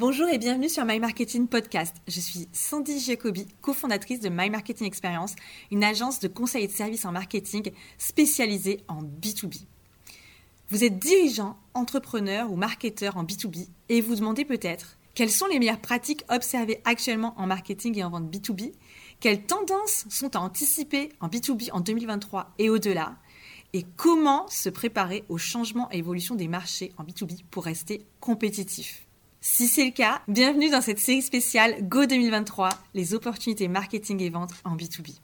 Bonjour 0.00 0.28
et 0.30 0.38
bienvenue 0.38 0.70
sur 0.70 0.86
My 0.86 0.98
Marketing 0.98 1.46
Podcast. 1.46 1.94
Je 2.08 2.20
suis 2.20 2.48
Sandy 2.54 3.00
Jacobi, 3.00 3.46
cofondatrice 3.60 4.20
de 4.20 4.30
My 4.30 4.48
Marketing 4.48 4.86
Experience, 4.86 5.34
une 5.70 5.84
agence 5.84 6.20
de 6.20 6.28
conseil 6.28 6.64
et 6.64 6.68
de 6.68 6.72
services 6.72 7.04
en 7.04 7.12
marketing 7.12 7.70
spécialisée 7.98 8.80
en 8.88 9.02
B2B. 9.02 9.66
Vous 10.70 10.84
êtes 10.84 10.98
dirigeant, 10.98 11.58
entrepreneur 11.74 12.50
ou 12.50 12.56
marketeur 12.56 13.18
en 13.18 13.24
B2B 13.24 13.68
et 13.90 14.00
vous 14.00 14.14
demandez 14.14 14.46
peut-être 14.46 14.96
quelles 15.14 15.28
sont 15.28 15.48
les 15.48 15.58
meilleures 15.58 15.82
pratiques 15.82 16.24
observées 16.30 16.80
actuellement 16.86 17.34
en 17.36 17.46
marketing 17.46 17.98
et 17.98 18.02
en 18.02 18.08
vente 18.08 18.34
B2B 18.34 18.72
Quelles 19.20 19.44
tendances 19.44 20.06
sont 20.08 20.34
à 20.34 20.38
anticiper 20.38 21.10
en 21.20 21.28
B2B 21.28 21.72
en 21.72 21.80
2023 21.80 22.54
et 22.58 22.70
au-delà? 22.70 23.18
Et 23.74 23.84
comment 23.96 24.48
se 24.48 24.70
préparer 24.70 25.24
aux 25.28 25.36
changements 25.36 25.90
et 25.92 25.98
évolutions 25.98 26.36
des 26.36 26.48
marchés 26.48 26.90
en 26.96 27.04
B2B 27.04 27.44
pour 27.50 27.66
rester 27.66 28.06
compétitif? 28.20 29.09
Si 29.42 29.68
c'est 29.68 29.86
le 29.86 29.90
cas, 29.90 30.20
bienvenue 30.28 30.68
dans 30.68 30.82
cette 30.82 30.98
série 30.98 31.22
spéciale 31.22 31.76
Go 31.88 32.04
2023, 32.04 32.68
les 32.92 33.14
opportunités 33.14 33.68
marketing 33.68 34.20
et 34.20 34.28
vente 34.28 34.52
en 34.64 34.76
B2B. 34.76 35.18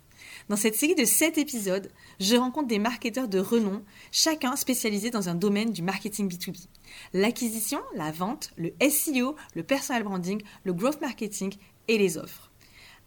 Dans 0.48 0.57
cette 0.57 0.74
série 0.74 0.95
de 0.95 1.05
7 1.05 1.37
épisodes, 1.37 1.91
je 2.19 2.34
rencontre 2.37 2.69
des 2.69 2.79
marketeurs 2.79 3.29
de 3.29 3.38
renom, 3.38 3.84
chacun 4.12 4.57
spécialisé 4.57 5.10
dans 5.10 5.29
un 5.29 5.34
domaine 5.34 5.71
du 5.71 5.83
marketing 5.83 6.30
B2B. 6.30 6.66
L'acquisition, 7.12 7.80
la 7.95 8.10
vente, 8.10 8.52
le 8.57 8.73
SEO, 8.88 9.37
le 9.55 9.62
personal 9.62 10.02
branding, 10.02 10.41
le 10.65 10.73
growth 10.73 11.02
marketing 11.02 11.55
et 11.88 11.98
les 11.98 12.16
offres. 12.16 12.51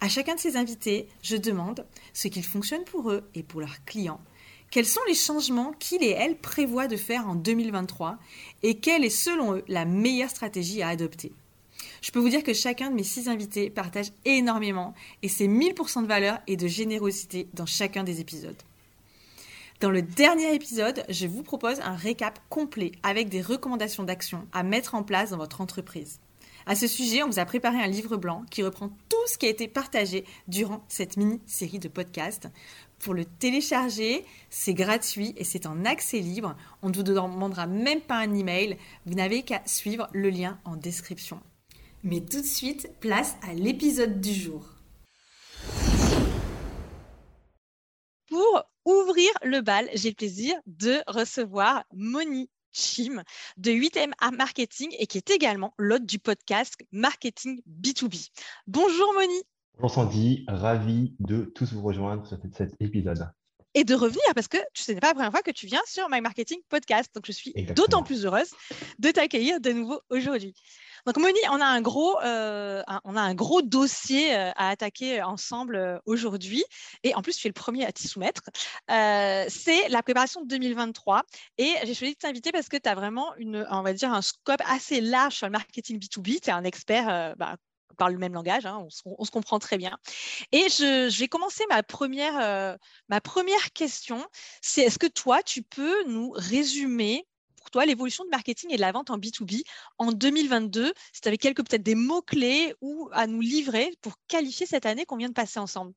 À 0.02 0.10
chacun 0.10 0.36
de 0.36 0.40
ces 0.40 0.58
invités, 0.58 1.08
je 1.24 1.38
demande 1.38 1.88
ce 2.14 2.28
qu'il 2.28 2.46
fonctionne 2.46 2.84
pour 2.84 3.10
eux 3.10 3.28
et 3.34 3.42
pour 3.42 3.62
leurs 3.62 3.84
clients 3.84 4.22
quels 4.72 4.86
sont 4.86 5.02
les 5.08 5.16
changements 5.16 5.74
qu'ils 5.80 6.04
et 6.04 6.10
elles 6.10 6.38
prévoient 6.38 6.88
de 6.88 6.98
faire 6.98 7.28
en 7.28 7.36
2023 7.36 8.18
et 8.64 8.76
quelle 8.76 9.04
est 9.04 9.10
selon 9.10 9.56
eux 9.56 9.64
la 9.68 9.86
meilleure 9.86 10.30
stratégie 10.30 10.82
à 10.82 10.90
adopter? 10.90 11.34
Je 12.02 12.12
peux 12.12 12.20
vous 12.20 12.30
dire 12.30 12.44
que 12.44 12.54
chacun 12.54 12.90
de 12.90 12.96
mes 12.96 13.04
six 13.04 13.28
invités 13.28 13.70
partage 13.70 14.12
énormément 14.26 14.94
et 15.22 15.28
c'est 15.28 15.48
1000% 15.48 16.04
de 16.04 16.08
valeur 16.08 16.40
et 16.48 16.56
de 16.56 16.68
générosité 16.68 17.48
dans 17.54 17.66
chacun 17.66 18.04
des 18.04 18.22
épisodes. 18.22 18.62
Dans 19.80 19.92
le 19.92 20.02
dernier 20.02 20.54
épisode, 20.54 21.04
je 21.10 21.26
vous 21.26 21.42
propose 21.42 21.80
un 21.80 21.96
récap 21.96 22.40
complet 22.50 22.92
avec 23.02 23.30
des 23.30 23.42
recommandations 23.42 24.04
d'action 24.04 24.46
à 24.52 24.62
mettre 24.62 24.94
en 24.94 25.04
place 25.04 25.30
dans 25.30 25.38
votre 25.38 25.62
entreprise. 25.62 26.20
À 26.66 26.76
ce 26.76 26.86
sujet, 26.86 27.24
on 27.24 27.30
vous 27.30 27.40
a 27.40 27.46
préparé 27.46 27.82
un 27.82 27.88
livre 27.88 28.18
blanc 28.18 28.44
qui 28.52 28.62
reprend 28.62 28.90
tout 29.08 29.28
ce 29.28 29.38
qui 29.38 29.46
a 29.46 29.50
été 29.50 29.68
partagé 29.68 30.26
durant 30.48 30.84
cette 30.88 31.18
mini-série 31.18 31.80
de 31.80 31.88
podcasts. 31.88 32.50
Pour 33.00 33.14
le 33.14 33.24
télécharger, 33.24 34.26
c'est 34.50 34.74
gratuit 34.74 35.34
et 35.38 35.46
c'est 35.46 35.66
en 35.66 35.86
accès 35.86 36.20
libre. 36.20 36.58
On 36.82 36.90
ne 36.90 36.94
vous 36.94 37.04
demandera 37.04 37.66
même 37.66 38.02
pas 38.02 38.18
un 38.18 38.36
email. 38.36 38.78
Vous 39.06 39.14
n'avez 39.14 39.44
qu'à 39.44 39.62
suivre 39.66 40.10
le 40.12 40.30
lien 40.30 40.60
en 40.66 40.76
description. 40.76 41.42
Mais 42.04 42.20
tout 42.20 42.42
de 42.42 42.46
suite, 42.46 42.90
place 43.00 43.38
à 43.42 43.54
l'épisode 43.54 44.20
du 44.20 44.34
jour. 44.34 44.66
Pour 48.28 48.64
ouvrir 48.84 49.30
le 49.44 49.62
bal, 49.62 49.90
j'ai 49.94 50.10
le 50.10 50.16
plaisir 50.16 50.56
de 50.66 51.02
recevoir 51.08 51.86
Moni 51.94 52.50
Chim 52.72 53.24
de 53.58 53.72
8M 53.72 54.12
Marketing 54.36 54.94
et 55.00 55.08
qui 55.08 55.18
est 55.18 55.30
également 55.30 55.74
l'hôte 55.78 56.06
du 56.06 56.20
podcast 56.20 56.76
Marketing 56.92 57.62
B2B. 57.66 58.30
Bonjour 58.68 59.14
Moni. 59.14 59.42
Sandy, 59.88 60.44
ravi 60.48 61.16
de 61.20 61.46
tous 61.56 61.72
vous 61.74 61.82
rejoindre 61.82 62.28
sur 62.28 62.38
cet 62.54 62.76
épisode. 62.82 63.30
Et 63.76 63.84
de 63.84 63.94
revenir 63.94 64.22
parce 64.36 64.48
que 64.48 64.58
ce 64.74 64.92
n'est 64.92 65.00
pas 65.00 65.10
la 65.10 65.14
première 65.14 65.32
fois 65.32 65.42
que 65.42 65.52
tu 65.52 65.68
viens 65.68 65.82
sur 65.86 66.10
My 66.10 66.22
Marketing 66.22 66.60
Podcast. 66.70 67.10
Donc 67.14 67.26
je 67.28 67.32
suis 67.32 67.54
d'autant 67.76 68.04
plus 68.04 68.26
heureuse 68.26 68.52
de 68.98 69.12
t'accueillir 69.12 69.62
de 69.62 69.72
nouveau 69.72 70.02
aujourd'hui. 70.10 70.56
Donc 71.06 71.18
Moni, 71.18 71.40
on 71.52 71.62
a 71.62 71.66
un 71.66 71.82
gros, 71.82 72.20
euh, 72.22 72.84
on 73.04 73.16
a 73.16 73.22
un 73.22 73.34
gros 73.36 73.62
dossier 73.62 74.36
euh, 74.36 74.52
à 74.56 74.70
attaquer 74.70 75.22
ensemble 75.22 75.76
euh, 75.76 75.98
aujourd'hui. 76.06 76.64
Et 77.04 77.16
en 77.16 77.22
plus, 77.22 77.38
tu 77.38 77.48
es 77.48 77.50
le 77.50 77.54
premier 77.54 77.86
à 77.86 77.92
t'y 77.92 78.08
soumettre. 78.08 78.42
c'est 78.88 79.88
la 79.90 80.04
préparation 80.04 80.42
de 80.42 80.48
2023. 80.48 81.24
Et 81.58 81.74
j'ai 81.84 81.94
choisi 81.94 82.14
de 82.14 82.20
t'inviter 82.20 82.52
parce 82.52 82.70
que 82.70 82.78
tu 82.78 82.90
as 82.90 82.96
vraiment 82.96 83.36
une, 83.36 83.66
on 83.70 83.82
va 83.82 83.94
dire, 83.94 84.12
un 84.12 84.22
scope 84.22 84.62
assez 84.66 85.00
large 85.00 85.36
sur 85.36 85.48
le 85.48 85.52
marketing 85.52 86.00
B2B. 86.00 86.42
Tu 86.42 86.50
es 86.50 86.54
un 86.54 86.64
expert 86.64 87.36
bah, 87.38 87.56
parle 87.96 88.14
le 88.14 88.20
même 88.20 88.34
langage, 88.34 88.66
hein, 88.66 88.86
on, 89.06 89.26
se, 89.26 89.32
comprend 89.32 89.60
très 89.60 89.78
bien. 89.78 89.98
Et 90.52 90.70
je, 90.70 91.20
vais 91.20 91.28
commencer 91.28 91.64
ma 91.70 91.84
première, 91.84 92.40
euh, 92.40 92.76
ma 93.10 93.22
première 93.22 93.72
question, 93.74 94.26
c'est 94.62 94.82
est-ce 94.82 95.00
que 95.00 95.08
toi, 95.08 95.44
tu 95.44 95.62
peux 95.62 96.06
nous 96.06 96.32
résumer 96.32 97.26
pour 97.58 97.70
toi 97.72 97.86
l'évolution 97.86 98.24
de 98.24 98.30
marketing 98.30 98.72
et 98.72 98.78
de 98.78 98.82
la 98.82 98.92
vente 98.92 99.10
en 99.10 99.18
B2B 99.18 99.64
en 99.98 100.12
2022, 100.12 100.94
si 101.14 101.22
tu 101.22 101.28
avais 101.28 101.38
quelques 101.38 101.68
peut-être 101.68 101.84
des 101.84 101.96
mots-clés 101.96 102.74
ou 102.82 103.10
à 103.12 103.28
nous 103.28 103.42
livrer 103.42 103.92
pour 104.02 104.14
qualifier 104.28 104.66
cette 104.66 104.86
année 104.86 105.06
qu'on 105.06 105.18
vient 105.18 105.30
de 105.30 105.34
passer 105.34 105.60
ensemble 105.60 105.94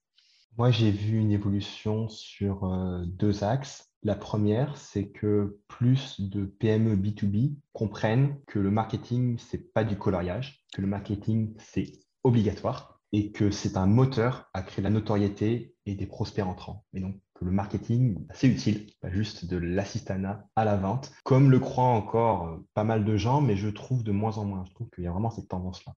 Moi, 0.58 0.70
j'ai 0.70 0.90
vu 0.90 1.18
une 1.18 1.30
évolution 1.30 2.08
sur 2.08 2.64
euh, 2.64 3.02
deux 3.06 3.44
axes. 3.44 3.91
La 4.04 4.16
première, 4.16 4.76
c'est 4.76 5.08
que 5.08 5.60
plus 5.68 6.20
de 6.20 6.44
PME 6.44 6.96
B2B 6.96 7.54
comprennent 7.72 8.36
que 8.48 8.58
le 8.58 8.70
marketing, 8.70 9.38
c'est 9.38 9.72
pas 9.72 9.84
du 9.84 9.96
coloriage, 9.96 10.64
que 10.74 10.80
le 10.80 10.88
marketing, 10.88 11.54
c'est 11.58 12.00
obligatoire 12.24 13.00
et 13.12 13.30
que 13.30 13.50
c'est 13.52 13.76
un 13.76 13.86
moteur 13.86 14.50
à 14.54 14.62
créer 14.62 14.82
la 14.82 14.90
notoriété 14.90 15.76
et 15.86 15.94
des 15.94 16.06
prospects 16.06 16.44
entrants. 16.44 16.84
Et 16.94 17.00
donc, 17.00 17.14
que 17.34 17.44
le 17.44 17.52
marketing, 17.52 18.26
c'est 18.34 18.48
utile, 18.48 18.88
pas 19.00 19.10
juste 19.10 19.44
de 19.44 19.56
l'assistanat 19.56 20.48
à 20.56 20.64
la 20.64 20.76
vente, 20.76 21.12
comme 21.22 21.50
le 21.50 21.60
croient 21.60 21.84
encore 21.84 22.48
euh, 22.48 22.66
pas 22.74 22.84
mal 22.84 23.04
de 23.04 23.16
gens, 23.16 23.40
mais 23.40 23.56
je 23.56 23.68
trouve 23.68 24.02
de 24.02 24.12
moins 24.12 24.38
en 24.38 24.44
moins. 24.44 24.64
Je 24.66 24.74
trouve 24.74 24.88
qu'il 24.90 25.04
y 25.04 25.06
a 25.06 25.12
vraiment 25.12 25.30
cette 25.30 25.48
tendance-là. 25.48 25.94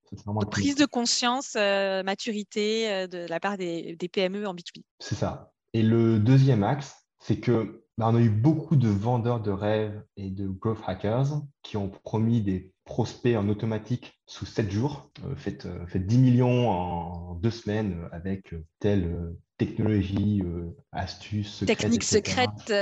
Prise 0.52 0.76
de 0.76 0.86
conscience, 0.86 1.56
euh, 1.56 2.04
maturité 2.04 2.92
euh, 2.92 3.08
de 3.08 3.26
la 3.28 3.40
part 3.40 3.58
des, 3.58 3.96
des 3.96 4.10
PME 4.10 4.48
en 4.48 4.54
B2B. 4.54 4.84
C'est 5.00 5.16
ça. 5.16 5.54
Et 5.74 5.82
le 5.82 6.20
deuxième 6.20 6.64
axe, 6.64 7.08
c'est 7.20 7.40
que 7.40 7.85
bah, 7.98 8.08
on 8.10 8.16
a 8.16 8.22
eu 8.22 8.30
beaucoup 8.30 8.76
de 8.76 8.90
vendeurs 8.90 9.42
de 9.42 9.52
rêves 9.52 10.04
et 10.18 10.30
de 10.30 10.48
growth 10.48 10.82
hackers 10.86 11.42
qui 11.64 11.78
ont 11.78 11.90
promis 11.90 12.42
des 12.42 12.74
prospects 12.84 13.36
en 13.36 13.48
automatique 13.48 14.20
sous 14.26 14.46
7 14.46 14.70
jours. 14.70 15.10
Euh, 15.26 15.36
faites, 15.36 15.66
10 15.66 15.68
euh, 15.68 16.20
millions 16.20 16.70
en 16.70 17.36
deux 17.36 17.52
semaines 17.52 18.02
euh, 18.04 18.10
avec 18.12 18.54
telle 18.80 19.36
technologie, 19.58 20.44
astuce, 20.92 21.64
technique 21.66 22.04
secrète. 22.04 22.74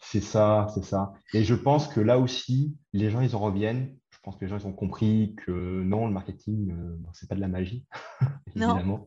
c'est 0.00 0.20
ça, 0.20 0.66
c'est 0.74 0.84
ça. 0.84 1.12
Et 1.32 1.44
je 1.44 1.54
pense 1.54 1.86
que 1.86 2.00
là 2.00 2.18
aussi, 2.18 2.76
les 2.92 3.10
gens, 3.10 3.20
ils 3.20 3.36
en 3.36 3.38
reviennent. 3.38 3.96
Je 4.24 4.30
pense 4.30 4.36
que 4.38 4.44
les 4.46 4.48
gens, 4.48 4.56
ils 4.56 4.66
ont 4.66 4.72
compris 4.72 5.36
que 5.44 5.82
non, 5.82 6.06
le 6.06 6.12
marketing, 6.14 6.74
ce 7.12 7.20
c'est 7.20 7.28
pas 7.28 7.34
de 7.34 7.42
la 7.42 7.48
magie, 7.48 7.84
évidemment. 8.56 9.06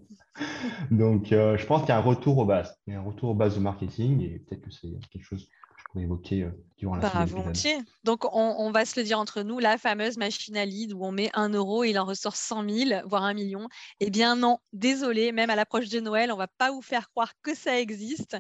Donc, 0.91 1.31
euh, 1.31 1.57
je 1.57 1.65
pense 1.65 1.79
qu'il 1.79 1.89
y 1.89 1.93
a 1.93 1.97
un 1.97 2.01
retour 2.01 2.37
aux 2.37 2.45
bases. 2.45 2.79
Il 2.85 2.93
y 2.93 2.95
a 2.95 2.99
un 2.99 3.03
retour 3.03 3.31
aux 3.31 3.33
bases 3.33 3.55
du 3.55 3.59
marketing 3.59 4.21
et 4.21 4.37
peut-être 4.37 4.61
que 4.61 4.69
c'est 4.69 4.89
quelque 5.09 5.23
chose 5.23 5.49
évoquer 5.95 6.43
euh, 6.43 6.51
durant 6.77 6.95
la 6.95 7.01
bah, 7.01 7.25
volontiers. 7.25 7.77
Donc, 8.03 8.23
on, 8.31 8.71
va 8.71 8.85
se 8.85 8.99
le 8.99 9.03
dire 9.03 9.19
entre 9.19 9.41
nous, 9.41 9.57
la 9.57 9.77
fameuse 9.77 10.17
machine 10.17 10.55
à 10.57 10.65
lead 10.65 10.93
où 10.93 11.03
on 11.03 11.11
met 11.11 11.31
un 11.33 11.49
euro 11.49 11.83
et 11.83 11.89
il 11.89 11.99
en 11.99 12.05
ressort 12.05 12.35
100 12.35 12.69
000, 12.69 13.07
voire 13.07 13.23
un 13.23 13.33
million. 13.33 13.67
Eh 13.99 14.11
bien, 14.11 14.35
non, 14.35 14.59
désolé, 14.73 15.31
même 15.31 15.49
à 15.49 15.55
l'approche 15.55 15.89
de 15.89 15.99
Noël, 15.99 16.31
on 16.31 16.35
ne 16.35 16.39
va 16.39 16.47
pas 16.47 16.71
vous 16.71 16.83
faire 16.83 17.09
croire 17.09 17.33
que 17.41 17.55
ça 17.55 17.79
existe. 17.79 18.37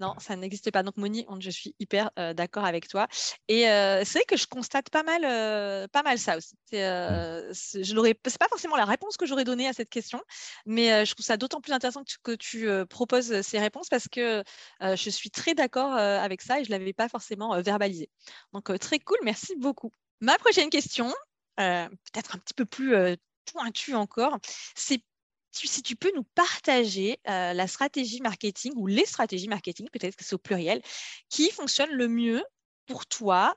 Non, 0.00 0.14
ça 0.18 0.36
n'existe 0.36 0.70
pas. 0.70 0.82
Donc, 0.82 0.96
Moni, 0.98 1.24
je 1.40 1.50
suis 1.50 1.74
hyper 1.78 2.10
euh, 2.18 2.34
d'accord 2.34 2.64
avec 2.64 2.88
toi. 2.88 3.08
Et 3.48 3.68
euh, 3.70 4.02
c'est 4.04 4.18
vrai 4.18 4.24
que 4.26 4.36
je 4.36 4.46
constate 4.46 4.90
pas 4.90 5.02
mal, 5.02 5.88
pas 5.88 6.02
mal 6.02 6.18
ça 6.18 6.36
aussi. 6.36 6.56
C'est, 6.66 6.82
je 6.82 7.94
n'aurais, 7.94 8.18
c'est 8.26 8.38
pas 8.38 8.48
forcément 8.48 8.76
la 8.76 8.84
réponse 8.84 9.16
que 9.16 9.24
j'aurais 9.24 9.44
donnée 9.44 9.66
à 9.66 9.72
cette 9.72 9.88
question, 9.88 10.20
mais 10.66 11.06
je 11.06 11.14
trouve 11.14 11.24
ça 11.24 11.38
d'autant 11.38 11.60
plus 11.60 11.72
intéressant 11.72 12.02
que 12.22 12.34
tu, 12.34 12.68
proposes 12.90 13.40
ces 13.40 13.58
réponses 13.58 13.88
parce 13.88 14.08
que 14.08 14.42
je 14.80 15.10
suis 15.10 15.30
très 15.30 15.54
d'accord 15.54 15.94
avec 15.94 16.42
ça 16.42 16.60
et 16.60 16.64
je 16.64 16.70
l'avais 16.70 16.87
pas 16.92 17.08
forcément 17.08 17.54
euh, 17.54 17.62
verbalisé. 17.62 18.10
Donc, 18.52 18.70
euh, 18.70 18.78
très 18.78 18.98
cool, 18.98 19.18
merci 19.22 19.56
beaucoup. 19.56 19.90
Ma 20.20 20.38
prochaine 20.38 20.70
question, 20.70 21.12
euh, 21.60 21.88
peut-être 21.88 22.34
un 22.34 22.38
petit 22.38 22.54
peu 22.54 22.64
plus 22.64 22.94
pointue 23.52 23.94
encore, 23.94 24.38
c'est 24.74 25.02
si 25.52 25.82
tu 25.82 25.96
peux 25.96 26.12
nous 26.14 26.24
partager 26.34 27.18
la 27.24 27.66
stratégie 27.66 28.20
marketing 28.20 28.72
ou 28.76 28.86
les 28.86 29.06
stratégies 29.06 29.48
marketing, 29.48 29.88
peut-être 29.90 30.14
que 30.14 30.24
c'est 30.24 30.34
au 30.34 30.38
pluriel, 30.38 30.82
qui 31.30 31.50
fonctionnent 31.50 31.92
le 31.92 32.06
mieux 32.06 32.44
pour 32.86 33.06
toi 33.06 33.56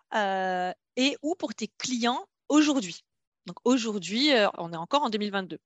et 0.96 1.18
ou 1.22 1.36
pour 1.36 1.54
tes 1.54 1.68
clients 1.78 2.26
aujourd'hui. 2.48 3.04
Donc 3.46 3.58
aujourd'hui, 3.64 4.30
on 4.58 4.72
est 4.72 4.78
encore 4.78 5.04
en 5.04 5.10
2022. 5.10 5.60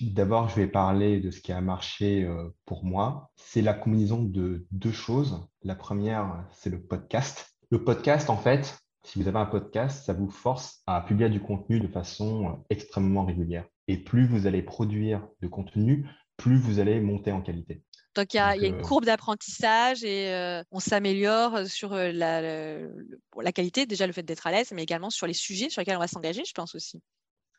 D'abord, 0.00 0.48
je 0.48 0.56
vais 0.56 0.66
parler 0.66 1.20
de 1.20 1.30
ce 1.30 1.40
qui 1.40 1.52
a 1.52 1.60
marché 1.60 2.24
euh, 2.24 2.48
pour 2.64 2.84
moi. 2.84 3.30
C'est 3.36 3.62
la 3.62 3.74
combinaison 3.74 4.22
de 4.22 4.66
deux 4.70 4.92
choses. 4.92 5.46
La 5.62 5.74
première, 5.74 6.44
c'est 6.52 6.70
le 6.70 6.82
podcast. 6.82 7.54
Le 7.70 7.84
podcast, 7.84 8.30
en 8.30 8.36
fait, 8.36 8.78
si 9.04 9.20
vous 9.20 9.28
avez 9.28 9.38
un 9.38 9.46
podcast, 9.46 10.04
ça 10.04 10.12
vous 10.12 10.30
force 10.30 10.82
à 10.86 11.00
publier 11.02 11.28
du 11.28 11.40
contenu 11.40 11.80
de 11.80 11.88
façon 11.88 12.48
euh, 12.48 12.52
extrêmement 12.70 13.24
régulière. 13.24 13.66
Et 13.86 13.98
plus 13.98 14.26
vous 14.26 14.46
allez 14.46 14.62
produire 14.62 15.26
de 15.42 15.48
contenu, 15.48 16.08
plus 16.36 16.56
vous 16.56 16.78
allez 16.78 17.00
monter 17.00 17.30
en 17.30 17.42
qualité. 17.42 17.84
Donc, 18.14 18.32
il 18.34 18.36
y, 18.36 18.40
a, 18.40 18.56
une 18.56 18.76
euh, 18.76 18.82
courbe 18.82 19.04
d'apprentissage 19.04 20.04
et 20.04 20.62
on 20.70 20.80
s'améliore 20.80 21.66
sur 21.66 21.94
la, 21.94 22.40
la, 22.42 23.52
qualité, 23.52 23.86
déjà 23.86 24.06
le 24.06 24.12
fait 24.12 24.22
d'être 24.22 24.46
à 24.46 24.52
l'aise, 24.52 24.72
mais 24.72 24.82
également 24.82 25.10
sur 25.10 25.26
les 25.26 25.34
sujets 25.34 25.68
sur 25.68 25.80
lesquels 25.80 25.96
on 25.96 26.00
va 26.00 26.08
s'engager, 26.08 26.44
je 26.44 26.52
pense 26.52 26.74
aussi. 26.74 27.00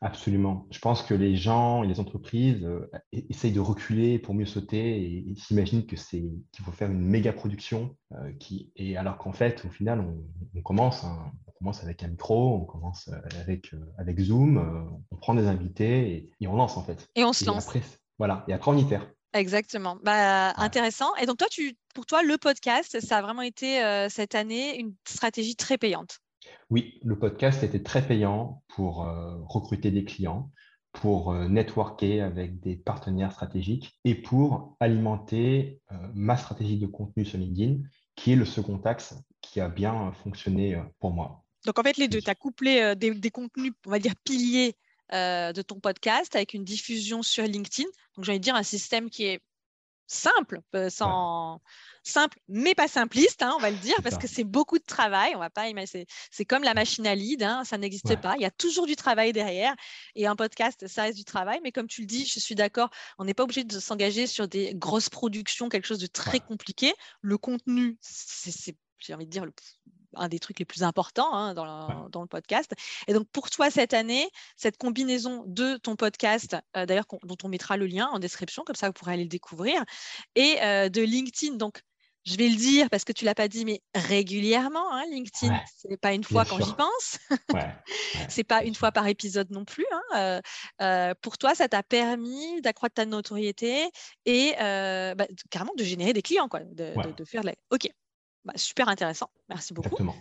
Absolument. 0.02 0.66
Je 0.70 0.78
pense 0.78 1.02
que 1.02 1.14
les 1.14 1.36
gens 1.36 1.82
et 1.82 1.86
les 1.86 2.00
entreprises 2.00 2.62
euh, 2.64 2.90
essayent 3.12 3.52
de 3.52 3.60
reculer 3.60 4.18
pour 4.18 4.34
mieux 4.34 4.44
sauter 4.44 5.26
et, 5.30 5.34
s'imaginent 5.36 5.86
que 5.86 5.96
c'est 5.96 6.22
qu'il 6.52 6.64
faut 6.64 6.72
faire 6.72 6.90
une 6.90 7.00
méga 7.00 7.32
production, 7.32 7.96
euh, 8.12 8.32
qui, 8.38 8.70
et 8.76 8.98
alors 8.98 9.16
qu'en 9.16 9.32
fait, 9.32 9.64
au 9.64 9.70
final, 9.70 10.06
on, 10.54 10.62
commence, 10.62 11.04
hein, 11.04 11.32
on 11.46 11.52
commence 11.52 11.82
avec 11.82 12.02
un 12.02 12.08
micro, 12.08 12.56
on 12.56 12.64
commence 12.66 13.08
avec, 13.40 13.74
avec 13.96 14.20
Zoom, 14.20 15.00
on 15.10 15.16
prend 15.16 15.34
des 15.34 15.46
invités 15.46 16.30
et, 16.40 16.46
on 16.46 16.56
lance 16.56 16.76
en 16.76 16.82
fait. 16.82 17.08
Et 17.14 17.24
on 17.24 17.32
se 17.32 17.46
lance. 17.46 17.66
voilà. 18.18 18.44
Et 18.48 18.52
après, 18.52 18.70
on 18.70 18.76
itère. 18.76 19.06
Exactement. 19.36 19.98
Bah, 20.02 20.54
Intéressant. 20.56 21.14
Et 21.20 21.26
donc, 21.26 21.38
toi, 21.38 21.48
tu, 21.50 21.76
pour 21.94 22.06
toi, 22.06 22.22
le 22.22 22.38
podcast, 22.38 23.00
ça 23.00 23.18
a 23.18 23.22
vraiment 23.22 23.42
été 23.42 23.82
euh, 23.82 24.08
cette 24.08 24.34
année 24.34 24.78
une 24.78 24.94
stratégie 25.06 25.56
très 25.56 25.78
payante? 25.78 26.20
Oui, 26.70 27.00
le 27.04 27.18
podcast 27.18 27.62
était 27.62 27.82
très 27.82 28.06
payant 28.06 28.62
pour 28.68 29.04
euh, 29.04 29.36
recruter 29.46 29.90
des 29.90 30.04
clients, 30.04 30.50
pour 30.92 31.32
euh, 31.32 31.48
networker 31.48 32.22
avec 32.22 32.60
des 32.60 32.76
partenaires 32.76 33.32
stratégiques 33.32 33.98
et 34.04 34.14
pour 34.14 34.76
alimenter 34.80 35.80
ma 36.14 36.36
stratégie 36.36 36.78
de 36.78 36.86
contenu 36.86 37.24
sur 37.24 37.38
LinkedIn, 37.38 37.82
qui 38.14 38.32
est 38.32 38.36
le 38.36 38.44
second 38.44 38.80
axe 38.84 39.14
qui 39.42 39.60
a 39.60 39.68
bien 39.68 40.12
fonctionné 40.12 40.80
pour 40.98 41.10
moi. 41.10 41.44
Donc, 41.66 41.78
en 41.78 41.82
fait, 41.82 41.98
les 41.98 42.08
deux, 42.08 42.20
tu 42.20 42.30
as 42.30 42.34
couplé 42.34 42.94
des, 42.96 43.12
des, 43.12 43.30
contenus, 43.30 43.72
on 43.86 43.90
va 43.90 43.98
dire, 43.98 44.14
piliers 44.24 44.76
euh, 45.12 45.52
de 45.52 45.62
ton 45.62 45.80
podcast 45.80 46.34
avec 46.36 46.54
une 46.54 46.64
diffusion 46.64 47.22
sur 47.22 47.44
LinkedIn. 47.44 47.88
Donc, 48.16 48.24
j'ai 48.24 48.32
envie 48.32 48.40
de 48.40 48.44
dire 48.44 48.56
un 48.56 48.62
système 48.62 49.10
qui 49.10 49.24
est 49.24 49.40
simple, 50.06 50.60
euh, 50.74 50.88
sans 50.88 51.60
simple, 52.02 52.38
mais 52.48 52.74
pas 52.74 52.86
simpliste, 52.86 53.42
hein, 53.42 53.52
on 53.56 53.60
va 53.60 53.70
le 53.70 53.76
dire, 53.78 53.96
parce 54.02 54.16
que 54.16 54.28
c'est 54.28 54.44
beaucoup 54.44 54.78
de 54.78 54.84
travail. 54.84 55.34
On 55.34 55.40
va 55.40 55.50
pas 55.50 55.68
imaginer. 55.68 56.06
C'est 56.30 56.44
comme 56.44 56.62
la 56.62 56.74
machine 56.74 57.06
à 57.06 57.14
lead, 57.14 57.42
hein, 57.42 57.64
ça 57.64 57.78
n'existe 57.78 58.20
pas. 58.20 58.36
Il 58.36 58.42
y 58.42 58.46
a 58.46 58.50
toujours 58.50 58.86
du 58.86 58.94
travail 58.94 59.32
derrière. 59.32 59.74
Et 60.14 60.26
un 60.26 60.36
podcast, 60.36 60.86
ça 60.86 61.02
reste 61.02 61.18
du 61.18 61.24
travail. 61.24 61.58
Mais 61.62 61.72
comme 61.72 61.88
tu 61.88 62.02
le 62.02 62.06
dis, 62.06 62.24
je 62.24 62.38
suis 62.38 62.54
d'accord. 62.54 62.90
On 63.18 63.24
n'est 63.24 63.34
pas 63.34 63.42
obligé 63.42 63.64
de 63.64 63.80
s'engager 63.80 64.26
sur 64.26 64.46
des 64.46 64.74
grosses 64.74 65.10
productions, 65.10 65.68
quelque 65.68 65.86
chose 65.86 65.98
de 65.98 66.06
très 66.06 66.38
compliqué. 66.38 66.94
Le 67.22 67.38
contenu, 67.38 67.98
c'est, 68.00 68.76
j'ai 68.98 69.14
envie 69.14 69.26
de 69.26 69.30
dire, 69.30 69.44
le 69.44 69.52
un 70.16 70.28
des 70.28 70.38
trucs 70.38 70.58
les 70.58 70.64
plus 70.64 70.82
importants 70.82 71.34
hein, 71.34 71.54
dans, 71.54 72.22
le 72.22 72.26
podcast. 72.26 72.72
Et 73.06 73.12
donc, 73.12 73.26
pour 73.32 73.50
toi, 73.50 73.70
cette 73.70 73.94
année, 73.94 74.28
cette 74.56 74.76
combinaison 74.76 75.44
de 75.46 75.76
ton 75.76 75.96
podcast, 75.96 76.56
euh, 76.76 76.86
d'ailleurs, 76.86 77.06
dont 77.22 77.36
on 77.44 77.48
mettra 77.48 77.76
le 77.76 77.86
lien 77.86 78.08
en 78.12 78.18
description, 78.18 78.64
comme 78.64 78.76
ça, 78.76 78.88
vous 78.88 78.92
pourrez 78.92 79.12
aller 79.12 79.24
le 79.24 79.28
découvrir, 79.28 79.82
et 80.34 80.56
euh, 80.62 80.88
de 80.88 81.02
LinkedIn, 81.02 81.56
donc, 81.56 81.82
je 82.24 82.36
vais 82.36 82.48
le 82.48 82.56
dire 82.56 82.90
parce 82.90 83.04
que 83.04 83.12
tu 83.12 83.24
l'as 83.24 83.36
pas 83.36 83.46
dit, 83.46 83.64
mais 83.64 83.80
régulièrement, 83.94 84.92
hein, 84.92 85.04
LinkedIn, 85.12 85.56
ce 85.80 85.86
n'est 85.86 85.96
pas 85.96 86.12
une 86.12 86.24
fois 86.24 86.44
quand 86.44 86.58
j'y 86.58 86.74
pense. 86.74 87.18
Ouais, 87.54 87.72
c'est 88.28 88.42
pas 88.42 88.64
une 88.64 88.74
fois 88.74 88.90
par 88.90 89.06
épisode 89.06 89.48
non 89.52 89.64
plus. 89.64 89.86
Hein, 90.12 90.40
euh, 90.82 91.14
pour 91.22 91.38
toi, 91.38 91.54
ça 91.54 91.68
t'a 91.68 91.84
permis 91.84 92.60
d'accroître 92.62 92.96
ta 92.96 93.06
notoriété 93.06 93.88
et 94.24 94.54
bah, 94.58 95.26
carrément 95.50 95.74
de 95.76 95.84
générer 95.84 96.12
des 96.12 96.22
clients, 96.22 96.48
quoi, 96.48 96.60
de, 96.64 96.94
de 97.16 97.24
faire. 97.24 97.42
Ok, 97.70 97.88
bah, 98.46 98.52
super 98.56 98.88
intéressant. 98.88 99.28
Merci 99.48 99.74
beaucoup. 99.74 99.88
Exactement. 99.88 100.14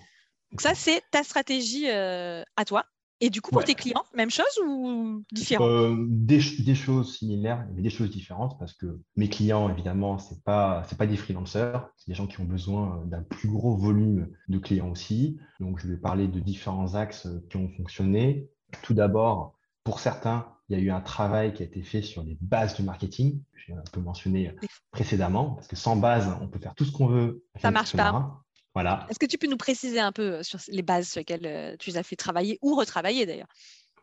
Donc 0.52 0.62
ça, 0.62 0.74
c'est 0.74 1.02
ta 1.12 1.24
stratégie 1.24 1.90
euh, 1.90 2.44
à 2.56 2.66
toi. 2.66 2.86
Et 3.22 3.30
du 3.30 3.42
coup, 3.42 3.52
pour 3.52 3.64
tes 3.64 3.76
clients, 3.76 4.04
même 4.14 4.30
chose 4.30 4.60
ou 4.66 5.24
différent? 5.32 5.66
Euh, 5.66 5.96
des, 6.10 6.42
choses 6.42 7.18
similaires, 7.18 7.66
mais 7.74 7.82
des 7.82 7.90
choses 7.90 8.10
différentes 8.10 8.60
parce 8.60 8.74
que 8.74 9.00
mes 9.16 9.30
clients, 9.30 9.70
évidemment, 9.70 10.18
ce 10.20 10.34
n'est 10.34 10.42
pas, 10.42 10.84
pas 10.98 11.08
des 11.08 11.16
freelancers, 11.16 11.90
c'est 11.96 12.10
des 12.10 12.14
gens 12.14 12.28
qui 12.28 12.42
ont 12.42 12.46
besoin 12.46 13.04
d'un 13.06 13.22
plus 13.22 13.48
gros 13.48 13.78
volume 13.78 14.28
de 14.50 14.58
clients 14.58 14.90
aussi. 14.90 15.38
Donc, 15.62 15.80
je 15.80 15.88
vais 15.88 15.96
parler 15.96 16.28
de 16.28 16.42
différents 16.42 16.96
axes 16.96 17.30
qui 17.50 17.56
ont 17.56 17.70
fonctionné. 17.70 18.50
Tout 18.82 18.94
d'abord, 18.94 19.58
pour 19.86 20.02
certains, 20.02 20.55
il 20.70 20.78
y 20.78 20.82
a 20.82 20.84
eu 20.84 20.90
un 20.90 21.02
travail 21.02 21.54
qui 21.54 21.64
a 21.64 21.66
été 21.66 21.82
fait 21.84 22.02
sur 22.02 22.24
les 22.24 22.38
bases 22.42 22.76
du 22.76 22.84
marketing, 22.84 23.42
j'ai 23.56 23.74
un 23.74 23.84
peu 23.92 24.00
mentionné 24.00 24.56
précédemment, 24.92 25.52
parce 25.52 25.68
que 25.68 25.76
sans 25.76 25.96
base, 25.96 26.28
on 26.42 26.48
peut 26.48 26.60
faire 26.60 26.74
tout 26.76 26.86
ce 26.86 26.92
qu'on 26.92 27.08
veut. 27.08 27.44
Ça 27.62 27.72
marche 27.72 27.96
pas. 27.96 28.42
Voilà. 28.74 29.08
Est-ce 29.10 29.20
que 29.20 29.26
tu 29.26 29.38
peux 29.38 29.48
nous 29.48 29.58
préciser 29.58 30.02
un 30.02 30.12
peu 30.12 30.34
euh, 30.34 30.44
sur 30.44 30.60
les 30.68 30.82
bases 30.82 31.08
sur 31.08 31.20
lesquelles 31.20 31.46
euh, 31.46 31.76
tu 31.80 31.92
les 31.92 31.98
as 31.98 32.04
fait 32.04 32.18
travailler 32.18 32.60
ou 32.62 32.76
retravailler 32.76 33.26
d'ailleurs? 33.26 33.48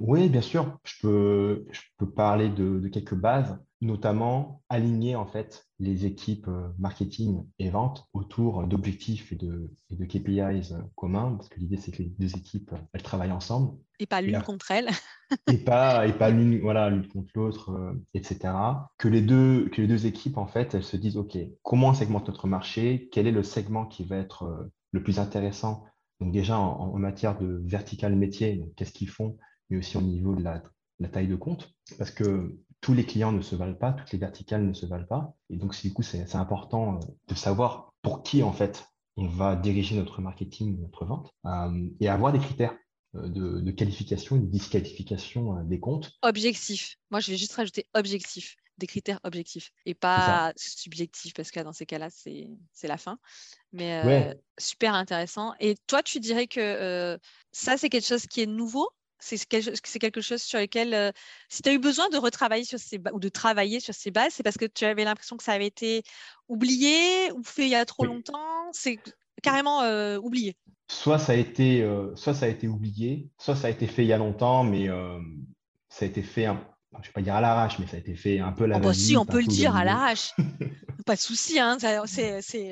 Oui, 0.01 0.31
bien 0.31 0.41
sûr. 0.41 0.79
Je 0.85 0.95
peux, 1.03 1.67
je 1.71 1.81
peux 1.99 2.11
parler 2.11 2.49
de, 2.49 2.89
quelques 2.89 3.15
bases, 3.15 3.59
notamment 3.83 4.63
aligner 4.69 5.17
en 5.17 5.27
fait 5.27 5.67
les 5.81 6.07
équipes 6.07 6.47
euh, 6.49 6.69
marketing 6.79 7.45
et 7.59 7.69
vente 7.69 8.07
autour 8.13 8.65
d'objectifs 8.67 9.33
et 9.33 9.37
de, 9.37 9.75
et 9.91 9.97
de 9.97 10.05
KPIs 10.05 10.73
communs, 10.95 11.35
parce 11.37 11.49
que 11.49 11.59
l'idée 11.59 11.77
c'est 11.77 11.91
que 11.91 12.03
les 12.03 12.15
deux 12.17 12.35
équipes 12.37 12.73
elles 12.93 13.03
travaillent 13.03 13.33
ensemble. 13.33 13.77
Et 13.99 14.07
pas 14.07 14.21
l'une 14.21 14.41
contre 14.43 14.71
elle. 14.71 14.89
et 15.53 15.59
pas, 15.59 16.07
et 16.07 16.13
pas 16.13 16.31
l'une 16.31 16.61
voilà, 16.61 16.91
l'une 16.91 17.09
contre 17.09 17.31
l'autre, 17.35 17.71
euh, 17.71 17.93
etc. 18.15 18.55
Que 18.99 19.09
les, 19.09 19.21
deux, 19.21 19.69
que 19.71 19.83
les 19.83 19.89
deux 19.89 20.07
équipes 20.07 20.39
en 20.39 20.47
fait 20.47 20.75
elles 20.75 20.85
se 20.85 20.97
disent 20.97 21.17
ok, 21.17 21.37
comment 21.63 21.89
on 21.89 21.95
segmente 21.95 22.29
notre 22.29 22.47
marché? 22.47 23.09
Quel 23.13 23.27
est 23.27 23.33
le 23.33 23.43
segment 23.43 23.85
qui 23.85 24.05
va 24.05 24.17
être 24.17 24.45
euh, 24.45 24.73
le 24.93 25.03
plus 25.03 25.19
intéressant? 25.19 25.85
Donc 26.21 26.33
déjà 26.33 26.57
en, 26.57 26.97
matière 26.99 27.37
de 27.37 27.61
vertical 27.67 28.15
métier, 28.15 28.71
qu'est-ce 28.77 28.93
qu'ils 28.93 29.09
font? 29.09 29.39
Mais 29.71 29.79
aussi 29.79 29.97
au 29.97 30.03
niveau 30.03 30.37
de 30.37 30.43
la, 30.45 30.63
taille 31.09 31.27
de 31.27 31.35
compte, 31.35 31.75
parce 31.99 32.13
que 32.13 32.57
tous 32.83 32.95
les 32.95 33.07
clients 33.07 33.33
ne 33.33 33.41
se 33.41 33.55
valent 33.55 33.77
pas, 33.77 33.93
toutes 33.93 34.13
les 34.13 34.19
verticales 34.19 34.67
ne 34.67 34.75
se 34.75 34.85
valent 34.85 35.07
pas. 35.07 35.35
Et 35.49 35.57
donc, 35.57 35.81
du 35.81 35.93
coup, 35.93 36.03
c'est 36.03 36.35
important 36.35 36.97
euh, 36.97 36.99
de 37.29 37.35
savoir 37.35 37.95
pour 38.03 38.23
qui, 38.23 38.43
en 38.43 38.53
fait, 38.53 38.85
on 39.17 39.27
va 39.27 39.57
diriger 39.57 39.97
notre 39.97 40.21
marketing, 40.21 40.81
notre 40.81 41.07
vente, 41.07 41.31
euh, 41.47 41.89
et 42.01 42.09
avoir 42.09 42.33
des 42.33 42.41
critères 42.41 42.77
euh, 43.15 43.29
de, 43.29 43.71
qualification 43.71 44.37
et 44.37 44.41
de 44.41 44.47
disqualification 44.47 45.63
des 45.63 45.79
comptes. 45.79 46.11
Objectif. 46.23 46.97
Moi, 47.11 47.21
je 47.21 47.31
vais 47.31 47.37
juste 47.37 47.55
rajouter 47.55 47.87
objectif, 47.95 48.57
des 48.79 48.89
critères 48.89 49.21
objectifs 49.23 49.71
et 49.87 49.95
pas 49.95 50.53
subjectifs, 50.57 51.35
parce 51.35 51.53
que 51.53 51.61
dans 51.61 51.73
ces 51.73 51.87
cas-là, 51.87 52.09
c'est 52.11 52.89
la 52.89 52.99
fin. 52.99 53.19
Mais 53.73 54.37
super 54.59 54.95
intéressant. 54.95 55.55
Et 55.61 55.77
toi, 55.87 56.03
tu 56.03 56.19
dirais 56.19 56.49
que 56.49 57.17
ça, 57.53 57.77
c'est 57.77 57.91
quelque 57.91 58.09
chose 58.09 58.27
qui 58.27 58.41
est 58.41 58.47
nouveau? 58.47 58.89
C'est 59.23 59.99
quelque 59.99 60.21
chose 60.21 60.43
sur 60.43 60.59
lequel, 60.59 60.95
euh, 60.95 61.13
si 61.49 61.63
tu 61.63 61.69
as 61.69 61.73
eu 61.73 61.79
besoin 61.79 62.09
de 62.09 62.17
retravailler 62.17 62.65
sur 62.65 62.79
ces 62.79 63.01
ou 63.13 63.21
de 63.21 63.29
travailler 63.29 63.81
sur 63.81 63.95
ces 63.95 64.11
bases, 64.11 64.33
c'est 64.35 64.43
parce 64.43 64.59
que 64.59 64.65
tu 64.65 64.85
avais 64.85 65.05
l'impression 65.05 65.37
que 65.37 65.45
ça 65.45 65.53
avait 65.53 65.67
été 65.67 66.03
oublié 66.49 67.31
ou 67.33 67.43
fait 67.43 67.63
il 67.63 67.71
y 67.71 67.75
a 67.75 67.85
trop 67.85 68.05
longtemps. 68.05 68.71
C'est 68.73 68.99
carrément 69.43 69.83
euh, 69.83 70.19
oublié. 70.19 70.57
Soit 70.89 71.19
ça, 71.19 71.33
a 71.33 71.37
été, 71.37 71.83
euh, 71.83 72.15
soit 72.17 72.35
ça 72.35 72.47
a 72.47 72.49
été 72.49 72.69
oublié, 72.69 73.31
soit 73.39 73.57
ça 73.57 73.69
a 73.69 73.71
été 73.71 73.87
fait 73.87 74.03
il 74.03 74.09
y 74.09 74.13
a 74.13 74.19
longtemps, 74.19 74.65
mais 74.65 74.89
ça 75.89 76.05
a 76.05 76.09
été 76.09 76.23
fait 76.23 76.47
un, 76.47 76.61
je 76.95 76.99
ne 76.99 77.05
vais 77.05 77.13
pas 77.13 77.23
dire 77.23 77.35
à 77.35 77.41
l'arrache, 77.41 77.79
mais 77.79 77.87
ça 77.87 77.97
a 77.97 78.01
été 78.01 78.15
fait 78.15 78.39
un 78.41 78.53
peu 78.53 78.65
à 78.65 78.67
la 78.67 78.77
oh 78.77 78.81
bah 78.81 78.95
si, 78.95 79.17
on 79.17 79.25
peut 79.25 79.41
le 79.41 79.47
dire 79.47 79.75
à 79.75 79.85
l'arrache. 79.85 80.33
pas 81.05 81.15
de 81.15 81.21
souci. 81.21 81.59
Hein, 81.59 81.79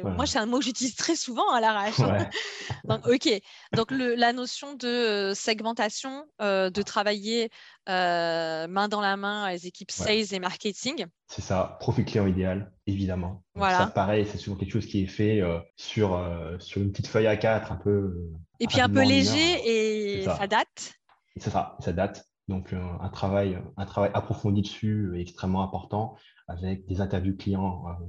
Moi, 0.04 0.26
c'est 0.26 0.38
un 0.38 0.46
mot 0.46 0.58
que 0.58 0.64
j'utilise 0.64 0.94
très 0.94 1.16
souvent 1.16 1.48
à 1.52 1.60
l'arrache. 1.60 1.96
Donc, 2.84 3.06
OK. 3.06 3.28
Donc, 3.74 3.90
le, 3.90 4.14
la 4.14 4.32
notion 4.32 4.74
de 4.74 4.86
euh, 4.86 5.34
segmentation, 5.34 6.24
euh, 6.40 6.70
de 6.70 6.82
travailler 6.82 7.50
euh, 7.88 8.66
main 8.68 8.88
dans 8.88 9.00
la 9.00 9.16
main 9.16 9.50
les 9.50 9.66
équipes 9.66 9.90
sales 9.90 10.32
et 10.32 10.38
marketing. 10.38 11.06
C'est 11.28 11.42
ça. 11.42 11.76
Profil 11.80 12.04
client 12.04 12.26
idéal, 12.26 12.72
évidemment. 12.86 13.42
Voilà. 13.54 13.78
Ça, 13.78 13.86
pareil, 13.86 14.26
c'est 14.30 14.38
souvent 14.38 14.56
quelque 14.56 14.72
chose 14.72 14.86
qui 14.86 15.02
est 15.04 15.06
fait 15.06 15.40
sur, 15.76 16.20
sur 16.58 16.82
une 16.82 16.92
petite 16.92 17.06
feuille 17.06 17.26
A4 17.26 17.72
un 17.72 17.76
peu. 17.76 18.30
Et 18.58 18.66
puis 18.66 18.80
un 18.80 18.88
peu 18.88 19.02
léger 19.02 20.18
et 20.20 20.24
ça. 20.24 20.46
date. 20.46 20.94
C'est 21.36 21.50
ça, 21.50 21.76
ça 21.80 21.92
date. 21.92 22.29
Donc, 22.50 22.72
un, 22.72 23.08
travail, 23.10 23.62
un 23.76 23.86
travail 23.86 24.10
approfondi 24.12 24.62
dessus 24.62 25.12
est 25.16 25.20
extrêmement 25.20 25.62
important 25.62 26.16
avec 26.48 26.84
des 26.86 27.00
interviews 27.00 27.36
clients 27.36 27.84
euh, 27.86 28.04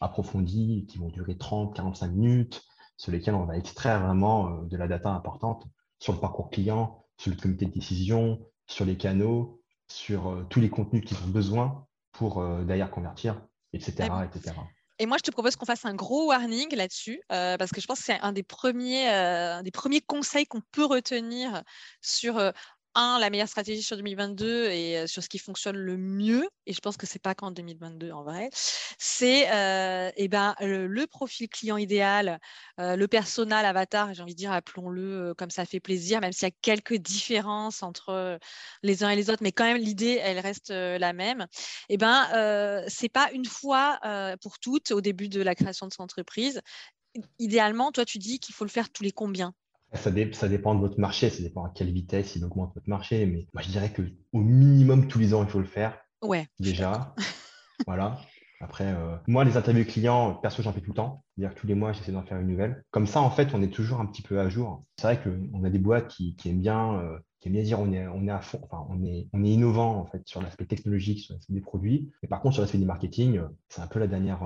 approfondies 0.00 0.84
qui 0.88 0.98
vont 0.98 1.10
durer 1.10 1.38
30, 1.38 1.76
45 1.76 2.08
minutes, 2.08 2.64
sur 2.96 3.12
lesquelles 3.12 3.36
on 3.36 3.44
va 3.44 3.56
extraire 3.56 4.04
vraiment 4.04 4.48
euh, 4.48 4.64
de 4.64 4.76
la 4.76 4.88
data 4.88 5.10
importante 5.10 5.64
sur 6.00 6.12
le 6.12 6.18
parcours 6.18 6.50
client, 6.50 7.04
sur 7.18 7.30
le 7.30 7.36
comité 7.36 7.66
de 7.66 7.70
décision, 7.70 8.44
sur 8.66 8.84
les 8.84 8.96
canaux, 8.96 9.62
sur 9.88 10.26
euh, 10.26 10.44
tous 10.50 10.60
les 10.60 10.70
contenus 10.70 11.04
qu'ils 11.04 11.18
ont 11.18 11.30
besoin 11.30 11.86
pour 12.10 12.44
derrière 12.64 12.90
convertir, 12.90 13.40
etc., 13.72 14.08
etc. 14.24 14.54
Et 15.00 15.06
moi, 15.06 15.16
je 15.18 15.22
te 15.22 15.32
propose 15.32 15.56
qu'on 15.56 15.66
fasse 15.66 15.84
un 15.84 15.94
gros 15.94 16.28
warning 16.28 16.72
là-dessus, 16.76 17.20
parce 17.28 17.72
que 17.72 17.80
je 17.80 17.88
pense 17.88 17.98
que 17.98 18.04
c'est 18.04 18.20
un 18.20 18.32
des 18.32 18.44
premiers, 18.44 19.60
des 19.64 19.72
premiers 19.72 20.00
conseils 20.00 20.46
qu'on 20.46 20.60
peut 20.70 20.84
retenir 20.84 21.64
sur 22.00 22.52
la 22.94 23.30
meilleure 23.30 23.48
stratégie 23.48 23.82
sur 23.82 23.96
2022 23.96 24.70
et 24.70 24.98
euh, 24.98 25.06
sur 25.06 25.22
ce 25.22 25.28
qui 25.28 25.38
fonctionne 25.38 25.76
le 25.76 25.96
mieux, 25.96 26.48
et 26.66 26.72
je 26.72 26.80
pense 26.80 26.96
que 26.96 27.06
c'est 27.06 27.18
pas 27.18 27.34
qu'en 27.34 27.50
2022 27.50 28.12
en 28.12 28.22
vrai, 28.22 28.50
c'est 28.98 29.50
euh, 29.52 30.10
eh 30.16 30.28
ben, 30.28 30.54
le, 30.60 31.06
profil 31.06 31.48
client 31.48 31.76
idéal, 31.76 32.38
euh, 32.80 32.96
le 32.96 33.08
persona, 33.08 33.62
l'avatar, 33.62 34.14
j'ai 34.14 34.22
envie 34.22 34.34
de 34.34 34.38
dire, 34.38 34.52
appelons-le 34.52 35.34
comme 35.36 35.50
ça 35.50 35.64
fait 35.66 35.80
plaisir, 35.80 36.20
même 36.20 36.32
s'il 36.32 36.48
y 36.48 36.50
a 36.50 36.54
quelques 36.62 36.94
différences 36.96 37.82
entre 37.82 38.38
les 38.82 39.04
uns 39.04 39.10
et 39.10 39.16
les 39.16 39.30
autres, 39.30 39.42
mais 39.42 39.52
quand 39.52 39.64
même 39.64 39.76
l'idée, 39.76 40.18
elle 40.22 40.38
reste 40.38 40.70
la 40.70 41.12
même. 41.12 41.42
Et 41.88 41.94
eh 41.94 41.96
ben, 41.96 42.84
c'est 42.88 43.08
pas 43.08 43.30
une 43.32 43.44
fois 43.44 43.98
pour 44.40 44.58
toutes 44.58 44.90
au 44.92 45.00
début 45.00 45.28
de 45.28 45.42
la 45.42 45.54
création 45.54 45.86
de 45.86 45.92
son 45.92 46.02
entreprise. 46.02 46.60
Idéalement, 47.38 47.92
toi, 47.92 48.04
tu 48.04 48.18
dis 48.18 48.38
qu'il 48.40 48.54
faut 48.54 48.64
le 48.64 48.70
faire 48.70 48.90
tous 48.90 49.02
les 49.02 49.12
combien? 49.12 49.54
Ça, 49.94 50.10
ça, 50.32 50.48
dépend 50.48 50.74
de 50.74 50.80
votre 50.80 50.98
marché, 50.98 51.30
ça 51.30 51.42
dépend 51.42 51.64
à 51.64 51.72
quelle 51.74 51.92
vitesse 51.92 52.36
il 52.36 52.44
augmente 52.44 52.74
votre 52.74 52.88
marché. 52.88 53.26
Mais 53.26 53.46
moi, 53.52 53.62
je 53.62 53.68
dirais 53.68 53.90
que 53.90 54.02
au 54.32 54.40
minimum, 54.40 55.08
tous 55.08 55.18
les 55.18 55.34
ans, 55.34 55.42
il 55.44 55.48
faut 55.48 55.60
le 55.60 55.66
faire. 55.66 55.98
Ouais. 56.22 56.46
Déjà. 56.58 57.14
voilà. 57.86 58.18
Après, 58.60 58.86
euh, 58.86 59.16
moi, 59.26 59.44
les 59.44 59.56
interviews 59.56 59.84
clients, 59.84 60.34
perso, 60.34 60.62
j'en 60.62 60.72
fais 60.72 60.80
tout 60.80 60.90
le 60.90 60.96
temps. 60.96 61.22
C'est-à-dire 61.36 61.54
que 61.54 61.60
tous 61.60 61.66
les 61.66 61.74
mois, 61.74 61.92
j'essaie 61.92 62.12
d'en 62.12 62.22
faire 62.22 62.38
une 62.38 62.46
nouvelle. 62.46 62.82
Comme 62.90 63.06
ça, 63.06 63.20
en 63.20 63.30
fait, 63.30 63.54
on 63.54 63.62
est 63.62 63.72
toujours 63.72 64.00
un 64.00 64.06
petit 64.06 64.22
peu 64.22 64.40
à 64.40 64.48
jour. 64.48 64.84
C'est 64.96 65.06
vrai 65.06 65.20
qu'on 65.22 65.64
a 65.64 65.70
des 65.70 65.78
boîtes 65.78 66.08
qui, 66.08 66.36
aiment 66.46 66.60
bien, 66.60 66.94
euh, 66.94 67.18
aiment 67.48 67.54
bien 67.54 67.62
dire 67.62 67.80
on 67.80 67.92
est, 67.92 68.06
on 68.06 68.26
est 68.26 68.30
à 68.30 68.40
fond, 68.40 68.60
enfin, 68.62 68.86
on 68.90 69.04
est, 69.04 69.28
on 69.32 69.44
est 69.44 69.50
innovant 69.50 69.96
en 69.96 70.06
fait 70.06 70.26
sur 70.26 70.42
l'aspect 70.42 70.66
technologique, 70.66 71.20
sur 71.20 71.34
l'aspect 71.34 71.52
des 71.52 71.60
produits. 71.60 72.10
Mais 72.22 72.28
par 72.28 72.40
contre, 72.40 72.54
sur 72.54 72.62
l'aspect 72.62 72.78
du 72.78 72.84
marketing, 72.84 73.38
euh, 73.38 73.48
c'est 73.68 73.80
un 73.80 73.86
peu 73.86 73.98
la 73.98 74.06
dernière 74.06 74.40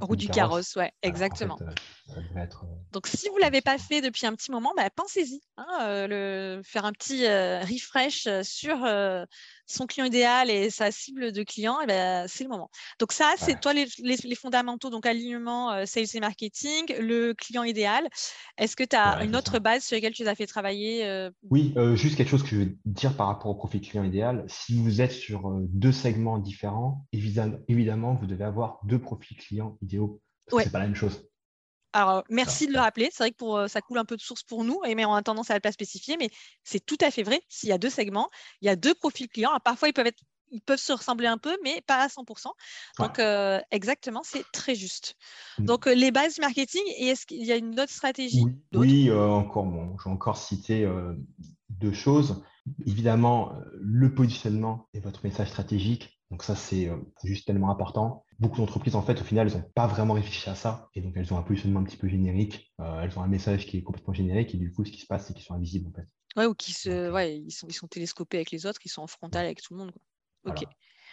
roue 0.00 0.16
du 0.16 0.28
carrosse, 0.28 0.76
ouais, 0.76 0.92
exactement. 1.02 1.58
Donc, 2.92 3.06
si 3.06 3.28
vous 3.28 3.36
ne 3.36 3.40
l'avez 3.40 3.60
pas 3.60 3.78
fait 3.78 4.00
depuis 4.00 4.26
un 4.26 4.34
petit 4.34 4.50
moment, 4.50 4.72
bah, 4.76 4.88
pensez-y. 4.94 5.40
Hein, 5.56 6.06
le, 6.08 6.60
faire 6.64 6.84
un 6.84 6.92
petit 6.92 7.26
refresh 7.26 8.28
sur 8.42 8.76
son 9.70 9.86
client 9.86 10.06
idéal 10.06 10.50
et 10.50 10.70
sa 10.70 10.90
cible 10.90 11.32
de 11.32 11.42
clients, 11.42 11.78
eh 11.82 11.86
ben, 11.86 12.26
c'est 12.28 12.44
le 12.44 12.50
moment. 12.50 12.70
Donc 12.98 13.12
ça, 13.12 13.34
c'est 13.38 13.60
toi 13.60 13.72
les, 13.72 13.86
fondamentaux, 14.34 14.90
donc 14.90 15.06
alignement, 15.06 15.72
euh, 15.72 15.86
sales 15.86 16.06
et 16.14 16.20
marketing, 16.20 16.94
le 17.00 17.32
client 17.34 17.62
idéal. 17.62 18.08
Est-ce 18.58 18.76
que 18.76 18.84
tu 18.84 18.96
as 18.96 19.22
une 19.24 19.36
autre 19.36 19.58
base 19.58 19.84
sur 19.84 19.96
laquelle 19.96 20.12
tu 20.12 20.22
les 20.22 20.28
as 20.28 20.34
fait 20.34 20.46
travailler 20.46 21.04
euh? 21.06 21.30
Oui, 21.50 21.72
euh, 21.76 21.94
juste 21.96 22.16
quelque 22.16 22.28
chose 22.28 22.42
que 22.42 22.48
je 22.50 22.56
veux 22.56 22.76
dire 22.84 23.16
par 23.16 23.28
rapport 23.28 23.50
au 23.50 23.54
profil 23.54 23.80
client 23.80 24.04
idéal. 24.04 24.44
Si 24.48 24.80
vous 24.80 25.00
êtes 25.00 25.12
sur 25.12 25.50
deux 25.68 25.92
segments 25.92 26.38
différents, 26.38 27.06
évidemment, 27.12 28.14
vous 28.14 28.26
devez 28.26 28.44
avoir 28.44 28.80
deux 28.84 28.98
profils 28.98 29.36
clients 29.36 29.76
idéaux. 29.82 30.20
Parce 30.50 30.64
c'est 30.64 30.70
pas 30.70 30.80
la 30.80 30.86
même 30.86 30.96
chose. 30.96 31.29
Alors, 31.92 32.24
merci 32.28 32.66
de 32.66 32.72
le 32.72 32.78
rappeler. 32.78 33.08
C'est 33.12 33.24
vrai 33.24 33.30
que 33.30 33.36
pour, 33.36 33.62
ça 33.68 33.80
coule 33.80 33.98
un 33.98 34.04
peu 34.04 34.16
de 34.16 34.20
source 34.20 34.42
pour 34.42 34.64
nous, 34.64 34.80
mais 34.84 35.04
on 35.04 35.14
a 35.14 35.22
tendance 35.22 35.50
à 35.50 35.54
ne 35.54 35.58
pas 35.58 35.72
spécifier, 35.72 36.16
mais 36.16 36.30
c'est 36.64 36.84
tout 36.84 36.98
à 37.00 37.10
fait 37.10 37.22
vrai. 37.22 37.40
S'il 37.48 37.68
y 37.68 37.72
a 37.72 37.78
deux 37.78 37.90
segments, 37.90 38.30
il 38.60 38.66
y 38.66 38.68
a 38.68 38.76
deux 38.76 38.94
profils 38.94 39.28
clients. 39.28 39.50
parfois, 39.64 39.88
ils 39.88 39.92
peuvent, 39.92 40.06
être, 40.06 40.22
ils 40.50 40.60
peuvent 40.60 40.78
se 40.78 40.92
ressembler 40.92 41.26
un 41.26 41.38
peu, 41.38 41.56
mais 41.64 41.80
pas 41.86 41.96
à 41.96 42.08
100%. 42.08 42.52
Donc, 42.98 43.20
exactement, 43.70 44.22
c'est 44.24 44.44
très 44.52 44.74
juste. 44.74 45.16
Mmh. 45.58 45.64
Donc, 45.64 45.86
les 45.86 46.10
bases 46.10 46.36
du 46.36 46.40
marketing, 46.40 46.82
et 46.98 47.08
est-ce 47.08 47.26
qu'il 47.26 47.44
y 47.44 47.52
a 47.52 47.56
une 47.56 47.78
autre 47.80 47.92
stratégie 47.92 48.44
Oui, 48.72 49.10
encore, 49.10 49.64
bon, 49.64 49.96
je 49.98 50.04
vais 50.04 50.10
encore 50.10 50.36
citer 50.36 50.88
deux 51.70 51.92
choses. 51.92 52.44
Évidemment, 52.86 53.52
le 53.80 54.14
positionnement 54.14 54.88
et 54.94 55.00
votre 55.00 55.24
message 55.24 55.48
stratégique 55.48 56.19
donc 56.30 56.44
ça, 56.44 56.52
euh, 56.52 56.56
c'est 56.56 57.28
juste 57.28 57.46
tellement 57.46 57.70
important. 57.70 58.24
Beaucoup 58.38 58.58
d'entreprises, 58.58 58.94
en 58.94 59.02
fait, 59.02 59.20
au 59.20 59.24
final, 59.24 59.48
elles 59.48 59.58
n'ont 59.58 59.70
pas 59.74 59.88
vraiment 59.88 60.14
réfléchi 60.14 60.48
à 60.48 60.54
ça. 60.54 60.88
Et 60.94 61.00
donc, 61.00 61.14
elles 61.16 61.32
ont 61.34 61.38
un 61.38 61.42
positionnement 61.42 61.80
un 61.80 61.84
petit 61.84 61.96
peu 61.96 62.08
générique. 62.08 62.72
Euh, 62.80 63.02
elles 63.02 63.18
ont 63.18 63.22
un 63.22 63.28
message 63.28 63.66
qui 63.66 63.78
est 63.78 63.82
complètement 63.82 64.14
générique. 64.14 64.54
Et 64.54 64.58
du 64.58 64.72
coup, 64.72 64.84
ce 64.84 64.92
qui 64.92 65.00
se 65.00 65.06
passe, 65.06 65.26
c'est 65.26 65.34
qu'ils 65.34 65.44
sont 65.44 65.54
invisibles, 65.54 65.88
en 65.88 65.92
fait. 65.92 66.06
Ouais, 66.36 66.46
ou 66.46 66.54
qui 66.54 66.72
se, 66.72 66.88
euh, 66.88 67.12
ouais, 67.12 67.36
ils 67.36 67.50
sont, 67.50 67.66
ils 67.68 67.74
sont 67.74 67.88
télescopés 67.88 68.36
avec 68.36 68.52
les 68.52 68.64
autres, 68.64 68.78
ils 68.84 68.88
sont 68.88 69.02
en 69.02 69.08
frontal 69.08 69.44
avec 69.44 69.60
tout 69.60 69.74
le 69.74 69.80
monde. 69.80 69.92
Ok. 70.44 70.64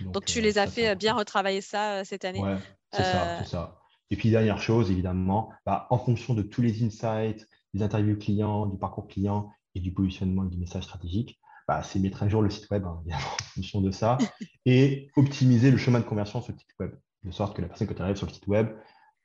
Donc, 0.02 0.26
tu 0.26 0.42
les 0.42 0.60
as 0.60 0.68
fait 0.68 0.96
bien 0.96 1.16
retravailler 1.16 1.62
ça 1.62 2.06
cette 2.06 2.24
année. 2.24 2.40
Ouais, 2.40 2.58
c'est 2.94 3.04
ça, 3.04 3.40
c'est 3.40 3.50
ça. 3.50 3.80
Et 4.12 4.16
puis, 4.16 4.30
dernière 4.30 4.62
chose, 4.62 4.92
évidemment, 4.92 5.50
bah, 5.66 5.88
en 5.90 5.98
fonction 5.98 6.36
de 6.36 6.44
tous 6.44 6.62
les 6.62 6.84
insights, 6.84 7.48
des 7.74 7.82
interviews 7.82 8.18
clients, 8.18 8.68
du 8.68 8.78
parcours 8.78 9.08
client 9.08 9.50
et 9.74 9.80
du 9.80 9.92
positionnement 9.92 10.46
et 10.46 10.50
du 10.50 10.58
message 10.58 10.84
stratégique, 10.84 11.40
bah, 11.68 11.84
c'est 11.84 12.00
mettre 12.00 12.24
à 12.24 12.30
jour 12.30 12.42
le 12.42 12.50
site 12.50 12.70
web 12.72 12.86
hein, 12.86 13.04
en 13.12 13.44
fonction 13.56 13.82
de 13.82 13.92
ça 13.92 14.18
et 14.68 15.10
optimiser 15.16 15.72
le 15.72 15.78
chemin 15.78 16.02
de 16.02 16.06
conversion 16.06 16.42
sur 16.42 16.52
le 16.52 16.60
site 16.60 16.76
web, 16.78 16.92
de 17.24 17.32
sorte 17.32 17.56
que 17.56 17.62
la 17.62 17.70
personne, 17.70 17.88
quand 17.88 17.96
elle 17.96 18.02
arrive 18.02 18.18
sur 18.18 18.28
le 18.28 18.34
site 18.34 18.48
web, 18.48 18.68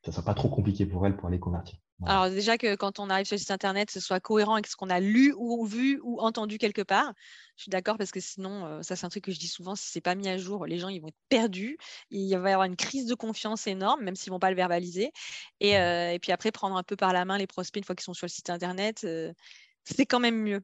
ça 0.04 0.12
ne 0.12 0.14
soit 0.14 0.24
pas 0.24 0.34
trop 0.34 0.48
compliqué 0.48 0.86
pour 0.86 1.04
elle 1.04 1.16
pour 1.16 1.26
aller 1.26 1.40
convertir. 1.40 1.78
Alors 2.06 2.30
déjà 2.30 2.58
que 2.58 2.74
quand 2.74 2.98
on 3.00 3.10
arrive 3.10 3.26
sur 3.26 3.34
le 3.34 3.40
site 3.40 3.50
internet, 3.50 3.90
ce 3.90 4.00
soit 4.00 4.20
cohérent 4.20 4.54
avec 4.54 4.66
ce 4.68 4.76
qu'on 4.76 4.90
a 4.90 5.00
lu 5.00 5.34
ou 5.36 5.64
vu 5.66 6.00
ou 6.02 6.20
entendu 6.20 6.58
quelque 6.58 6.82
part. 6.82 7.12
Je 7.56 7.62
suis 7.62 7.70
d'accord 7.70 7.96
parce 7.98 8.10
que 8.12 8.20
sinon, 8.20 8.66
euh, 8.66 8.82
ça 8.82 8.96
c'est 8.96 9.04
un 9.04 9.08
truc 9.08 9.24
que 9.24 9.32
je 9.32 9.38
dis 9.38 9.48
souvent, 9.48 9.74
si 9.74 9.90
c'est 9.90 10.00
pas 10.00 10.14
mis 10.14 10.28
à 10.28 10.36
jour, 10.36 10.66
les 10.66 10.78
gens 10.78 10.88
ils 10.88 11.00
vont 11.00 11.08
être 11.08 11.20
perdus. 11.28 11.76
Il 12.10 12.36
va 12.38 12.50
y 12.50 12.52
avoir 12.52 12.66
une 12.66 12.76
crise 12.76 13.06
de 13.06 13.14
confiance 13.14 13.66
énorme, 13.66 14.02
même 14.02 14.16
s'ils 14.16 14.32
vont 14.32 14.40
pas 14.40 14.50
le 14.50 14.56
verbaliser. 14.56 15.12
Et, 15.60 15.76
euh, 15.76 16.12
et, 16.12 16.18
puis 16.18 16.32
après, 16.32 16.50
prendre 16.50 16.76
un 16.76 16.82
peu 16.82 16.96
par 16.96 17.12
la 17.12 17.24
main 17.24 17.38
les 17.38 17.46
prospects 17.46 17.80
une 17.80 17.84
fois 17.84 17.94
qu'ils 17.94 18.04
sont 18.04 18.14
sur 18.14 18.26
le 18.26 18.30
site 18.30 18.50
internet, 18.50 19.02
euh, 19.04 19.32
c'est 19.84 20.06
quand 20.06 20.20
même 20.20 20.40
mieux. 20.40 20.62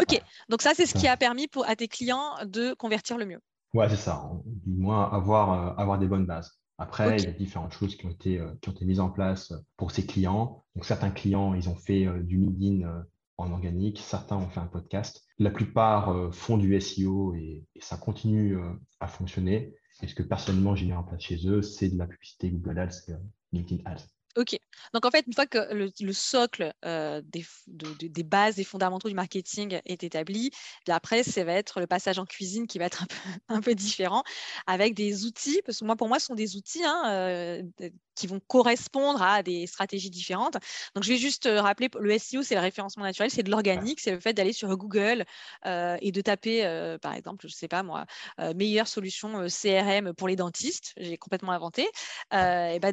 Ok, 0.00 0.20
donc 0.48 0.62
ça, 0.62 0.72
c'est 0.74 0.86
ce 0.86 0.94
qui 0.94 1.08
a 1.08 1.16
permis 1.16 1.48
pour, 1.48 1.68
à 1.68 1.76
tes 1.76 1.88
clients 1.88 2.34
de 2.44 2.72
convertir 2.74 3.18
le 3.18 3.26
mieux. 3.26 3.40
Ouais, 3.74 3.88
c'est 3.88 3.96
ça. 3.96 4.30
Du 4.44 4.74
moins, 4.76 5.10
avoir, 5.10 5.52
euh, 5.52 5.74
avoir 5.76 5.98
des 5.98 6.06
bonnes 6.06 6.26
bases. 6.26 6.52
Après, 6.78 7.16
il 7.16 7.24
y 7.24 7.26
a 7.26 7.32
différentes 7.32 7.72
choses 7.72 7.96
qui 7.96 8.06
ont, 8.06 8.10
été, 8.10 8.38
euh, 8.38 8.54
qui 8.60 8.68
ont 8.68 8.72
été 8.72 8.84
mises 8.84 9.00
en 9.00 9.10
place 9.10 9.52
pour 9.76 9.90
ces 9.90 10.06
clients. 10.06 10.64
Donc, 10.74 10.84
certains 10.84 11.10
clients, 11.10 11.54
ils 11.54 11.68
ont 11.68 11.74
fait 11.74 12.06
euh, 12.06 12.22
du 12.22 12.38
LinkedIn 12.38 13.04
en 13.36 13.52
organique, 13.52 13.98
certains 13.98 14.36
ont 14.36 14.48
fait 14.48 14.60
un 14.60 14.66
podcast. 14.66 15.24
La 15.38 15.50
plupart 15.50 16.34
font 16.34 16.56
du 16.56 16.80
SEO 16.80 17.34
et, 17.34 17.64
et 17.76 17.80
ça 17.80 17.96
continue 17.96 18.58
à 18.98 19.06
fonctionner. 19.06 19.76
Et 20.02 20.08
ce 20.08 20.14
que 20.16 20.24
personnellement 20.24 20.74
j'ai 20.74 20.86
mis 20.86 20.92
en 20.92 21.04
place 21.04 21.22
chez 21.22 21.46
eux, 21.46 21.62
c'est 21.62 21.88
de 21.88 21.96
la 21.96 22.08
publicité 22.08 22.50
Google 22.50 22.80
Ads, 22.80 23.12
LinkedIn 23.52 23.82
Ads. 23.84 24.08
Ok. 24.36 24.56
Donc 24.94 25.04
en 25.04 25.10
fait, 25.10 25.24
une 25.26 25.32
fois 25.32 25.46
que 25.46 25.58
le, 25.72 26.12
socle 26.12 26.72
euh, 26.84 27.20
des, 27.24 27.44
des, 27.66 28.22
bases, 28.22 28.56
des 28.56 28.64
fondamentaux 28.64 29.08
du 29.08 29.14
marketing 29.14 29.80
est 29.84 30.04
établi, 30.04 30.50
après, 30.88 31.22
ça 31.22 31.44
va 31.44 31.54
être 31.54 31.80
le 31.80 31.86
passage 31.86 32.18
en 32.18 32.24
cuisine 32.24 32.66
qui 32.66 32.78
va 32.78 32.84
être 32.84 33.02
un 33.02 33.06
peu, 33.06 33.16
un 33.48 33.60
peu 33.60 33.74
différent 33.74 34.22
avec 34.66 34.94
des 34.94 35.24
outils, 35.24 35.60
parce 35.64 35.78
que 35.80 35.84
moi, 35.84 35.96
pour 35.96 36.08
moi, 36.08 36.18
ce 36.18 36.26
sont 36.26 36.34
des 36.34 36.56
outils 36.56 36.84
hein, 36.84 37.02
euh, 37.06 37.62
qui 38.14 38.26
vont 38.26 38.40
correspondre 38.40 39.22
à 39.22 39.42
des 39.42 39.66
stratégies 39.66 40.10
différentes. 40.10 40.56
Donc 40.94 41.04
je 41.04 41.08
vais 41.08 41.18
juste 41.18 41.46
euh, 41.46 41.60
rappeler, 41.60 41.88
le 41.98 42.18
SEO, 42.18 42.42
c'est 42.42 42.54
le 42.54 42.60
référencement 42.60 43.04
naturel, 43.04 43.30
c'est 43.30 43.42
de 43.42 43.50
l'organique, 43.50 44.00
c'est 44.00 44.12
le 44.12 44.20
fait 44.20 44.34
d'aller 44.34 44.52
sur 44.52 44.76
Google 44.76 45.24
et 45.64 46.12
de 46.12 46.20
taper, 46.20 46.96
par 47.00 47.14
exemple, 47.14 47.46
je 47.48 47.52
ne 47.52 47.56
sais 47.56 47.68
pas 47.68 47.82
moi, 47.82 48.06
meilleure 48.54 48.88
solution 48.88 49.46
CRM 49.48 50.12
pour 50.14 50.28
les 50.28 50.36
dentistes, 50.36 50.92
j'ai 50.96 51.16
complètement 51.16 51.52
inventé, 51.52 51.88
et 52.32 52.78
ben 52.80 52.92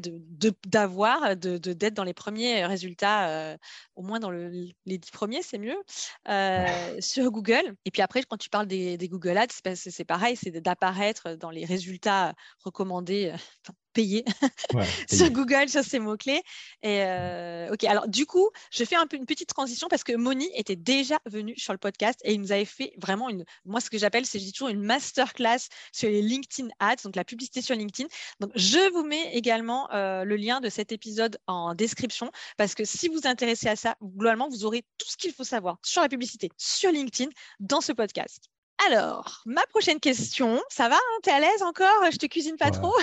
d'avoir 0.67 1.34
d'être 1.35 1.93
dans 1.93 2.03
les 2.03 2.13
premiers 2.13 2.65
résultats, 2.65 3.29
euh, 3.29 3.57
au 3.95 4.03
moins 4.03 4.19
dans 4.19 4.31
les 4.31 4.75
dix 4.85 5.11
premiers, 5.11 5.41
c'est 5.41 5.57
mieux, 5.57 5.77
euh, 6.29 6.95
sur 6.99 7.31
Google. 7.31 7.75
Et 7.85 7.91
puis 7.91 8.01
après, 8.01 8.23
quand 8.23 8.37
tu 8.37 8.49
parles 8.49 8.67
des, 8.67 8.97
Google 9.07 9.37
Ads, 9.37 9.75
c'est 9.75 10.05
pareil, 10.05 10.35
c'est 10.35 10.51
d'apparaître 10.51 11.35
dans 11.35 11.51
les 11.51 11.65
résultats 11.65 12.33
recommandés, 12.63 13.33
payer 13.95 14.25
sur 15.09 15.31
Google 15.31 15.69
sur 15.69 15.83
ces 15.83 15.97
mots-clés. 15.97 16.43
Et 16.83 17.01
euh, 17.03 17.73
ok, 17.73 17.83
alors 17.85 18.07
du 18.07 18.27
coup, 18.27 18.51
je 18.71 18.83
fais 18.83 18.95
un 18.95 19.07
peu 19.07 19.17
une 19.17 19.25
petite 19.25 19.49
transition 19.49 19.87
parce 19.87 20.03
que 20.03 20.15
Moni 20.15 20.47
était 20.53 20.75
déjà 20.75 21.17
venue 21.25 21.57
sur 21.57 21.73
le 21.73 21.79
podcast 21.79 22.19
et 22.23 22.33
il 22.33 22.41
nous 22.41 22.51
avait 22.51 22.65
fait 22.65 22.93
vraiment 22.97 23.29
une, 23.29 23.45
moi 23.63 23.79
ce 23.79 23.89
que 23.89 23.97
j'appelle, 23.97 24.25
c'est 24.25 24.39
toujours 24.51 24.67
une 24.67 24.81
masterclass 24.81 25.69
sur 25.91 26.09
les 26.09 26.21
LinkedIn 26.21 26.69
Ads, 26.79 27.03
donc 27.05 27.15
la 27.15 27.23
publicité 27.23 27.61
sur 27.61 27.75
LinkedIn. 27.75 28.07
Donc 28.39 28.51
je 28.55 28.91
vous 28.91 29.03
mets 29.03 29.33
également 29.33 29.89
euh, 29.91 30.23
le 30.25 30.35
lien 30.35 30.59
de 30.59 30.69
cet 30.69 30.91
épisode 30.91 31.37
en 31.47 31.73
description 31.73 32.31
parce 32.57 32.75
que 32.75 32.83
si 32.83 33.07
vous 33.07 33.15
vous 33.15 33.27
intéressez 33.27 33.69
à 33.69 33.77
ça, 33.77 33.95
globalement, 34.03 34.49
vous 34.49 34.65
aurez 34.65 34.83
tout 34.97 35.07
ce 35.09 35.15
qu'il 35.15 35.31
faut 35.31 35.45
savoir 35.45 35.77
sur 35.81 36.01
la 36.01 36.09
publicité 36.09 36.49
sur 36.57 36.91
LinkedIn 36.91 37.31
dans 37.59 37.81
ce 37.81 37.93
podcast. 37.93 38.49
Alors, 38.87 39.41
ma 39.45 39.65
prochaine 39.67 40.01
question, 40.01 40.61
ça 40.69 40.89
va 40.89 40.97
hein, 40.97 41.19
Tu 41.23 41.29
es 41.29 41.33
à 41.33 41.39
l'aise 41.39 41.63
encore? 41.63 42.11
Je 42.11 42.17
te 42.17 42.25
cuisine 42.25 42.57
pas 42.57 42.71
trop? 42.71 42.93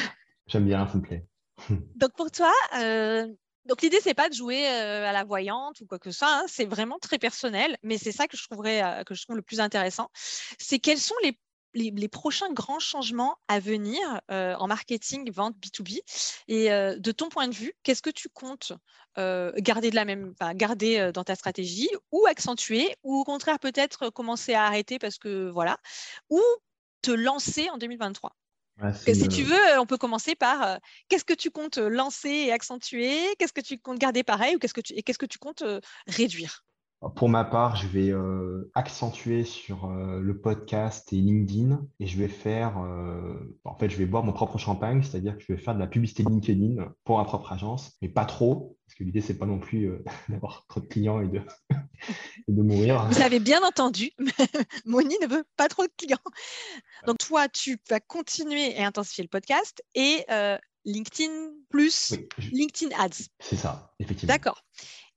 J'aime 0.46 0.66
bien, 0.66 0.86
s'il 0.86 1.00
me 1.00 1.02
plaît. 1.02 1.26
donc 1.96 2.12
pour 2.16 2.30
toi, 2.30 2.52
euh, 2.78 3.26
donc 3.66 3.82
l'idée 3.82 3.98
c'est 4.02 4.14
pas 4.14 4.28
de 4.28 4.34
jouer 4.34 4.66
euh, 4.66 5.08
à 5.08 5.12
la 5.12 5.24
voyante 5.24 5.80
ou 5.80 5.86
quoi 5.86 5.98
que 5.98 6.10
ce 6.10 6.18
soit, 6.18 6.34
hein, 6.34 6.44
c'est 6.48 6.64
vraiment 6.64 6.98
très 6.98 7.18
personnel, 7.18 7.76
mais 7.82 7.98
c'est 7.98 8.12
ça 8.12 8.26
que 8.26 8.36
je 8.36 8.44
trouverais 8.44 8.82
euh, 8.82 9.04
que 9.04 9.14
je 9.14 9.22
trouve 9.22 9.36
le 9.36 9.42
plus 9.42 9.60
intéressant. 9.60 10.08
C'est 10.58 10.78
quels 10.78 10.98
sont 10.98 11.14
les, 11.22 11.38
les, 11.74 12.08
prochains 12.08 12.52
grands 12.52 12.80
changements 12.80 13.36
à 13.48 13.60
venir 13.60 13.98
en 14.28 14.66
marketing, 14.66 15.30
vente 15.32 15.56
B2B 15.56 16.00
et 16.48 16.68
de 16.68 17.12
ton 17.12 17.30
point 17.30 17.48
de 17.48 17.54
vue, 17.54 17.72
qu'est-ce 17.82 18.02
que 18.02 18.10
tu 18.10 18.28
comptes 18.28 18.74
garder 19.16 19.90
de 19.90 19.94
la 19.94 20.04
même, 20.04 20.34
garder 20.54 21.10
dans 21.14 21.24
ta 21.24 21.34
stratégie 21.34 21.88
ou 22.10 22.26
accentuer 22.26 22.94
ou 23.02 23.20
au 23.20 23.24
contraire 23.24 23.58
peut-être 23.58 24.10
commencer 24.10 24.52
à 24.52 24.64
arrêter 24.64 24.98
parce 24.98 25.16
que 25.16 25.48
voilà, 25.48 25.78
ou 26.28 26.42
te 27.00 27.10
lancer 27.10 27.70
en 27.70 27.78
2023 27.78 28.36
si 29.14 29.28
tu 29.28 29.42
veux, 29.44 29.78
on 29.80 29.86
peut 29.86 29.98
commencer 29.98 30.34
par 30.34 30.62
euh, 30.62 30.76
qu'est-ce 31.08 31.24
que 31.24 31.34
tu 31.34 31.50
comptes 31.50 31.78
euh, 31.78 31.88
lancer 31.88 32.28
et 32.30 32.52
accentuer, 32.52 33.34
qu'est-ce 33.38 33.52
que 33.52 33.60
tu 33.60 33.78
comptes 33.78 33.98
garder 33.98 34.22
pareil 34.24 34.56
ou 34.56 34.58
qu'est-ce 34.58 34.74
que 34.74 34.80
tu, 34.80 34.92
et 34.94 35.02
qu'est-ce 35.02 35.18
que 35.18 35.26
tu 35.26 35.38
comptes 35.38 35.62
euh, 35.62 35.80
réduire? 36.06 36.64
Pour 37.16 37.28
ma 37.28 37.44
part, 37.44 37.76
je 37.76 37.88
vais 37.88 38.12
accentuer 38.74 39.44
sur 39.44 39.88
le 39.88 40.40
podcast 40.40 41.12
et 41.12 41.16
LinkedIn 41.16 41.84
et 41.98 42.06
je 42.06 42.18
vais 42.18 42.28
faire, 42.28 42.78
en 43.64 43.74
fait, 43.76 43.90
je 43.90 43.96
vais 43.96 44.06
boire 44.06 44.22
mon 44.22 44.32
propre 44.32 44.58
champagne, 44.58 45.02
c'est-à-dire 45.02 45.36
que 45.36 45.42
je 45.42 45.52
vais 45.52 45.58
faire 45.58 45.74
de 45.74 45.80
la 45.80 45.88
publicité 45.88 46.22
LinkedIn 46.22 46.92
pour 47.04 47.18
ma 47.18 47.24
propre 47.24 47.52
agence, 47.52 47.92
mais 48.02 48.08
pas 48.08 48.24
trop, 48.24 48.78
parce 48.86 48.98
que 48.98 49.04
l'idée, 49.04 49.20
c'est 49.20 49.38
pas 49.38 49.46
non 49.46 49.58
plus 49.58 49.90
d'avoir 50.28 50.64
trop 50.68 50.80
de 50.80 50.86
clients 50.86 51.20
et 51.20 51.28
de, 51.28 51.40
de 52.48 52.62
mourir. 52.62 53.06
Vous 53.06 53.22
avez 53.22 53.40
bien 53.40 53.62
entendu, 53.62 54.12
Moni 54.84 55.16
ne 55.22 55.26
veut 55.26 55.44
pas 55.56 55.68
trop 55.68 55.84
de 55.84 55.92
clients. 55.96 56.18
Donc, 57.06 57.18
toi, 57.18 57.48
tu 57.48 57.78
vas 57.88 58.00
continuer 58.00 58.78
et 58.78 58.84
intensifier 58.84 59.24
le 59.24 59.28
podcast 59.28 59.82
et 59.94 60.24
euh, 60.30 60.58
LinkedIn 60.84 61.52
plus 61.70 62.14
LinkedIn 62.38 62.94
Ads. 62.98 63.28
C'est 63.40 63.56
ça, 63.56 63.94
effectivement. 63.98 64.34
D'accord. 64.34 64.62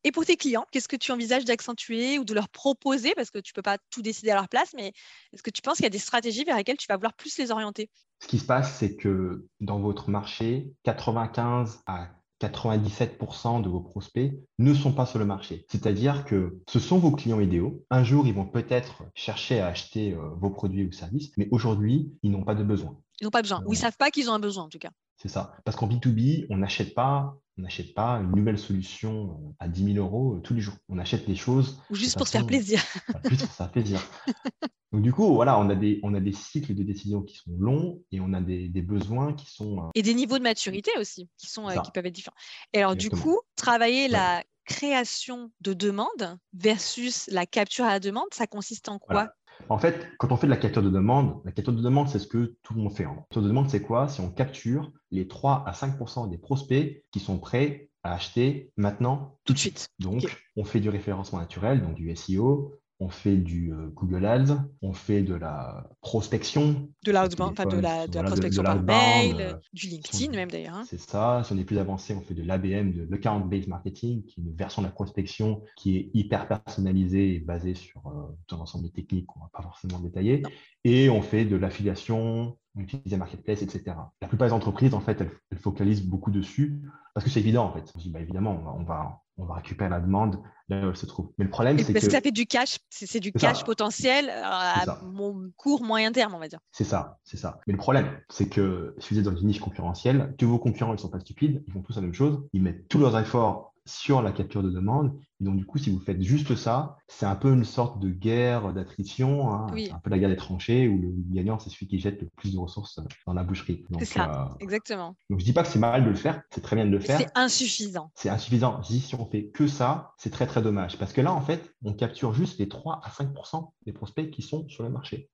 Et 0.05 0.12
pour 0.12 0.24
tes 0.24 0.38
clients, 0.38 0.67
qu'est-ce 0.71 0.88
que 0.88 0.95
tu 0.95 1.12
envisages 1.12 1.45
d'accentuer 1.45 2.19
ou 2.19 2.25
de 2.25 2.33
leur 2.35 2.47
proposer? 2.47 3.13
Parce 3.15 3.31
que 3.31 3.39
tu 3.39 3.51
ne 3.51 3.55
peux 3.55 3.63
pas 3.63 3.79
tout 3.89 4.03
décider 4.03 4.29
à 4.29 4.35
leur 4.35 4.47
place, 4.47 4.71
mais 4.75 4.93
est-ce 5.33 5.41
que 5.41 5.50
tu 5.50 5.63
penses 5.63 5.77
qu'il 5.77 5.85
y 5.85 5.88
a 5.88 5.89
des 5.89 5.97
stratégies 5.97 6.43
vers 6.43 6.55
lesquelles 6.55 6.77
tu 6.77 6.85
vas 6.88 6.95
vouloir 6.95 7.15
plus 7.15 7.35
les 7.39 7.50
orienter? 7.50 7.89
Ce 8.21 8.27
qui 8.27 8.38
se 8.38 8.45
passe, 8.45 8.77
c'est 8.77 8.95
que 8.95 9.47
dans 9.62 9.79
votre 9.79 10.12
marché, 10.12 10.71
95 10.83 11.81
à 11.88 12.12
97% 12.39 13.63
de 13.63 13.69
vos 13.69 13.79
prospects 13.79 14.31
ne 14.59 14.74
sont 14.75 14.93
pas 14.93 15.07
sur 15.07 15.17
le 15.17 15.25
marché. 15.25 15.65
C'est-à-dire 15.69 16.24
que 16.25 16.62
ce 16.69 16.79
sont 16.79 17.00
vos 17.00 17.12
clients 17.12 17.39
idéaux. 17.39 17.83
Un 17.89 18.03
jour, 18.03 18.27
ils 18.27 18.33
vont 18.33 18.45
peut-être 18.45 19.03
chercher 19.15 19.59
à 19.59 19.67
acheter 19.67 20.13
euh, 20.13 20.29
vos 20.39 20.51
produits 20.51 20.85
ou 20.85 20.91
services, 20.91 21.31
mais 21.35 21.47
aujourd'hui, 21.50 22.13
ils 22.21 22.29
n'ont 22.29 22.43
pas 22.43 22.53
de 22.53 22.63
besoin. 22.63 22.95
Ils 23.21 23.24
n'ont 23.24 23.31
pas 23.31 23.41
besoin, 23.41 23.63
ou 23.65 23.74
ils 23.74 23.77
ne 23.77 23.81
savent 23.81 23.97
pas 23.97 24.12
qu'ils 24.12 24.29
ont 24.29 24.33
un 24.33 24.39
besoin 24.39 24.65
en 24.65 24.69
tout 24.69 24.77
cas. 24.77 24.91
C'est 25.17 25.29
ça. 25.29 25.55
Parce 25.63 25.75
qu'en 25.77 25.88
B2B, 25.88 26.45
on 26.50 26.57
n'achète 26.57 26.93
pas, 26.93 27.38
on 27.57 27.62
n'achète 27.62 27.93
pas 27.93 28.17
une 28.17 28.35
nouvelle 28.35 28.59
solution 28.59 29.31
euh, 29.31 29.53
à 29.59 29.67
10 29.67 29.93
000 29.93 30.05
euros 30.05 30.35
euh, 30.35 30.39
tous 30.41 30.53
les 30.53 30.62
jours. 30.62 30.75
On 30.89 30.97
achète 30.97 31.25
des 31.25 31.35
choses. 31.35 31.81
Ou 31.89 31.95
juste 31.95 32.17
pour 32.17 32.27
se 32.27 32.33
faire 32.33 32.45
plaisir. 32.45 32.83
juste 33.29 33.41
pour 33.41 33.51
se 33.51 33.55
faire 33.55 33.71
plaisir. 33.71 34.01
Donc 34.91 35.01
du 35.01 35.12
coup, 35.12 35.33
voilà, 35.33 35.59
on 35.59 35.69
a, 35.69 35.75
des, 35.75 36.00
on 36.03 36.13
a 36.13 36.19
des 36.19 36.31
cycles 36.31 36.74
de 36.74 36.83
décision 36.83 37.21
qui 37.21 37.38
sont 37.38 37.51
longs 37.57 38.01
et 38.12 38.19
on 38.21 38.33
a 38.33 38.41
des, 38.41 38.69
besoins 38.81 39.33
qui 39.33 39.51
sont... 39.51 39.79
Euh, 39.79 39.89
et 39.93 40.01
des 40.01 40.13
niveaux 40.13 40.38
de 40.38 40.43
maturité 40.43 40.91
aussi 41.00 41.29
qui, 41.38 41.47
sont, 41.47 41.67
qui 41.67 41.91
peuvent 41.91 42.05
être 42.05 42.15
différents. 42.15 42.35
Et 42.74 42.79
alors 42.79 42.95
du 42.95 43.09
coup, 43.09 43.39
travailler 43.55 44.07
la 44.07 44.43
création 44.65 45.51
de 45.62 45.74
demande 45.74 46.38
versus 46.53 47.27
la 47.27 47.45
capture 47.45 47.85
à 47.85 47.89
la 47.89 48.00
demande, 48.00 48.27
ça 48.31 48.47
consiste 48.47 48.89
en 48.89 49.00
quoi 49.00 49.31
en 49.69 49.77
fait, 49.77 50.07
quand 50.17 50.31
on 50.31 50.38
fait 50.38 50.47
de 50.47 50.51
la 50.51 50.57
capture 50.57 50.83
de 50.83 50.89
demande, 50.89 51.41
la 51.45 51.51
capture 51.51 51.74
de 51.74 51.81
demande, 51.81 52.07
c'est 52.07 52.19
ce 52.19 52.27
que 52.27 52.55
tout 52.62 52.74
le 52.74 52.81
monde 52.81 52.93
fait. 52.93 53.03
La 53.03 53.15
capture 53.15 53.41
de 53.41 53.47
demande, 53.47 53.69
c'est 53.69 53.81
quoi? 53.81 54.07
Si 54.07 54.21
on 54.21 54.29
capture 54.29 54.91
les 55.12 55.27
3 55.27 55.63
à 55.65 55.71
5% 55.71 56.29
des 56.29 56.38
prospects 56.38 57.03
qui 57.12 57.19
sont 57.19 57.39
prêts 57.39 57.89
à 58.03 58.13
acheter 58.13 58.71
maintenant, 58.77 59.38
tout 59.45 59.53
de 59.53 59.57
suite. 59.57 59.88
Donc, 60.00 60.24
on 60.55 60.63
fait 60.63 60.79
du 60.79 60.89
référencement 60.89 61.39
naturel, 61.39 61.81
donc 61.81 61.95
du 61.95 62.15
SEO, 62.15 62.75
on 62.99 63.09
fait 63.09 63.35
du 63.35 63.73
euh, 63.73 63.89
Google 63.93 64.25
Ads, 64.25 64.57
on 64.81 64.93
fait 64.93 65.21
de 65.21 65.35
la 65.35 65.89
prospection. 66.01 66.89
De 67.03 67.11
l'outbound, 67.11 67.51
enfin 67.51 67.65
de 67.65 67.77
la, 67.77 68.07
de 68.07 68.15
la 68.15 68.23
prospection 68.23 68.63
par 68.63 68.81
mail, 68.81 69.35
euh, 69.39 69.53
du 69.73 69.87
LinkedIn 69.87 70.31
même 70.31 70.49
d'ailleurs. 70.49 70.75
Hein. 70.75 70.83
C'est 70.87 70.99
ça. 70.99 71.41
Si 71.43 71.51
on 71.51 71.57
est 71.57 71.65
plus 71.65 71.77
avancé, 71.77 72.15
on 72.15 72.21
fait 72.21 72.33
de 72.33 72.43
l'ABM, 72.43 72.93
de 72.93 73.07
l'account-based 73.09 73.67
marketing, 73.67 74.23
qui 74.25 74.39
est 74.39 74.43
une 74.43 74.55
version 74.55 74.81
de 74.81 74.87
la 74.87 74.93
prospection 74.93 75.61
qui 75.75 75.97
est 75.97 76.09
hyper 76.13 76.47
personnalisée 76.47 77.35
et 77.35 77.39
basée 77.39 77.73
sur 77.73 78.07
euh, 78.07 78.37
tout 78.47 78.55
un 78.55 78.59
ensemble 78.59 78.85
de 78.85 78.91
techniques 78.91 79.25
qu'on 79.25 79.39
ne 79.39 79.45
va 79.45 79.49
pas 79.51 79.63
forcément 79.63 79.99
détailler. 79.99 80.43
Et 80.85 81.09
on 81.09 81.21
fait 81.21 81.43
de 81.43 81.57
l'affiliation, 81.57 82.57
on 82.75 82.79
utilise 82.79 83.05
des 83.05 83.17
marketplaces, 83.17 83.61
etc. 83.61 83.97
La 84.21 84.27
plupart 84.29 84.47
des 84.47 84.53
entreprises, 84.53 84.93
en 84.93 85.01
fait, 85.01 85.19
elles, 85.19 85.57
focalisent 85.59 86.05
beaucoup 86.05 86.31
dessus 86.31 86.81
parce 87.13 87.23
que 87.25 87.29
c'est 87.29 87.39
évident, 87.39 87.65
en 87.65 87.73
fait. 87.73 87.91
On 87.95 87.99
dit, 87.99 88.09
bah, 88.09 88.19
évidemment, 88.21 88.51
on 88.51 88.63
va, 88.63 88.73
on 88.73 88.83
va 88.83 89.25
récupérer 89.37 89.89
la 89.89 89.99
demande 89.99 90.41
là 90.69 90.85
où 90.85 90.89
elle 90.89 90.95
se 90.95 91.05
trouve. 91.05 91.31
Mais 91.37 91.45
le 91.45 91.51
problème, 91.51 91.77
c'est 91.77 91.85
que... 91.85 91.93
Parce 91.93 92.05
que 92.05 92.11
ça 92.11 92.21
fait 92.21 92.31
du 92.31 92.45
cash, 92.47 92.79
c'est 92.89 93.19
du 93.19 93.31
cash 93.31 93.63
potentiel 93.63 94.29
à 94.29 94.99
mon 95.03 95.51
court, 95.57 95.83
moyen 95.83 96.11
terme, 96.11 96.33
on 96.33 96.39
va 96.39 96.47
dire. 96.47 96.59
C'est 96.71 96.83
ça, 96.83 97.19
c'est 97.23 97.37
ça. 97.37 97.59
Mais 97.67 97.73
le 97.73 97.79
problème, 97.79 98.09
c'est 98.29 98.49
que 98.49 98.95
si 98.97 99.13
vous 99.13 99.19
êtes 99.19 99.25
dans 99.25 99.35
une 99.35 99.47
niche 99.47 99.59
concurrentielle, 99.59 100.33
tous 100.37 100.47
vos 100.47 100.59
concurrents, 100.59 100.93
ils 100.93 100.97
ne 100.97 101.01
sont 101.01 101.09
pas 101.09 101.19
stupides, 101.19 101.63
ils 101.67 101.73
font 101.73 101.81
tous 101.81 101.95
la 101.95 102.01
même 102.01 102.13
chose, 102.13 102.41
ils 102.53 102.61
mettent 102.61 102.87
tous 102.87 102.99
leurs 102.99 103.17
efforts 103.19 103.75
sur 103.85 104.21
la 104.21 104.31
capture 104.31 104.63
de 104.63 104.69
demande. 104.69 105.15
Et 105.39 105.43
donc, 105.43 105.57
du 105.57 105.65
coup, 105.65 105.77
si 105.77 105.89
vous 105.89 105.99
faites 105.99 106.21
juste 106.21 106.55
ça, 106.55 106.97
c'est 107.07 107.25
un 107.25 107.35
peu 107.35 107.53
une 107.53 107.65
sorte 107.65 107.99
de 107.99 108.09
guerre 108.09 108.73
d'attrition, 108.73 109.53
hein. 109.53 109.67
un 109.73 109.99
peu 109.99 110.09
la 110.09 110.17
guerre 110.17 110.29
des 110.29 110.35
tranchées 110.35 110.87
où 110.87 110.97
le 110.97 111.13
gagnant, 111.33 111.59
c'est 111.59 111.69
celui 111.69 111.87
qui 111.87 111.99
jette 111.99 112.21
le 112.21 112.27
plus 112.35 112.53
de 112.53 112.57
ressources 112.57 112.99
dans 113.27 113.33
la 113.33 113.43
boucherie. 113.43 113.85
C'est 113.99 114.05
ça, 114.05 114.49
euh, 114.51 114.63
exactement. 114.63 115.15
Donc, 115.29 115.39
je 115.39 115.45
dis 115.45 115.53
pas 115.53 115.63
que 115.63 115.69
c'est 115.69 115.79
mal 115.79 116.03
de 116.03 116.09
le 116.09 116.15
faire, 116.15 116.41
c'est 116.51 116.61
très 116.61 116.75
bien 116.75 116.85
de 116.85 116.91
le 116.91 116.99
faire. 116.99 117.19
C'est 117.19 117.31
insuffisant. 117.35 118.11
C'est 118.15 118.29
insuffisant. 118.29 118.81
Je 118.83 118.87
dis, 118.87 118.99
si 119.01 119.15
on 119.15 119.25
fait 119.25 119.47
que 119.47 119.67
ça, 119.67 120.13
c'est 120.17 120.31
très, 120.31 120.47
très 120.47 120.61
dommage. 120.61 120.97
Parce 120.97 121.13
que 121.13 121.21
là, 121.21 121.33
en 121.33 121.41
fait, 121.41 121.73
on 121.83 121.93
capture 121.93 122.33
juste 122.33 122.59
les 122.59 122.67
3 122.67 123.01
à 123.03 123.09
5% 123.09 123.71
des 123.85 123.93
prospects 123.93 124.31
qui 124.31 124.41
sont 124.41 124.67
sur 124.69 124.83
le 124.83 124.89
marché. 124.89 125.29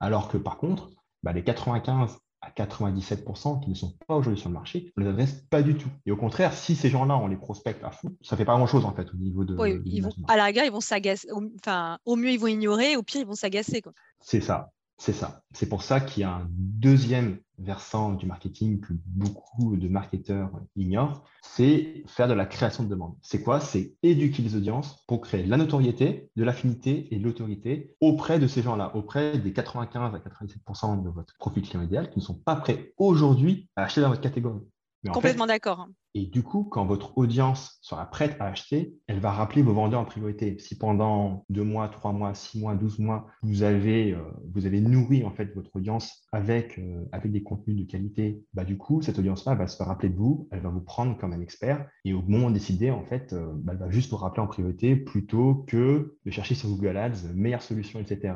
Alors 0.00 0.28
que 0.28 0.38
par 0.38 0.56
contre, 0.56 0.90
bah, 1.22 1.32
les 1.32 1.44
95 1.44 2.18
à 2.42 2.50
97% 2.50 3.60
qui 3.60 3.70
ne 3.70 3.74
sont 3.74 3.94
pas 4.06 4.16
aujourd'hui 4.16 4.40
sur 4.40 4.48
le 4.48 4.54
marché, 4.54 4.92
on 4.96 5.00
ne 5.00 5.06
les 5.06 5.12
adresse 5.12 5.32
pas 5.50 5.62
du 5.62 5.76
tout. 5.76 5.90
Et 6.06 6.10
au 6.10 6.16
contraire, 6.16 6.54
si 6.54 6.74
ces 6.74 6.88
gens-là, 6.88 7.16
on 7.16 7.28
les 7.28 7.36
prospecte 7.36 7.84
à 7.84 7.90
fond, 7.90 8.16
ça 8.22 8.34
ne 8.34 8.38
fait 8.38 8.44
pas 8.44 8.56
grand-chose 8.56 8.84
en 8.84 8.94
fait 8.94 9.08
au 9.12 9.16
niveau 9.16 9.44
de. 9.44 9.56
Oui, 9.56 9.80
ils 9.84 10.02
vont, 10.02 10.10
à 10.28 10.36
la 10.36 10.44
rigueur, 10.44 10.64
ils 10.64 10.72
vont 10.72 10.80
s'agacer. 10.80 11.28
Enfin, 11.58 11.98
au 12.04 12.16
mieux, 12.16 12.30
ils 12.30 12.40
vont 12.40 12.46
ignorer, 12.46 12.96
au 12.96 13.02
pire, 13.02 13.20
ils 13.20 13.26
vont 13.26 13.34
s'agacer. 13.34 13.82
C'est 14.20 14.40
ça. 14.40 14.72
C'est 15.00 15.14
ça. 15.14 15.40
C'est 15.52 15.70
pour 15.70 15.82
ça 15.82 15.98
qu'il 15.98 16.20
y 16.20 16.24
a 16.24 16.34
un 16.34 16.46
deuxième 16.50 17.38
versant 17.56 18.12
du 18.12 18.26
marketing 18.26 18.80
que 18.80 18.92
beaucoup 19.06 19.74
de 19.74 19.88
marketeurs 19.88 20.50
ignorent, 20.76 21.24
c'est 21.40 22.02
faire 22.06 22.28
de 22.28 22.34
la 22.34 22.44
création 22.44 22.84
de 22.84 22.90
demande. 22.90 23.14
C'est 23.22 23.42
quoi? 23.42 23.60
C'est 23.60 23.94
éduquer 24.02 24.42
les 24.42 24.56
audiences 24.56 25.02
pour 25.08 25.22
créer 25.22 25.46
la 25.46 25.56
notoriété, 25.56 26.28
de 26.36 26.44
l'affinité 26.44 27.08
et 27.14 27.18
de 27.18 27.24
l'autorité 27.24 27.96
auprès 28.02 28.38
de 28.38 28.46
ces 28.46 28.60
gens-là, 28.60 28.94
auprès 28.94 29.38
des 29.38 29.54
95 29.54 30.14
à 30.14 30.18
97% 30.18 31.02
de 31.02 31.08
votre 31.08 31.34
profil 31.38 31.62
client 31.62 31.82
idéal 31.82 32.10
qui 32.10 32.18
ne 32.18 32.24
sont 32.24 32.38
pas 32.38 32.56
prêts 32.56 32.92
aujourd'hui 32.98 33.70
à 33.76 33.84
acheter 33.84 34.02
dans 34.02 34.10
votre 34.10 34.20
catégorie. 34.20 34.60
Complètement 35.08 35.46
d'accord. 35.46 35.88
Et 36.14 36.26
du 36.26 36.42
coup, 36.42 36.64
quand 36.64 36.84
votre 36.84 37.16
audience 37.16 37.78
sera 37.82 38.04
prête 38.10 38.36
à 38.40 38.46
acheter, 38.46 38.94
elle 39.06 39.20
va 39.20 39.30
rappeler 39.30 39.62
vos 39.62 39.72
vendeurs 39.72 40.00
en 40.00 40.04
priorité. 40.04 40.58
Si 40.58 40.76
pendant 40.76 41.44
deux 41.48 41.62
mois, 41.62 41.88
trois 41.88 42.12
mois, 42.12 42.34
six 42.34 42.58
mois, 42.58 42.74
douze 42.74 42.98
mois, 42.98 43.28
vous 43.42 43.62
avez, 43.62 44.12
euh, 44.12 44.22
vous 44.52 44.66
avez 44.66 44.80
nourri 44.80 45.24
en 45.24 45.30
fait 45.30 45.54
votre 45.54 45.74
audience 45.76 46.26
avec, 46.32 46.78
euh, 46.78 47.04
avec 47.12 47.30
des 47.30 47.42
contenus 47.44 47.76
de 47.76 47.84
qualité, 47.84 48.42
bah, 48.54 48.64
du 48.64 48.76
coup, 48.76 49.02
cette 49.02 49.18
audience-là 49.18 49.54
va 49.54 49.68
se 49.68 49.80
rappeler 49.82 50.08
de 50.08 50.16
vous, 50.16 50.48
elle 50.50 50.60
va 50.60 50.68
vous 50.68 50.80
prendre 50.80 51.16
comme 51.16 51.32
un 51.32 51.40
expert. 51.40 51.88
Et 52.04 52.12
au 52.12 52.22
moment 52.22 52.48
de 52.48 52.54
décider, 52.54 52.90
en 52.90 53.04
fait, 53.04 53.32
euh, 53.32 53.52
bah, 53.54 53.72
elle 53.74 53.78
va 53.78 53.90
juste 53.90 54.10
vous 54.10 54.16
rappeler 54.16 54.42
en 54.42 54.48
priorité 54.48 54.96
plutôt 54.96 55.64
que 55.68 56.16
de 56.26 56.30
chercher 56.30 56.56
sur 56.56 56.68
Google 56.70 56.96
Ads, 56.96 57.32
meilleure 57.34 57.62
solution, 57.62 58.00
etc. 58.00 58.34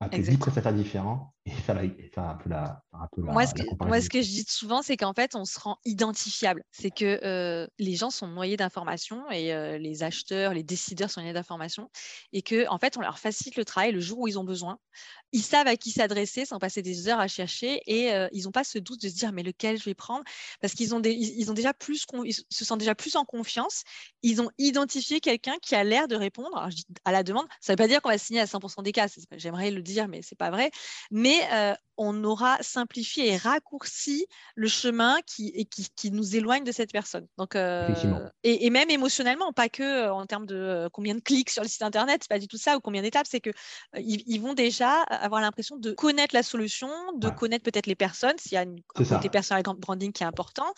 appeler 0.00 0.22
10 0.22 0.38
prestataires 0.38 0.74
différents 0.74 1.31
et 1.44 1.50
faire, 1.50 1.76
un 2.18 2.34
peu 2.34 2.50
la, 2.50 2.82
un 2.92 3.08
peu 3.10 3.22
moi, 3.22 3.46
ce 3.46 3.54
que, 3.54 3.62
moi, 3.84 4.00
ce 4.00 4.08
que 4.08 4.22
je 4.22 4.28
dis 4.28 4.44
souvent, 4.46 4.80
c'est 4.80 4.96
qu'en 4.96 5.12
fait, 5.12 5.34
on 5.34 5.44
se 5.44 5.58
rend 5.58 5.76
identifiable. 5.84 6.62
C'est 6.70 6.90
que 6.90 7.18
euh, 7.24 7.66
les 7.80 7.96
gens 7.96 8.10
sont 8.10 8.28
noyés 8.28 8.56
d'informations 8.56 9.28
et 9.30 9.52
euh, 9.52 9.76
les 9.76 10.04
acheteurs, 10.04 10.54
les 10.54 10.62
décideurs 10.62 11.10
sont 11.10 11.20
noyés 11.20 11.32
d'informations 11.32 11.90
et 12.32 12.42
que 12.42 12.68
en 12.68 12.78
fait 12.78 12.96
on 12.96 13.00
leur 13.00 13.18
facilite 13.18 13.56
le 13.56 13.64
travail 13.64 13.90
le 13.90 14.00
jour 14.00 14.20
où 14.20 14.28
ils 14.28 14.38
ont 14.38 14.44
besoin. 14.44 14.78
Ils 15.32 15.42
savent 15.42 15.66
à 15.66 15.76
qui 15.76 15.90
s'adresser 15.90 16.44
sans 16.44 16.58
passer 16.58 16.82
des 16.82 17.08
heures 17.08 17.18
à 17.18 17.26
chercher 17.26 17.80
et 17.86 18.12
euh, 18.12 18.28
ils 18.32 18.44
n'ont 18.44 18.52
pas 18.52 18.64
ce 18.64 18.78
doute 18.78 19.02
de 19.02 19.08
se 19.08 19.14
dire 19.14 19.32
mais 19.32 19.42
lequel 19.42 19.78
je 19.78 19.84
vais 19.84 19.94
prendre? 19.94 20.22
Parce 20.60 20.74
qu'ils 20.74 20.94
ont, 20.94 21.02
ils, 21.02 21.50
ont 21.50 21.54
déjà 21.54 21.74
plus 21.74 22.06
ils 22.24 22.34
se 22.34 22.64
sentent 22.64 22.80
déjà 22.80 22.94
plus 22.94 23.16
en 23.16 23.24
confiance. 23.24 23.82
Ils 24.22 24.40
ont 24.40 24.50
identifié 24.58 25.20
quelqu'un 25.20 25.56
qui 25.60 25.74
a 25.74 25.82
l'air 25.82 26.06
de 26.06 26.14
répondre 26.14 26.68
à 27.04 27.12
la 27.12 27.22
demande. 27.24 27.46
Ça 27.60 27.72
ne 27.72 27.74
veut 27.74 27.82
pas 27.82 27.88
dire 27.88 28.00
qu'on 28.00 28.10
va 28.10 28.18
signer 28.18 28.40
à 28.40 28.44
100% 28.44 28.82
des 28.84 28.92
cas. 28.92 29.08
J'aimerais 29.32 29.72
le 29.72 29.82
dire 29.82 30.06
mais 30.06 30.22
c'est 30.22 30.38
pas 30.38 30.50
vrai. 30.50 30.70
Mais 31.10 31.31
on 31.96 32.24
aura 32.24 32.58
simplifié 32.62 33.28
et 33.28 33.36
raccourci 33.36 34.26
le 34.54 34.66
chemin 34.66 35.18
qui, 35.26 35.68
qui, 35.96 36.10
nous 36.10 36.36
éloigne 36.36 36.64
de 36.64 36.72
cette 36.72 36.90
personne. 36.90 37.26
Donc, 37.38 37.54
euh, 37.54 37.88
et, 38.42 38.70
même 38.70 38.90
émotionnellement, 38.90 39.52
pas 39.52 39.68
que 39.68 39.82
euh, 39.82 40.12
en 40.12 40.26
termes 40.26 40.46
de 40.46 40.56
euh, 40.56 40.88
combien 40.90 41.14
de 41.14 41.20
clics 41.20 41.50
sur 41.50 41.62
le 41.62 41.68
site 41.68 41.82
internet, 41.82 42.22
c'est 42.22 42.28
pas 42.28 42.38
du 42.38 42.48
tout 42.48 42.56
ça, 42.56 42.76
ou 42.76 42.80
combien 42.80 43.02
d'étapes, 43.02 43.26
c'est 43.28 43.40
que 43.40 43.50
ils, 43.98 44.40
vont 44.40 44.54
déjà 44.54 45.02
avoir 45.02 45.40
l'impression 45.40 45.76
de 45.76 45.92
connaître 45.92 46.34
la 46.34 46.42
solution, 46.42 46.90
de 47.16 47.28
connaître 47.28 47.64
peut-être 47.64 47.86
les 47.86 47.94
personnes, 47.94 48.36
s'il 48.38 48.52
y 48.52 48.56
a 48.56 48.62
une, 48.62 48.80
un 48.96 49.04
côté 49.04 49.28
personal 49.28 49.62
branding 49.62 50.12
qui 50.12 50.22
est 50.22 50.26
important, 50.26 50.72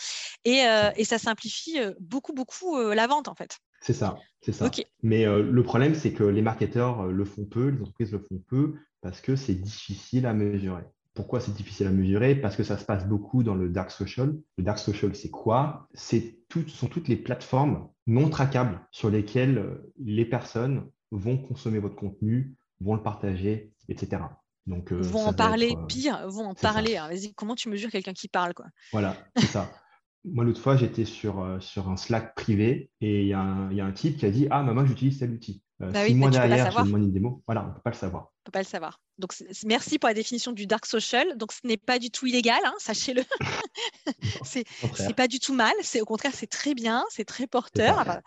et, 0.45 0.65
et 0.97 1.05
ça 1.05 1.19
simplifie 1.19 1.79
beaucoup, 2.01 2.35
beaucoup 2.35 2.79
la 2.79 3.07
vente 3.07 3.29
en 3.29 3.35
fait. 3.35 3.59
C'est 3.81 3.95
ça, 3.95 4.17
c'est 4.43 4.53
ça. 4.53 4.71
Mais 5.03 5.25
le 5.25 5.63
problème, 5.63 5.95
c'est 5.95 6.13
que 6.13 6.25
les 6.25 6.43
marketeurs 6.43 7.05
le 7.07 7.25
font 7.25 7.45
peu, 7.45 7.69
les 7.69 7.81
entreprises 7.81 8.13
le 8.13 8.19
font 8.19 8.43
peu, 8.47 8.75
parce 9.05 9.21
que 9.21 9.37
c'est 9.37 9.55
difficile 9.55 10.25
à 10.25 10.33
mesurer. 10.33 10.83
Pourquoi 11.13 11.39
c'est 11.39 11.53
difficile 11.53 11.87
à 11.87 11.91
mesurer? 11.91 12.35
Parce 12.35 12.57
que 12.57 12.63
ça 12.63 12.79
se 12.79 12.87
passe 12.87 13.07
beaucoup 13.07 13.43
dans 13.43 13.55
le 13.55 13.69
dark 13.69 13.91
social. 13.91 14.35
Le 14.57 14.65
dark 14.65 14.79
social, 14.79 15.15
c'est 15.15 15.29
quoi? 15.31 15.89
C'est 15.93 16.39
tout, 16.49 16.67
sont 16.69 16.87
toutes 16.87 17.09
les 17.09 17.17
plateformes 17.17 17.87
non 18.07 18.31
traquables 18.31 18.81
sur 18.91 19.11
lesquelles 19.11 19.59
euh, 19.59 19.93
les 20.03 20.25
personnes 20.25 20.89
vont 21.11 21.37
consommer 21.37 21.81
votre 21.81 21.97
contenu, 21.97 22.55
vont 22.81 22.95
le 22.95 23.03
partager, 23.03 23.75
etc. 23.91 24.23
Donc, 24.67 24.91
euh, 24.91 25.03
vont 25.03 25.27
en 25.27 25.35
parler, 25.35 25.77
euh, 25.77 25.87
pire, 25.87 26.27
vont 26.29 26.47
en 26.47 26.55
parler. 26.55 26.97
Hein. 26.97 27.09
Vas-y, 27.09 27.35
comment 27.35 27.55
tu 27.57 27.69
mesures 27.69 27.91
quelqu'un 27.91 28.15
qui 28.15 28.29
parle 28.29 28.55
quoi? 28.55 28.67
Voilà, 28.91 29.19
c'est 29.37 29.47
ça. 29.47 29.71
Moi, 30.25 30.45
l'autre 30.45 30.63
fois, 30.63 30.79
j'étais 30.79 31.05
sur, 31.05 31.59
sur 31.61 31.91
un 31.91 31.99
Slack 31.99 32.35
privé 32.35 32.91
et 33.03 33.21
il 33.21 33.29
y, 33.29 33.35
a 33.35 33.43
un 33.43 33.93
type 33.93 34.17
qui 34.17 34.25
a 34.25 34.31
dit 34.31 34.47
Ah, 34.51 34.63
maman, 34.63 34.87
j'utilise 34.87 35.19
tel 35.19 35.31
outil. 35.31 35.63
Bah 35.79 36.07
six 36.07 36.15
mois 36.15 36.31
derrière, 36.31 36.71
je 36.71 36.85
demande 36.85 37.03
une 37.03 37.13
démo. 37.13 37.43
Voilà, 37.47 37.65
on 37.65 37.69
ne 37.69 37.73
peut 37.75 37.83
pas 37.85 37.91
le 37.91 37.97
savoir. 37.97 38.31
Peut 38.45 38.53
pas 38.53 38.61
le 38.61 38.67
savoir. 38.67 39.01
Donc, 39.19 39.33
merci 39.65 39.99
pour 39.99 40.09
la 40.09 40.15
définition 40.15 40.51
du 40.51 40.67
dark 40.67 40.87
social. 40.87 41.37
Donc, 41.37 41.53
ce 41.53 41.61
n'est 41.65 41.77
pas 41.77 42.01
du 42.01 42.11
tout 42.11 42.27
illégal, 42.27 42.59
hein, 42.65 42.75
sachez-le. 42.79 43.23
c'est 44.45 45.15
pas 45.15 45.29
du 45.29 45.39
tout 45.39 45.55
mal. 45.55 45.73
C'est 45.83 46.01
au 46.01 46.05
contraire, 46.05 46.33
c'est 46.35 46.49
très 46.49 46.75
bien, 46.75 47.05
c'est 47.11 47.25
très 47.25 47.47
porteur. 47.47 48.21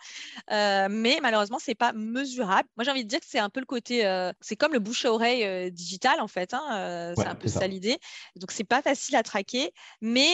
Euh, 0.50 0.88
mais 0.90 1.18
malheureusement, 1.20 1.58
c'est 1.60 1.74
pas 1.74 1.92
mesurable. 1.92 2.68
Moi, 2.76 2.84
j'ai 2.84 2.90
envie 2.90 3.04
de 3.04 3.08
dire 3.08 3.20
que 3.20 3.26
c'est 3.28 3.38
un 3.38 3.50
peu 3.50 3.60
le 3.60 3.66
côté, 3.66 4.06
euh, 4.06 4.32
c'est 4.40 4.56
comme 4.56 4.72
le 4.72 4.78
bouche 4.78 5.04
à 5.04 5.12
oreille 5.12 5.44
euh, 5.44 5.70
digital 5.70 6.20
en 6.20 6.28
fait. 6.28 6.54
Hein, 6.54 7.12
c'est 7.16 7.26
un 7.26 7.34
peu 7.34 7.48
ça, 7.48 7.66
l'idée. 7.66 7.98
Donc, 8.36 8.50
c'est 8.50 8.64
pas 8.64 8.80
facile 8.80 9.16
à 9.16 9.22
traquer, 9.22 9.72
mais 10.00 10.26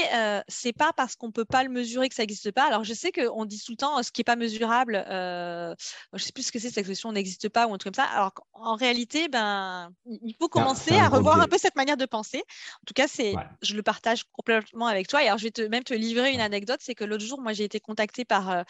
c'est 0.49 0.73
pas 0.73 0.93
parce 0.93 1.17
qu'on 1.17 1.33
peut 1.33 1.45
pas 1.45 1.65
le 1.65 1.71
mesurer 1.71 2.09
que 2.09 2.15
ça 2.15 2.23
n'existe 2.23 2.53
pas. 2.53 2.67
Alors, 2.67 2.85
je 2.85 2.95
sais 2.95 3.11
qu'on 3.11 3.45
dit 3.45 3.61
tout 3.61 3.73
le 3.73 3.77
temps 3.77 4.03
ce 4.03 4.13
qui 4.13 4.21
est 4.21 4.25
pas 4.25 4.37
mesurable. 4.37 5.05
je 5.09 5.75
sais 6.19 6.33
plus 6.33 6.45
ce 6.45 6.53
que 6.53 6.61
c'est 6.61 6.69
cette 6.69 6.79
expression 6.79 7.11
n'existe 7.13 7.49
pas 7.49 7.67
ou 7.67 7.75
un 7.75 7.79
truc 7.79 7.95
comme 7.95 8.05
ça. 8.05 8.11
Alors 8.11 8.33
qu'en 8.35 8.77
réalité, 8.77 9.29
ben, 9.29 9.74
il 10.07 10.35
faut 10.39 10.49
commencer 10.49 10.97
à 10.97 11.09
revoir 11.09 11.41
un 11.41 11.47
peu 11.47 11.59
cette 11.59 11.77
manière 11.77 11.97
de 11.97 12.07
penser. 12.07 12.39
En 12.39 12.85
tout 12.87 12.95
cas, 12.95 13.09
c'est, 13.09 13.35
je 13.63 13.75
le 13.75 13.83
partage 13.83 14.25
complètement 14.33 14.87
avec 14.87 15.09
toi. 15.09 15.23
Et 15.23 15.27
alors, 15.27 15.39
je 15.39 15.45
vais 15.45 15.51
te, 15.51 15.63
même 15.63 15.85
te 15.85 15.95
livrer 15.95 16.33
une 16.33 16.41
anecdote. 16.41 16.81
C'est 16.83 16.95
que 16.95 17.05
l'autre 17.05 17.25
jour, 17.25 17.41
moi, 17.41 17.53
j'ai 17.53 17.65
été 17.65 17.81
contactée 17.81 18.25
par, 18.25 18.51
euh, 18.51 18.63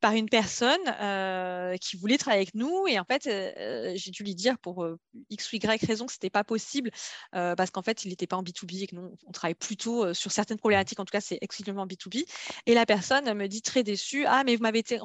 par 0.00 0.12
une 0.12 0.28
personne 0.28 0.80
euh, 1.00 1.76
qui 1.76 1.96
voulait 1.96 2.18
travailler 2.18 2.42
avec 2.42 2.54
nous. 2.54 2.86
Et 2.86 2.98
en 2.98 3.04
fait, 3.04 3.26
euh, 3.26 3.92
j'ai 3.96 4.10
dû 4.10 4.22
lui 4.22 4.34
dire 4.34 4.58
pour 4.58 4.86
X 5.30 5.52
ou 5.52 5.56
Y 5.56 5.84
raison 5.84 6.06
que 6.06 6.12
ce 6.12 6.18
n'était 6.18 6.30
pas 6.30 6.44
possible 6.44 6.90
parce 7.32 7.70
qu'en 7.70 7.82
fait, 7.82 8.04
il 8.04 8.08
n'était 8.08 8.26
pas 8.26 8.36
en 8.36 8.42
B2B 8.42 8.82
et 8.82 8.86
que 8.86 8.94
nous, 8.94 9.16
on 9.26 9.32
travaille 9.32 9.54
plutôt 9.54 10.12
sur 10.14 10.32
certaines 10.32 10.58
problématiques. 10.58 11.00
En 11.00 11.04
tout 11.04 11.12
cas, 11.12 11.20
c'est 11.20 11.38
exclusivement 11.40 11.86
B2B. 11.86 12.24
Et 12.66 12.74
la 12.74 12.86
personne 12.86 13.32
me 13.34 13.46
dit 13.46 13.62
très 13.62 13.82
déçue 13.82 14.24
Ah, 14.26 14.42
mais 14.44 14.56
vous 14.56 14.62
m'avez 14.62 14.80
été, 14.80 14.98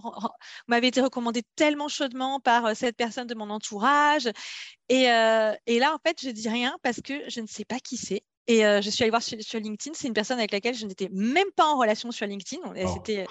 m'avez 0.68 0.88
été 0.88 1.02
recommandé 1.02 1.44
tellement 1.56 1.88
chaudement 1.88 2.40
par 2.40 2.76
cette 2.76 2.96
personne 2.96 3.28
de 3.28 3.36
mon 3.36 3.50
entourage. 3.50 4.30
Et, 4.90 5.04
et 5.04 5.80
là, 5.80 5.94
en 5.94 6.00
fait, 6.06 6.22
je 6.22 6.30
dis 6.30 6.50
rien 6.50 6.78
parce 6.84 7.02
que 7.02 7.14
je 7.30 7.42
ne 7.42 7.48
sais 7.48 7.66
pas 7.66 7.80
qui 7.80 7.98
c'est. 7.98 8.24
Et 8.48 8.62
je 8.62 8.90
suis 8.90 9.04
allée 9.04 9.10
voir 9.10 9.24
sur, 9.24 9.60
LinkedIn. 9.60 9.96
C'est 9.96 10.08
une 10.08 10.14
personne 10.14 10.38
avec 10.38 10.52
laquelle 10.52 10.76
je 10.76 10.86
n'étais 10.86 11.10
même 11.12 11.52
pas 11.56 11.66
en 11.66 11.78
relation 11.78 12.12
sur 12.12 12.28
LinkedIn. 12.28 12.74
Et, 12.76 12.86
c'était, 12.88 13.26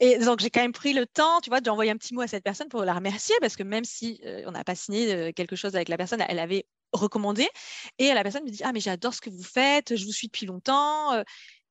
et 0.00 0.18
donc, 0.18 0.40
j'ai 0.40 0.50
quand 0.50 0.60
même 0.60 0.72
pris 0.72 0.92
le 0.92 1.06
temps, 1.06 1.40
tu 1.40 1.50
vois, 1.50 1.60
d'envoyer 1.60 1.92
un 1.92 1.96
petit 1.96 2.14
mot 2.14 2.22
à 2.22 2.26
cette 2.26 2.42
personne 2.42 2.68
pour 2.68 2.84
la 2.84 2.94
remercier 2.94 3.36
parce 3.40 3.56
que 3.56 3.62
même 3.62 3.84
si 3.84 4.20
on 4.46 4.50
n'a 4.50 4.64
pas 4.64 4.74
signé 4.74 5.32
quelque 5.32 5.56
chose 5.56 5.76
avec 5.76 5.88
la 5.88 5.96
personne, 5.96 6.24
elle 6.28 6.40
avait 6.40 6.66
recommandé. 6.92 7.48
Et 7.98 8.12
la 8.12 8.22
personne 8.22 8.44
me 8.44 8.50
dit 8.50 8.62
Ah, 8.64 8.72
mais 8.72 8.80
j'adore 8.80 9.14
ce 9.14 9.20
que 9.20 9.30
vous 9.30 9.44
faites, 9.44 9.96
je 9.96 10.04
vous 10.04 10.12
suis 10.12 10.26
depuis 10.26 10.46
longtemps. 10.46 11.14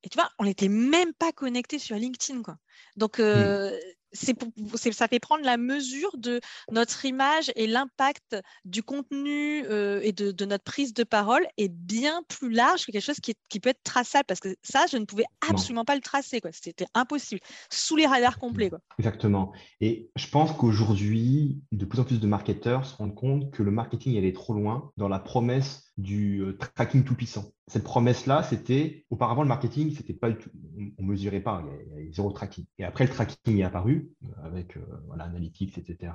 Et 0.04 0.10
tu 0.10 0.16
vois, 0.16 0.30
on 0.40 0.46
n'était 0.46 0.70
même 0.70 1.14
pas 1.14 1.32
connecté 1.32 1.78
sur 1.78 1.96
LinkedIn. 1.96 2.42
Quoi. 2.42 2.56
Donc, 2.96 3.20
mmh 3.20 3.72
ça 4.14 5.08
fait 5.08 5.20
prendre 5.20 5.44
la 5.44 5.58
mesure 5.58 6.18
de 6.18 6.40
notre 6.72 7.06
image 7.06 7.52
et 7.56 7.68
l'impact 7.68 8.36
du 8.66 8.84
contenu 8.84 9.66
euh, 9.66 10.00
et 10.04 10.12
de, 10.12 10.46
notre 10.46 10.64
prise 10.64 10.94
de 10.94 11.04
parole 11.04 11.46
est 11.58 11.70
bien 11.70 12.24
plus 12.28 12.52
large 12.52 12.86
que 12.86 12.92
quelque 12.92 13.06
chose 13.06 13.20
qui, 13.20 13.60
peut 13.60 13.70
être 13.70 13.84
traçable 13.84 14.26
parce 14.28 14.40
que 14.40 14.56
ça, 14.64 14.86
je 14.92 14.98
ne 14.98 15.06
pouvais 15.06 15.26
absolument 15.48 15.86
pas 15.86 15.96
le 15.96 16.02
tracer. 16.02 16.42
C'était 16.52 16.86
impossible, 16.96 17.42
sous 17.72 17.96
les 17.96 18.08
radars 18.08 18.40
complets. 18.40 18.70
Quoi. 18.70 18.80
Exactement. 18.98 19.54
Et 19.82 20.10
je 20.16 20.28
pense 20.28 20.52
qu'aujourd'hui, 20.54 21.62
de 21.72 21.86
plus 21.86 22.00
en 22.00 22.04
plus 22.04 22.20
de 22.20 22.28
marketeurs 22.28 22.86
se 22.86 22.96
rendent 22.96 23.16
compte 23.16 23.52
que 23.52 23.64
le 23.64 23.72
marketing 23.72 24.16
est 24.16 24.36
trop 24.36 24.54
loin 24.54 24.92
dans 24.98 25.08
la 25.08 25.20
promesse 25.20 25.92
du 25.98 26.42
euh, 26.42 26.58
tracking 26.76 27.04
tout 27.04 27.16
puissant. 27.16 27.46
Cette 27.72 27.86
promesse-là, 27.86 28.44
c'était 28.44 29.06
auparavant 29.12 29.44
le 29.44 29.48
marketing, 29.48 29.96
c'était 29.96 30.12
pas 30.12 30.28
on, 30.28 31.04
ne 31.04 31.08
mesurait 31.08 31.40
pas, 31.40 31.64
il 31.88 31.90
y, 31.90 32.02
avait 32.02 32.12
zéro 32.12 32.30
tracking. 32.34 32.66
Et 32.78 32.84
après 32.84 33.06
le 33.06 33.10
tracking 33.10 33.60
est 33.60 33.64
apparu 33.64 34.10
euh, 34.26 34.28
avec 34.44 34.76
euh, 34.76 34.82
l'analytics, 35.16 35.78
etc. 35.78 36.12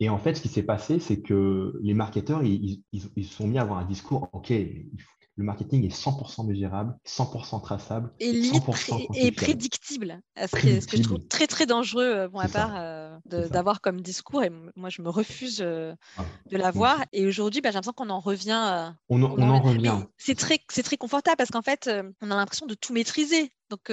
Et 0.00 0.08
en 0.08 0.18
fait, 0.18 0.34
ce 0.34 0.42
qui 0.42 0.48
s'est 0.48 0.64
passé, 0.64 0.98
c'est 0.98 1.22
que 1.22 1.78
les 1.82 1.94
marketeurs, 1.94 2.42
ils, 2.42 2.82
ils, 2.90 3.24
sont 3.24 3.46
mis 3.46 3.58
à 3.58 3.62
avoir 3.62 3.78
un 3.78 3.84
discours, 3.84 4.28
ok, 4.32 4.50
il 4.50 4.90
faut, 4.98 5.17
le 5.38 5.44
marketing 5.44 5.84
est 5.84 5.94
100% 5.94 6.44
mesurable, 6.44 6.96
100% 7.06 7.62
traçable 7.62 8.10
et, 8.18 8.32
100% 8.32 9.06
et 9.14 9.30
prédictible. 9.30 10.20
Ce, 10.36 10.86
que 10.86 10.96
je 10.96 11.02
trouve 11.02 11.20
très 11.28 11.46
très 11.46 11.64
dangereux 11.64 12.04
euh, 12.04 12.28
pour 12.28 12.40
ma 12.40 12.48
part 12.48 12.72
euh, 12.74 13.16
d'avoir 13.24 13.80
comme 13.80 14.00
discours 14.00 14.42
et 14.42 14.50
moi 14.74 14.88
je 14.90 15.00
me 15.00 15.08
refuse 15.08 15.60
euh, 15.62 15.94
ah, 16.16 16.24
de 16.50 16.56
l'avoir. 16.56 17.04
Et 17.12 17.24
aujourd'hui, 17.24 17.60
bah, 17.60 17.70
j'ai 17.70 17.74
l'impression 17.74 17.92
qu'on 17.92 18.10
en 18.10 18.18
revient. 18.18 18.92
on, 19.08 19.22
en, 19.22 19.60
revient. 19.60 20.00
C'est 20.16 20.34
très, 20.34 20.58
très 20.58 20.96
confortable 20.96 21.36
parce 21.36 21.50
qu'en 21.50 21.62
fait, 21.62 21.88
on 22.20 22.30
a 22.32 22.36
l'impression 22.36 22.66
de 22.66 22.74
tout 22.74 22.92
maîtriser. 22.92 23.52
Donc, 23.70 23.92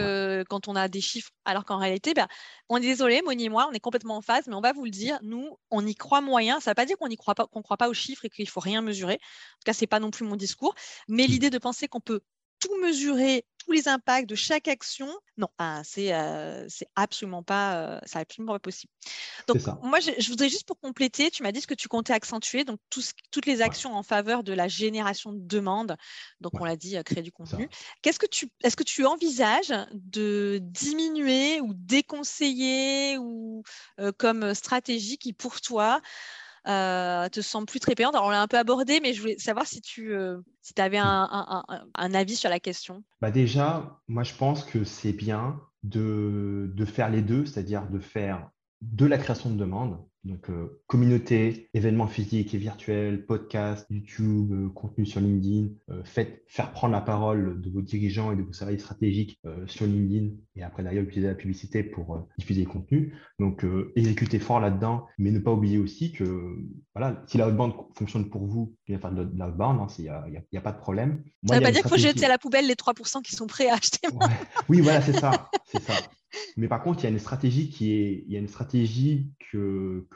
quand 0.49 0.67
on 0.67 0.75
a 0.75 0.87
des 0.87 1.01
chiffres, 1.01 1.31
alors 1.43 1.65
qu'en 1.65 1.77
réalité, 1.77 2.13
ben, 2.13 2.27
on 2.69 2.77
est 2.77 2.81
désolé, 2.81 3.21
Moni 3.21 3.45
et 3.45 3.49
moi, 3.49 3.67
on 3.69 3.73
est 3.73 3.79
complètement 3.79 4.17
en 4.17 4.21
phase, 4.21 4.47
mais 4.47 4.55
on 4.55 4.61
va 4.61 4.73
vous 4.73 4.85
le 4.85 4.91
dire, 4.91 5.19
nous, 5.21 5.57
on 5.71 5.85
y 5.85 5.95
croit 5.95 6.21
moyen. 6.21 6.59
Ça 6.59 6.69
ne 6.69 6.71
veut 6.71 6.75
pas 6.75 6.85
dire 6.85 6.97
qu'on 6.97 7.07
ne 7.07 7.15
croit 7.15 7.35
pas, 7.35 7.47
qu'on 7.47 7.61
croit 7.61 7.77
pas 7.77 7.89
aux 7.89 7.93
chiffres 7.93 8.25
et 8.25 8.29
qu'il 8.29 8.49
faut 8.49 8.59
rien 8.59 8.81
mesurer. 8.81 9.15
En 9.15 9.17
tout 9.17 9.65
cas, 9.65 9.73
c'est 9.73 9.87
pas 9.87 9.99
non 9.99 10.11
plus 10.11 10.25
mon 10.25 10.35
discours. 10.35 10.75
Mais 11.07 11.23
mmh. 11.23 11.27
l'idée 11.27 11.49
de 11.49 11.57
penser 11.57 11.87
qu'on 11.87 11.99
peut 11.99 12.21
tout 12.59 12.77
mesurer, 12.81 13.45
tous 13.65 13.71
les 13.71 13.87
impacts 13.87 14.29
de 14.29 14.35
chaque 14.35 14.67
action, 14.67 15.07
non, 15.37 15.47
c'est 15.83 16.13
euh, 16.13 16.67
absolument 16.95 17.43
pas, 17.43 17.75
euh, 17.75 17.99
absolument 18.13 18.53
pas 18.53 18.59
possible. 18.59 18.91
Donc 19.47 19.57
moi, 19.81 19.99
je, 19.99 20.29
voudrais 20.29 20.49
juste 20.49 20.65
pour 20.65 20.79
compléter, 20.79 21.31
tu 21.31 21.43
m'as 21.43 21.51
dit 21.51 21.61
ce 21.61 21.67
que 21.67 21.73
tu 21.73 21.87
comptais 21.87 22.13
accentuer, 22.13 22.63
donc 22.63 22.79
toutes 22.89 23.45
les 23.45 23.61
actions 23.61 23.93
en 23.95 24.03
faveur 24.03 24.43
de 24.43 24.53
la 24.53 24.67
génération 24.67 25.33
de 25.33 25.39
demandes. 25.39 25.97
Donc 26.41 26.53
on 26.59 26.65
l'a 26.65 26.75
dit, 26.75 26.97
euh, 26.97 27.03
créer 27.03 27.23
du 27.23 27.31
contenu. 27.31 27.69
Qu'est-ce 28.01 28.19
que 28.19 28.27
tu, 28.27 28.49
est-ce 28.63 28.75
que 28.75 28.83
tu 28.83 29.05
envisages 29.05 29.73
de 29.93 30.59
diminuer 30.61 31.59
ou 31.61 31.73
déconseiller 31.73 33.17
ou 33.17 33.63
comme 34.17 34.53
stratégie 34.53 35.17
qui 35.17 35.33
pour 35.33 35.61
toi 35.61 36.01
euh, 36.67 37.29
te 37.29 37.41
semble 37.41 37.67
plus 37.67 37.79
très 37.79 37.95
payante. 37.95 38.15
Alors, 38.15 38.27
on 38.27 38.29
l'a 38.29 38.41
un 38.41 38.47
peu 38.47 38.57
abordé, 38.57 38.99
mais 39.01 39.13
je 39.13 39.21
voulais 39.21 39.37
savoir 39.37 39.67
si 39.67 39.81
tu 39.81 40.13
euh, 40.13 40.37
si 40.61 40.73
avais 40.77 40.97
un, 40.97 41.63
un, 41.93 42.13
avis 42.13 42.35
sur 42.35 42.49
la 42.49 42.59
question. 42.59 43.03
Bah 43.21 43.31
déjà, 43.31 43.99
moi, 44.07 44.23
je 44.23 44.33
pense 44.33 44.63
que 44.63 44.83
c'est 44.83 45.13
bien 45.13 45.59
de, 45.83 46.71
de 46.73 46.85
faire 46.85 47.09
les 47.09 47.21
deux, 47.21 47.45
c'est-à-dire 47.45 47.87
de 47.87 47.99
faire 47.99 48.49
de 48.81 49.05
la 49.05 49.17
création 49.17 49.49
de 49.49 49.55
demandes 49.55 49.97
donc, 50.25 50.49
euh, 50.49 50.81
communauté, 50.87 51.69
événements 51.75 52.07
physiques 52.07 52.55
et 52.55 52.57
virtuels, 52.57 53.27
podcasts, 53.27 53.85
YouTube, 53.91 54.51
euh, 54.51 54.69
contenu 54.69 55.05
sur 55.05 55.21
LinkedIn. 55.21 55.69
Euh, 55.91 56.01
faites, 56.03 56.43
faire 56.47 56.71
prendre 56.71 56.93
la 56.93 57.01
parole 57.01 57.61
de 57.61 57.69
vos 57.69 57.83
dirigeants 57.83 58.31
et 58.31 58.35
de 58.35 58.41
vos 58.41 58.51
services 58.51 58.81
stratégiques 58.81 59.39
sur 59.67 59.85
LinkedIn 59.85 60.31
et 60.55 60.63
après 60.63 60.83
d'ailleurs 60.83 61.03
utiliser 61.03 61.27
la 61.27 61.35
publicité 61.35 61.83
pour 61.83 62.27
diffuser 62.39 62.61
les 62.61 62.65
contenus. 62.65 63.13
Donc, 63.39 63.65
exécutez 63.95 64.39
fort 64.39 64.59
là-dedans, 64.59 65.05
mais 65.17 65.31
ne 65.31 65.39
pas 65.39 65.51
oublier 65.51 65.77
aussi 65.77 66.11
que 66.11 66.57
voilà, 66.95 67.23
si 67.27 67.37
la 67.37 67.49
bande 67.51 67.73
fonctionne 67.95 68.29
pour 68.29 68.45
vous, 68.45 68.75
il 68.87 68.95
va 68.95 69.01
faire 69.01 69.11
de 69.11 69.21
l'outbound, 69.21 69.79
hein, 69.79 69.87
il 69.99 70.43
n'y 70.51 70.57
a, 70.57 70.61
pas 70.61 70.71
de 70.71 70.79
problème. 70.79 71.23
ça 71.45 71.55
ne 71.55 71.59
veut 71.59 71.65
pas 71.65 71.71
dire 71.71 71.81
qu'il 71.81 71.89
faut 71.89 71.97
jeter 71.97 72.25
à 72.25 72.29
la 72.29 72.37
poubelle 72.37 72.67
les 72.67 72.75
3% 72.75 73.21
qui 73.21 73.35
sont 73.35 73.47
prêts 73.47 73.67
à 73.69 73.75
acheter. 73.75 74.07
Oui, 74.69 74.81
voilà, 74.81 75.01
c'est 75.01 75.13
ça. 75.13 75.49
C'est 75.65 75.81
ça. 75.81 75.93
Mais 76.57 76.67
par 76.67 76.83
contre, 76.83 77.01
il 77.01 77.03
y 77.03 77.07
a 77.07 77.09
une 77.09 77.19
stratégie 77.19 77.69
qui 77.69 77.93
est, 77.93 78.23
il 78.25 78.33
y 78.33 78.35
a 78.35 78.39
une 78.39 78.47
stratégie 78.47 79.31
que, 79.51 80.07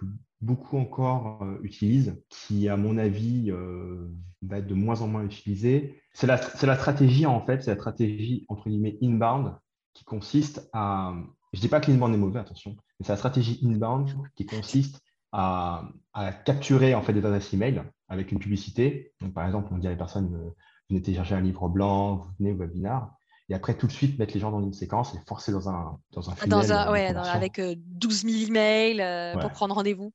beaucoup 0.42 0.78
encore 0.78 1.44
euh, 1.44 1.60
utilisent, 1.64 2.22
qui, 2.30 2.70
à 2.70 2.78
mon 2.78 2.98
avis, 2.98 3.52
euh, 3.52 4.08
va 4.42 4.60
être 4.60 4.68
de 4.68 4.74
moins 4.74 5.02
en 5.02 5.08
moins 5.08 5.24
utilisée. 5.24 6.02
C'est 6.14 6.28
la, 6.28 6.40
la, 6.64 6.76
stratégie, 6.78 7.26
en 7.26 7.46
fait, 7.46 7.62
c'est 7.62 7.72
la 7.72 7.78
stratégie, 7.78 8.46
entre 8.48 8.70
guillemets, 8.70 8.98
inbound, 9.02 9.54
qui 9.94 10.06
consiste 10.06 10.70
à, 10.72 11.14
je 11.52 11.60
dis 11.60 11.68
pas 11.68 11.82
que 11.82 11.92
l'inbound 11.92 12.14
est 12.14 12.18
mauvais, 12.18 12.40
attention, 12.40 12.72
mais 12.72 13.06
c'est 13.06 13.12
la 13.12 13.18
stratégie 13.18 13.60
inbound 13.64 14.10
qui 14.36 14.46
consiste 14.46 15.02
à, 15.34 15.90
à, 16.14 16.32
capturer, 16.32 16.96
en 16.96 17.02
fait, 17.02 17.14
des 17.14 17.26
adresses 17.26 17.54
email 17.54 17.84
avec 18.08 18.32
une 18.32 18.40
publicité. 18.40 19.14
Donc, 19.20 19.34
par 19.34 19.46
exemple, 19.46 19.70
on 19.74 19.78
dit 19.78 19.88
à 19.88 19.92
la 19.92 19.98
personne, 19.98 20.34
euh, 20.36 20.50
venez 20.90 21.02
télécharger 21.02 21.36
un 21.36 21.42
livre 21.42 21.68
blanc, 21.68 22.16
vous 22.16 22.30
venez 22.40 22.54
au 22.54 22.56
webinar 22.56 23.19
et 23.50 23.56
après 23.56 23.76
tout 23.76 23.88
de 23.88 23.92
suite 23.92 24.20
mettre 24.20 24.34
les 24.34 24.40
gens 24.40 24.52
dans 24.52 24.62
une 24.62 24.74
séquence 24.74 25.16
et 25.16 25.20
forcer 25.28 25.52
dans 25.52 25.70
un 25.70 26.00
dans 26.12 26.30
un 26.30 26.36
dans 26.48 26.72
un, 26.72 26.92
ouais, 26.92 27.08
avec 27.08 27.60
12 27.60 28.22
000 28.24 28.50
emails 28.50 29.02
euh, 29.02 29.38
pour 29.38 29.52
prendre 29.52 29.76
rendez-vous. 29.76 30.14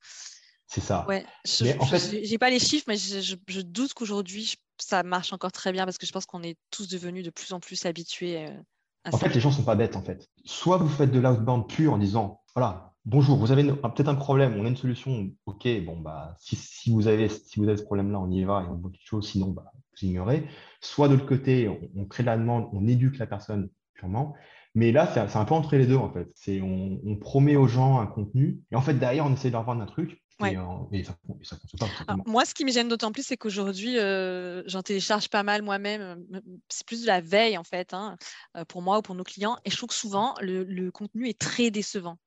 C'est 0.66 0.80
ça. 0.80 1.04
Ouais. 1.08 1.24
Je 1.44 2.30
n'ai 2.30 2.38
pas 2.38 2.50
les 2.50 2.58
chiffres, 2.58 2.86
mais 2.88 2.96
je, 2.96 3.36
je, 3.46 3.60
doute 3.60 3.94
qu'aujourd'hui 3.94 4.54
ça 4.78 5.02
marche 5.02 5.32
encore 5.32 5.52
très 5.52 5.72
bien 5.72 5.84
parce 5.84 5.98
que 5.98 6.06
je 6.06 6.12
pense 6.12 6.26
qu'on 6.26 6.42
est 6.42 6.56
tous 6.70 6.88
devenus 6.88 7.24
de 7.24 7.30
plus 7.30 7.52
en 7.52 7.60
plus 7.60 7.84
habitués. 7.86 8.46
Euh, 8.46 8.60
à 9.04 9.14
en 9.14 9.18
fait, 9.18 9.34
les 9.34 9.40
gens 9.40 9.50
sont 9.50 9.64
pas 9.64 9.74
bêtes 9.74 9.96
en 9.96 10.02
fait. 10.02 10.28
Soit 10.44 10.78
vous 10.78 10.88
faites 10.88 11.10
de 11.10 11.20
l'outbound 11.20 11.66
pur 11.68 11.92
en 11.92 11.98
disant 11.98 12.40
voilà 12.54 12.92
bonjour, 13.04 13.36
vous 13.36 13.52
avez 13.52 13.64
peut-être 13.64 14.08
un 14.08 14.14
problème, 14.14 14.54
on 14.58 14.64
a 14.64 14.68
une 14.68 14.76
solution. 14.76 15.30
Ok, 15.46 15.68
bon 15.84 15.98
bah 16.00 16.34
si, 16.38 16.56
si 16.56 16.90
vous 16.90 17.06
avez 17.06 17.28
si 17.28 17.60
vous 17.60 17.68
avez 17.68 17.76
ce 17.76 17.82
problème 17.82 18.10
là, 18.10 18.20
on 18.20 18.30
y 18.30 18.44
va 18.44 18.62
et 18.62 18.70
on 18.70 18.76
voit 18.76 18.90
quelque 18.90 19.06
chose. 19.06 19.28
Sinon 19.28 19.48
bah 19.48 19.70
vous 19.74 20.06
ignorez. 20.06 20.48
Soit 20.80 21.08
de 21.08 21.14
l'autre 21.14 21.26
côté, 21.26 21.70
on, 21.96 22.04
crée 22.06 22.22
la 22.22 22.36
demande, 22.36 22.68
on 22.72 22.86
éduque 22.86 23.18
la 23.18 23.26
personne 23.26 23.70
purement. 23.94 24.34
Mais 24.74 24.90
là, 24.90 25.06
c'est 25.06 25.36
un 25.36 25.44
peu 25.44 25.54
entre 25.54 25.76
les 25.76 25.86
deux, 25.86 25.96
en 25.96 26.10
fait. 26.10 26.28
C'est 26.34 26.60
on, 26.60 27.16
promet 27.16 27.56
aux 27.56 27.68
gens 27.68 28.00
un 28.00 28.06
contenu, 28.06 28.60
et 28.72 28.76
en 28.76 28.80
fait, 28.80 28.94
derrière, 28.94 29.24
on 29.24 29.32
essaie 29.32 29.48
de 29.48 29.52
leur 29.52 29.62
vendre 29.62 29.82
un 29.82 29.86
truc, 29.86 30.23
et, 30.40 30.56
euh, 30.56 31.02
ça 31.42 31.56
ne 31.56 31.78
pas. 31.78 32.16
moi, 32.26 32.44
ce 32.44 32.54
qui 32.54 32.64
me 32.64 32.70
gêne 32.70 32.88
d'autant 32.88 33.12
plus, 33.12 33.24
c'est 33.24 33.36
qu'aujourd'hui, 33.36 33.98
euh, 33.98 34.62
j'en 34.66 34.82
télécharge 34.82 35.28
pas 35.28 35.42
mal 35.42 35.62
moi-même. 35.62 36.24
C'est 36.68 36.86
plus 36.86 37.02
de 37.02 37.06
la 37.06 37.20
veille, 37.20 37.56
en 37.56 37.64
fait, 37.64 37.94
hein, 37.94 38.16
euh, 38.56 38.64
pour 38.64 38.82
moi 38.82 38.98
ou 38.98 39.02
pour 39.02 39.14
nos 39.14 39.24
clients. 39.24 39.56
Et 39.64 39.70
je 39.70 39.76
trouve 39.76 39.90
que 39.90 39.94
souvent, 39.94 40.34
le, 40.40 40.64
le 40.64 40.90
contenu 40.90 41.28
est 41.28 41.38
très 41.38 41.70
décevant. 41.70 42.18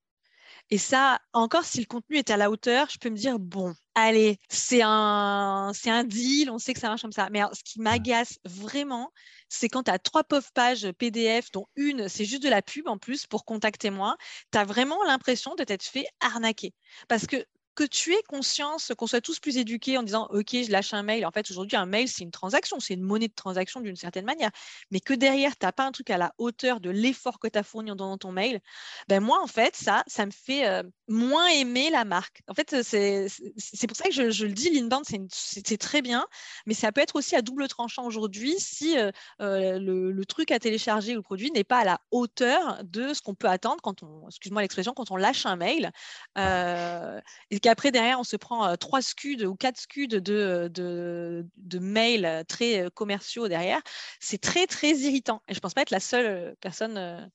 Et 0.70 0.78
ça, 0.78 1.20
encore 1.34 1.64
si 1.64 1.80
le 1.80 1.86
contenu 1.86 2.18
est 2.18 2.30
à 2.30 2.38
la 2.38 2.52
hauteur, 2.52 2.90
je 2.90 2.98
peux 2.98 3.10
me 3.10 3.16
dire, 3.16 3.40
bon, 3.40 3.74
allez, 3.96 4.38
c'est 4.50 4.82
un, 4.84 5.72
c'est 5.74 5.90
un 5.90 6.04
deal, 6.04 6.50
on 6.50 6.58
sait 6.58 6.74
que 6.74 6.80
ça 6.80 6.90
marche 6.90 7.02
comme 7.02 7.12
ça. 7.14 7.30
Mais 7.32 7.42
ce 7.54 7.64
qui 7.64 7.80
m'agace 7.80 8.38
vraiment, 8.44 9.12
c'est 9.48 9.70
quand 9.70 9.84
tu 9.84 9.92
as 9.92 10.00
trois 10.00 10.26
pauvres 10.26 10.52
pages 10.54 10.92
PDF, 10.98 11.52
dont 11.52 11.68
une, 11.76 12.10
c'est 12.10 12.26
juste 12.26 12.44
de 12.44 12.50
la 12.50 12.62
pub 12.62 12.88
en 12.88 12.98
plus 12.98 13.28
pour 13.28 13.46
contacter 13.46 13.90
moi, 13.90 14.18
tu 14.52 14.58
as 14.58 14.66
vraiment 14.66 15.02
l'impression 15.06 15.56
de 15.56 15.64
t'être 15.64 15.84
fait 15.84 16.06
arnaquer. 16.20 16.74
Parce 17.08 17.28
que 17.28 17.46
que 17.78 17.84
tu 17.84 18.12
aies 18.14 18.24
conscience, 18.24 18.92
qu'on 18.98 19.06
soit 19.06 19.22
tous 19.22 19.40
plus 19.40 19.58
éduqués 19.58 20.00
en 20.00 20.04
disant 20.04 20.28
OK, 20.32 20.50
je 20.52 20.72
lâche 20.72 20.96
un 20.96 21.04
mail. 21.04 21.26
En 21.28 21.32
fait, 21.32 21.50
aujourd'hui, 21.52 21.78
un 21.78 21.86
mail, 21.86 22.08
c'est 22.08 22.24
une 22.24 22.32
transaction, 22.32 22.80
c'est 22.80 22.96
une 22.96 23.04
monnaie 23.04 23.28
de 23.28 23.36
transaction 23.36 23.82
d'une 23.82 23.96
certaine 23.96 24.26
manière. 24.26 24.50
Mais 24.90 25.00
que 25.00 25.14
derrière, 25.14 25.56
tu 25.56 25.64
n'as 25.66 25.72
pas 25.72 25.86
un 25.86 25.92
truc 25.92 26.10
à 26.10 26.18
la 26.18 26.34
hauteur 26.40 26.82
de 26.82 26.90
l'effort 26.90 27.38
que 27.40 27.48
tu 27.48 27.60
as 27.60 27.64
fourni 27.64 27.92
dans 27.96 28.18
ton 28.18 28.32
mail, 28.32 28.62
ben 29.08 29.22
moi, 29.22 29.40
en 29.44 29.48
fait, 29.48 29.76
ça, 29.76 30.04
ça 30.08 30.26
me 30.26 30.32
fait 30.32 30.68
euh, 30.68 30.82
moins 31.08 31.48
aimer 31.48 31.90
la 31.90 32.06
marque. 32.06 32.42
En 32.48 32.54
fait, 32.54 32.82
c'est 32.84 33.88
pour 33.88 33.98
ça 33.98 34.06
que 34.06 34.32
je, 34.32 34.46
le 34.46 34.52
dis, 34.52 34.70
l'inbound, 34.70 35.06
c'est 35.30 35.78
très 35.78 36.02
bien, 36.02 36.28
mais 36.66 36.74
ça 36.74 36.92
peut 36.92 37.02
être 37.02 37.16
aussi 37.16 37.36
à 37.36 37.42
double 37.42 37.68
tranchant 37.68 38.06
aujourd'hui 38.06 38.56
si 38.60 38.98
euh, 38.98 39.12
euh, 39.42 39.80
le, 39.80 40.26
truc 40.26 40.52
à 40.52 40.60
télécharger 40.60 41.14
ou 41.14 41.18
le 41.18 41.22
produit 41.22 41.52
n'est 41.52 41.64
pas 41.64 41.80
à 41.80 41.86
la 41.86 42.02
hauteur 42.12 42.84
de 42.84 43.14
ce 43.14 43.22
qu'on 43.22 43.36
peut 43.36 43.48
attendre 43.48 43.82
quand 43.82 44.04
on, 44.04 44.28
excuse-moi 44.28 44.62
l'expression, 44.62 44.94
quand 44.94 45.10
on 45.12 45.16
lâche 45.16 45.46
un 45.46 45.56
mail. 45.56 45.92
et 46.36 47.70
après, 47.70 47.92
derrière, 47.92 48.20
on 48.20 48.26
se 48.26 48.36
prend 48.36 48.76
trois 48.76 49.02
scuds 49.02 49.46
ou 49.46 49.56
quatre 49.56 49.80
scuds 49.80 50.08
de, 50.08 50.70
de, 50.70 51.80
mails 51.80 52.44
très 52.48 52.90
commerciaux 52.94 53.48
derrière. 53.48 53.82
C'est 54.20 54.42
très, 54.42 54.68
très 54.68 54.92
irritant. 54.92 55.42
Et 55.48 55.54
je 55.54 55.60
ne 55.60 55.62
pense 55.62 55.74
pas 55.74 55.82
être 55.82 55.92
la 55.92 56.00
seule 56.00 56.56
personne 56.60 57.30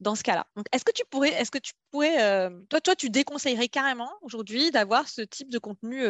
dans 0.00 0.14
ce 0.14 0.22
cas-là. 0.22 0.46
Est-ce 0.72 0.84
que 0.84 0.92
tu 0.92 1.04
pourrais, 1.08 1.30
est-ce 1.30 1.50
que 1.50 1.58
tu 1.58 1.72
pourrais, 1.90 2.50
toi, 2.68 2.80
toi, 2.80 2.94
tu 2.94 3.10
déconseillerais 3.10 3.68
carrément 3.68 4.10
aujourd'hui 4.22 4.70
d'avoir 4.70 5.08
ce 5.08 5.22
type 5.22 5.50
de 5.50 5.58
contenu 5.58 6.04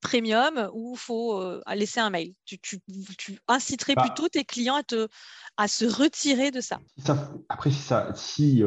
premium 0.00 0.70
où 0.72 0.94
il 0.94 0.98
faut 0.98 1.60
laisser 1.74 2.00
un 2.00 2.10
mail? 2.10 2.32
Tu, 2.44 2.58
tu, 2.58 3.38
inciterais 3.48 3.94
bah 3.94 4.02
plutôt 4.02 4.28
tes 4.28 4.44
clients 4.44 4.76
à, 4.76 4.82
te, 4.82 5.08
à 5.56 5.68
se 5.68 5.84
retirer 5.84 6.50
de 6.50 6.60
ça, 6.60 6.80
Après, 7.48 7.70
si, 7.70 7.80
ça, 7.80 8.12
si 8.14 8.62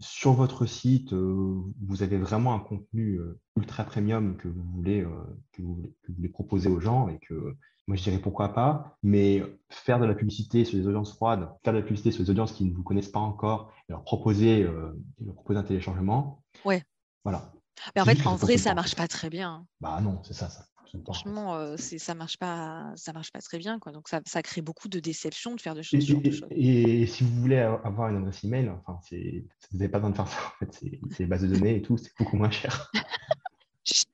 sur 0.00 0.32
votre 0.32 0.66
site, 0.66 1.12
vous 1.12 2.02
avez 2.02 2.18
vraiment 2.18 2.54
un 2.54 2.60
contenu 2.60 3.20
ultra 3.56 3.84
premium 3.84 4.36
que 4.36 4.48
vous 4.48 4.64
voulez, 4.74 5.06
que 5.52 5.62
vous 5.62 5.82
voulez 6.08 6.28
proposer 6.28 6.68
aux 6.68 6.80
gens 6.80 7.08
et 7.08 7.18
que 7.18 7.56
moi, 7.86 7.96
je 7.96 8.02
dirais 8.02 8.18
pourquoi 8.18 8.52
pas, 8.52 8.98
mais 9.02 9.42
faire 9.70 10.00
de 10.00 10.06
la 10.06 10.14
publicité 10.14 10.64
sur 10.64 10.78
des 10.78 10.86
audiences 10.86 11.14
froides, 11.14 11.48
faire 11.64 11.72
de 11.72 11.78
la 11.78 11.84
publicité 11.84 12.10
sur 12.10 12.24
des 12.24 12.30
audiences 12.30 12.52
qui 12.52 12.64
ne 12.64 12.74
vous 12.74 12.82
connaissent 12.82 13.08
pas 13.08 13.20
encore, 13.20 13.72
et 13.88 13.92
leur 13.92 14.02
proposer, 14.02 14.62
euh, 14.62 14.92
leur 15.24 15.34
proposer 15.34 15.60
un 15.60 15.62
téléchargement. 15.62 16.42
Ouais. 16.64 16.82
Voilà. 17.22 17.52
Mais 17.94 18.02
en 18.02 18.04
fait, 18.04 18.26
en 18.26 18.36
vrai, 18.36 18.56
ça 18.56 18.74
marche 18.74 18.96
pas 18.96 19.06
très 19.06 19.30
bien. 19.30 19.66
Bah 19.80 20.00
non, 20.00 20.20
c'est 20.24 20.34
ça, 20.34 20.48
ça. 20.48 20.66
Franchement, 21.04 21.56
euh, 21.56 21.76
ça 21.76 22.14
marche 22.14 22.38
pas, 22.38 22.92
ça 22.96 23.12
marche 23.12 23.30
pas 23.30 23.40
très 23.40 23.58
bien, 23.58 23.78
quoi. 23.78 23.92
Donc 23.92 24.08
ça, 24.08 24.20
ça 24.24 24.42
crée 24.42 24.62
beaucoup 24.62 24.88
de 24.88 24.98
déception 24.98 25.54
de 25.54 25.60
faire 25.60 25.74
de 25.74 25.82
choses. 25.82 26.08
Et, 26.50 27.02
et, 27.02 27.06
si 27.06 27.24
vous 27.24 27.40
voulez 27.40 27.58
avoir 27.58 28.08
une 28.08 28.16
adresse 28.18 28.44
email, 28.44 28.70
enfin, 28.70 28.98
c'est, 29.08 29.44
vous 29.70 29.78
n'avez 29.78 29.90
pas 29.90 29.98
besoin 29.98 30.10
de 30.10 30.16
faire 30.16 30.28
ça. 30.28 30.38
En 30.38 30.58
fait, 30.58 30.72
c'est, 31.10 31.18
des 31.18 31.26
bases 31.26 31.42
de 31.42 31.48
données 31.48 31.76
et 31.76 31.82
tout, 31.82 31.96
c'est 31.96 32.12
beaucoup 32.18 32.36
moins 32.36 32.50
cher. 32.50 32.90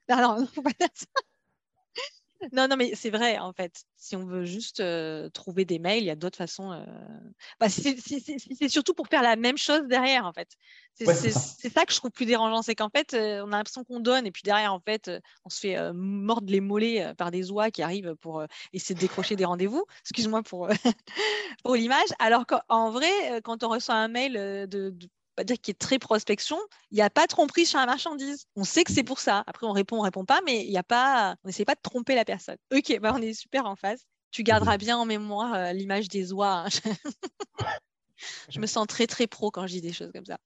Alors, 0.09 0.39
non, 0.39 0.47
faut 0.47 0.63
pas 0.63 0.73
dire 0.79 0.89
ça. 0.95 1.07
Non, 2.53 2.67
non, 2.69 2.77
mais 2.77 2.95
c'est 2.95 3.11
vrai, 3.11 3.39
en 3.39 3.53
fait. 3.53 3.85
Si 3.97 4.17
on 4.17 4.25
veut 4.25 4.45
juste 4.45 4.83
trouver 5.33 5.65
des 5.65 5.79
mails, 5.79 6.03
il 6.03 6.07
y 6.07 6.11
a 6.11 6.17
d'autres 6.17 6.39
façons. 6.39 6.71
Bah, 7.61 7.69
c'est 7.69 8.69
surtout 8.69 8.95
pour 8.95 9.07
faire 9.07 9.23
la 9.23 9.37
même 9.37 9.57
chose 9.57 9.83
derrière, 9.87 10.27
en 10.27 10.33
fait. 10.33 10.49
C'est 10.95 11.31
ça. 11.71 11.87
que 11.87 11.93
je 11.93 11.99
trouve 11.99 12.11
plus 12.11 12.27
dérangeant, 12.27 12.63
c'est 12.63 12.75
qu'en 12.75 12.91
fait, 12.91 13.15
on 13.15 13.53
a 13.53 13.57
l'impression 13.57 13.85
qu'on 13.85 14.01
donne, 14.01 14.27
et 14.27 14.33
puis 14.33 14.43
derrière, 14.45 14.73
en 14.73 14.81
fait, 14.81 15.11
on 15.45 15.51
se 15.51 15.61
fait 15.61 15.93
mordre 15.93 16.51
les 16.51 16.61
mollets 16.61 17.15
par 17.17 17.31
des 17.31 17.51
oies 17.51 17.71
qui 17.71 17.83
arrivent 17.83 18.15
pour 18.21 18.45
essayer 18.73 18.95
de 18.95 19.01
décrocher 19.01 19.37
des 19.37 19.45
rendez-vous. 19.45 19.85
Excuse-moi 20.01 20.43
pour, 20.43 20.69
pour 21.63 21.77
l'image. 21.77 22.09
Alors 22.19 22.47
qu'en 22.47 22.91
vrai, 22.91 23.41
quand 23.45 23.63
on 23.63 23.69
reçoit 23.69 23.95
un 23.95 24.09
mail 24.09 24.33
de 24.69 24.95
pas 25.35 25.45
dire 25.45 25.61
qu'il 25.61 25.73
est 25.73 25.79
très 25.79 25.99
prospection, 25.99 26.59
il 26.91 26.97
n'y 26.97 27.03
a 27.03 27.11
pas 27.11 27.23
de 27.23 27.29
tromperie 27.29 27.67
sur 27.67 27.79
la 27.79 27.87
marchandise. 27.87 28.47
On 28.57 28.65
sait 28.65 28.85
que 28.85 28.93
c'est 28.93 29.03
pour 29.03 29.21
ça. 29.21 29.45
Après, 29.47 29.67
on 29.67 29.73
répond, 29.73 29.99
on 29.99 30.03
répond 30.03 30.25
pas, 30.25 30.41
mais 30.45 30.65
il 30.65 30.71
y 30.71 30.79
a 30.79 30.83
pas, 30.83 31.37
on 31.45 31.49
n'essaie 31.49 31.65
pas 31.65 31.75
de 31.75 31.81
tromper 31.83 32.15
la 32.15 32.25
personne. 32.25 32.57
Ok, 32.73 32.99
bah 33.01 33.13
on 33.15 33.23
est 33.23 33.35
super 33.35 33.67
en 33.67 33.77
face. 33.77 34.03
Tu 34.31 34.43
garderas 34.43 34.79
bien 34.79 34.97
en 34.97 35.05
mémoire 35.05 35.55
euh, 35.55 35.73
l'image 35.73 36.09
des 36.09 36.33
oies. 36.33 36.67
Hein. 36.67 36.69
je 38.49 38.61
me 38.61 38.67
sens 38.67 38.87
très 38.87 39.07
très 39.07 39.27
pro 39.27 39.51
quand 39.51 39.67
je 39.67 39.75
dis 39.75 39.81
des 39.81 39.93
choses 39.93 40.11
comme 40.13 40.25
ça. 40.25 40.39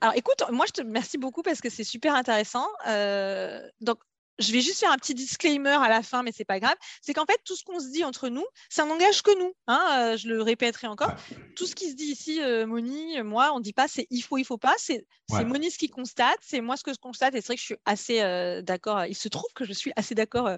Alors 0.00 0.14
écoute, 0.16 0.42
moi 0.50 0.66
je 0.66 0.72
te 0.72 0.82
remercie 0.82 1.18
beaucoup 1.18 1.42
parce 1.42 1.60
que 1.60 1.70
c'est 1.70 1.84
super 1.84 2.14
intéressant. 2.14 2.68
Euh, 2.86 3.60
donc 3.80 3.98
je 4.40 4.52
vais 4.52 4.60
juste 4.60 4.80
faire 4.80 4.90
un 4.90 4.96
petit 4.96 5.14
disclaimer 5.14 5.78
à 5.80 5.88
la 5.88 6.02
fin, 6.02 6.22
mais 6.22 6.32
c'est 6.32 6.44
pas 6.44 6.58
grave. 6.58 6.74
C'est 7.02 7.12
qu'en 7.14 7.26
fait, 7.26 7.38
tout 7.44 7.54
ce 7.54 7.62
qu'on 7.62 7.78
se 7.78 7.88
dit 7.88 8.04
entre 8.04 8.28
nous, 8.28 8.44
ça 8.68 8.84
n'engage 8.84 9.22
que 9.22 9.38
nous. 9.38 9.52
Hein, 9.66 9.86
euh, 9.92 10.16
je 10.16 10.28
le 10.28 10.42
répéterai 10.42 10.86
encore. 10.86 11.12
Tout 11.56 11.66
ce 11.66 11.74
qui 11.74 11.90
se 11.90 11.94
dit 11.94 12.04
ici, 12.04 12.40
euh, 12.42 12.66
Moni, 12.66 13.20
moi, 13.22 13.52
on 13.54 13.58
ne 13.58 13.62
dit 13.62 13.72
pas 13.72 13.86
c'est 13.86 14.06
il 14.10 14.22
faut, 14.22 14.38
il 14.38 14.44
faut 14.44 14.58
pas. 14.58 14.74
C'est 14.78 15.04
Moni 15.44 15.70
ce 15.70 15.78
qui 15.78 15.88
constate, 15.88 16.38
c'est 16.40 16.60
moi 16.60 16.76
ce 16.76 16.82
que 16.82 16.92
je 16.92 16.98
constate. 16.98 17.34
Et 17.34 17.40
c'est 17.40 17.48
vrai 17.48 17.56
que 17.56 17.60
je 17.60 17.66
suis 17.66 17.76
assez 17.84 18.20
euh, 18.22 18.62
d'accord. 18.62 19.04
Il 19.04 19.14
se 19.14 19.28
trouve 19.28 19.50
que 19.54 19.64
je 19.64 19.72
suis 19.72 19.92
assez 19.96 20.14
d'accord 20.14 20.50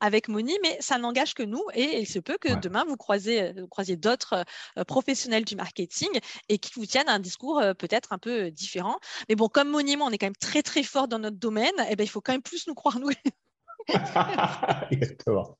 avec 0.00 0.28
Moni, 0.28 0.58
mais 0.62 0.76
ça 0.80 0.98
n'engage 0.98 1.34
que 1.34 1.42
nous. 1.42 1.62
Et 1.74 2.00
il 2.00 2.06
se 2.06 2.18
peut 2.18 2.38
que 2.40 2.54
demain, 2.54 2.84
vous, 2.86 2.96
croisez, 2.96 3.52
vous 3.56 3.96
d'autres 3.96 4.44
professionnels 4.86 5.44
du 5.44 5.56
marketing 5.56 6.08
et 6.48 6.58
qui 6.58 6.72
vous 6.74 6.86
tiennent 6.86 7.08
un 7.08 7.20
discours 7.20 7.62
peut-être 7.78 8.12
un 8.12 8.18
peu 8.18 8.50
différent. 8.50 8.98
Mais 9.28 9.34
bon, 9.36 9.48
comme 9.48 9.70
Moni 9.70 9.92
et 9.92 9.96
moi, 9.96 10.08
on 10.08 10.10
est 10.10 10.18
quand 10.18 10.26
même 10.26 10.36
très, 10.36 10.62
très 10.62 10.82
fort 10.82 11.08
dans 11.08 11.18
notre 11.18 11.36
domaine, 11.38 11.72
et 11.78 11.90
eh 11.90 11.96
ben, 11.96 12.04
il 12.04 12.08
faut 12.08 12.20
quand 12.20 12.32
même 12.32 12.42
plus 12.42 12.66
nous 12.66 12.74
croire, 12.74 12.98
nous, 12.98 13.10
Exactement. 14.90 15.58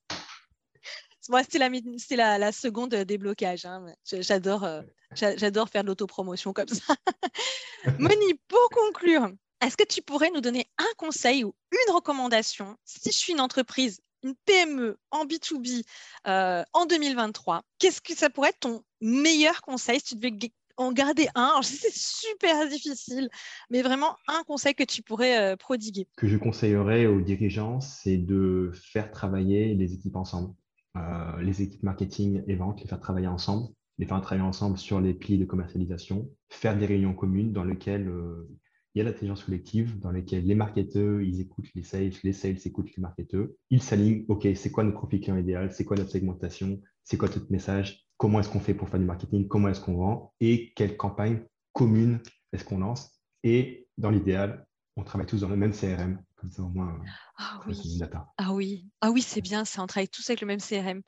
Moi, 1.28 1.42
c'était 1.42 2.16
la, 2.16 2.38
la, 2.38 2.52
seconde 2.52 2.94
déblocage. 2.94 3.66
Hein. 3.66 3.92
J'adore, 4.04 4.64
euh, 4.64 4.82
j'adore 5.14 5.68
faire 5.68 5.82
de 5.82 5.88
l'autopromotion 5.88 6.54
comme 6.54 6.68
ça. 6.68 6.94
Moni, 7.98 8.34
pour 8.48 8.68
conclure, 8.70 9.30
est-ce 9.60 9.76
que 9.76 9.84
tu 9.84 10.00
pourrais 10.00 10.30
nous 10.30 10.40
donner 10.40 10.66
un 10.78 10.92
conseil 10.96 11.44
ou 11.44 11.54
une 11.72 11.94
recommandation 11.94 12.76
si 12.84 13.10
je 13.10 13.16
suis 13.16 13.32
une 13.34 13.40
entreprise, 13.40 14.00
une 14.22 14.34
PME 14.46 14.98
en 15.10 15.26
B2B 15.26 15.84
euh, 16.26 16.64
en 16.72 16.86
2023 16.86 17.62
Qu'est-ce 17.78 18.00
que 18.00 18.14
ça 18.14 18.30
pourrait 18.30 18.50
être 18.50 18.60
ton 18.60 18.82
meilleur 19.00 19.60
conseil 19.60 20.00
si 20.00 20.06
tu 20.06 20.14
devais 20.16 20.30
en 20.78 20.92
garder 20.92 21.28
un. 21.34 21.60
C'est 21.62 21.92
super 21.92 22.68
difficile, 22.68 23.28
mais 23.70 23.82
vraiment 23.82 24.16
un 24.26 24.42
conseil 24.44 24.74
que 24.74 24.84
tu 24.84 25.02
pourrais 25.02 25.52
euh, 25.52 25.56
prodiguer. 25.56 26.06
Que 26.16 26.28
je 26.28 26.38
conseillerais 26.38 27.06
aux 27.06 27.20
dirigeants, 27.20 27.80
c'est 27.80 28.16
de 28.16 28.70
faire 28.74 29.10
travailler 29.10 29.74
les 29.74 29.92
équipes 29.92 30.16
ensemble. 30.16 30.54
Euh, 30.96 31.42
les 31.42 31.62
équipes 31.62 31.82
marketing 31.82 32.42
et 32.46 32.56
vente, 32.56 32.80
les 32.80 32.86
faire 32.86 33.00
travailler 33.00 33.26
ensemble, 33.26 33.68
les 33.98 34.06
faire 34.06 34.20
travailler 34.22 34.46
ensemble 34.46 34.78
sur 34.78 35.00
les 35.00 35.12
plis 35.12 35.38
de 35.38 35.44
commercialisation, 35.44 36.30
faire 36.48 36.76
des 36.76 36.86
réunions 36.86 37.14
communes 37.14 37.52
dans 37.52 37.64
lesquelles 37.64 38.08
euh, 38.08 38.48
il 38.94 38.98
y 38.98 39.00
a 39.02 39.04
l'intelligence 39.04 39.44
collective, 39.44 39.98
dans 40.00 40.10
lesquelles 40.10 40.46
les 40.46 40.54
marketeurs, 40.54 41.20
ils 41.20 41.40
écoutent 41.40 41.68
les 41.74 41.82
sales, 41.82 42.12
les 42.24 42.32
sales 42.32 42.56
écoutent 42.64 42.90
les 42.96 43.00
marketeurs, 43.02 43.46
ils 43.70 43.82
s'alignent, 43.82 44.24
OK, 44.28 44.48
c'est 44.56 44.70
quoi 44.70 44.82
notre 44.82 44.96
profil 44.96 45.20
client 45.20 45.36
idéal, 45.36 45.70
c'est 45.72 45.84
quoi 45.84 45.96
notre 45.96 46.10
segmentation, 46.10 46.80
c'est 47.04 47.16
quoi 47.16 47.28
notre 47.28 47.52
message, 47.52 48.07
comment 48.18 48.40
est-ce 48.40 48.50
qu'on 48.50 48.60
fait 48.60 48.74
pour 48.74 48.88
faire 48.88 49.00
du 49.00 49.06
marketing, 49.06 49.48
comment 49.48 49.68
est-ce 49.68 49.80
qu'on 49.80 49.96
vend 49.96 50.34
et 50.40 50.72
quelle 50.74 50.96
campagne 50.96 51.40
commune 51.72 52.20
est-ce 52.52 52.64
qu'on 52.64 52.78
lance. 52.78 53.10
Et 53.44 53.88
dans 53.96 54.10
l'idéal, 54.10 54.66
on 54.96 55.04
travaille 55.04 55.26
tous 55.26 55.40
dans 55.40 55.48
le 55.48 55.56
même 55.56 55.72
CRM. 55.72 56.22
Comme 56.36 56.52
ça, 56.52 56.62
au 56.62 56.68
moins, 56.68 57.00
ah 57.36 57.60
oui. 57.66 58.00
ah 58.36 58.52
oui, 58.52 58.86
ah 59.00 59.10
oui, 59.10 59.22
c'est 59.22 59.40
bien, 59.40 59.64
ça. 59.64 59.82
On 59.82 59.88
travaille 59.88 60.08
tous 60.08 60.28
avec 60.30 60.40
le 60.40 60.46
même 60.46 60.60
CRM. 60.60 61.02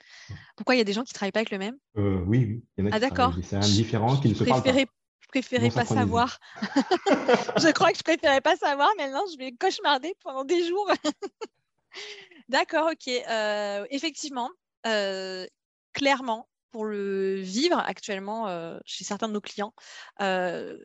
Pourquoi 0.57 0.75
il 0.75 0.79
y 0.79 0.81
a 0.81 0.85
des 0.85 0.93
gens 0.93 1.05
qui 1.05 1.13
ne 1.13 1.15
travaillent 1.15 1.31
pas 1.31 1.39
avec 1.39 1.53
le 1.53 1.59
même? 1.59 1.77
Euh, 1.97 2.21
Oui, 2.27 2.47
oui. 2.47 2.65
Il 2.77 2.85
y 2.85 2.89
en 2.89 2.91
a 2.91 2.97
ah, 2.97 2.99
d'accord. 2.99 3.37
des 3.37 3.43
CRM 3.43 3.61
différents 3.61 4.17
qui 4.17 4.29
ne 4.31 4.35
se 4.35 4.43
parlent 4.43 4.63
pas. 4.63 4.73
Je 4.73 5.29
préférais 5.29 5.71
pas 5.71 5.85
savoir. 5.85 6.41
je 6.63 7.71
crois 7.71 7.93
que 7.93 7.99
je 7.99 8.03
préférais 8.03 8.41
pas 8.41 8.57
savoir. 8.57 8.89
Maintenant, 8.99 9.23
je 9.33 9.39
vais 9.39 9.53
cauchemarder 9.53 10.15
pendant 10.25 10.45
des 10.45 10.67
jours. 10.67 10.91
D'accord, 12.49 12.91
ok. 12.91 13.09
Euh, 13.09 13.87
effectivement, 13.91 14.51
euh, 14.89 15.47
clairement, 15.93 16.49
pour 16.71 16.85
le 16.85 17.37
vivre 17.37 17.79
actuellement 17.79 18.49
euh, 18.49 18.79
chez 18.85 19.05
certains 19.05 19.29
de 19.29 19.33
nos 19.33 19.41
clients, 19.41 19.75
euh, 20.21 20.77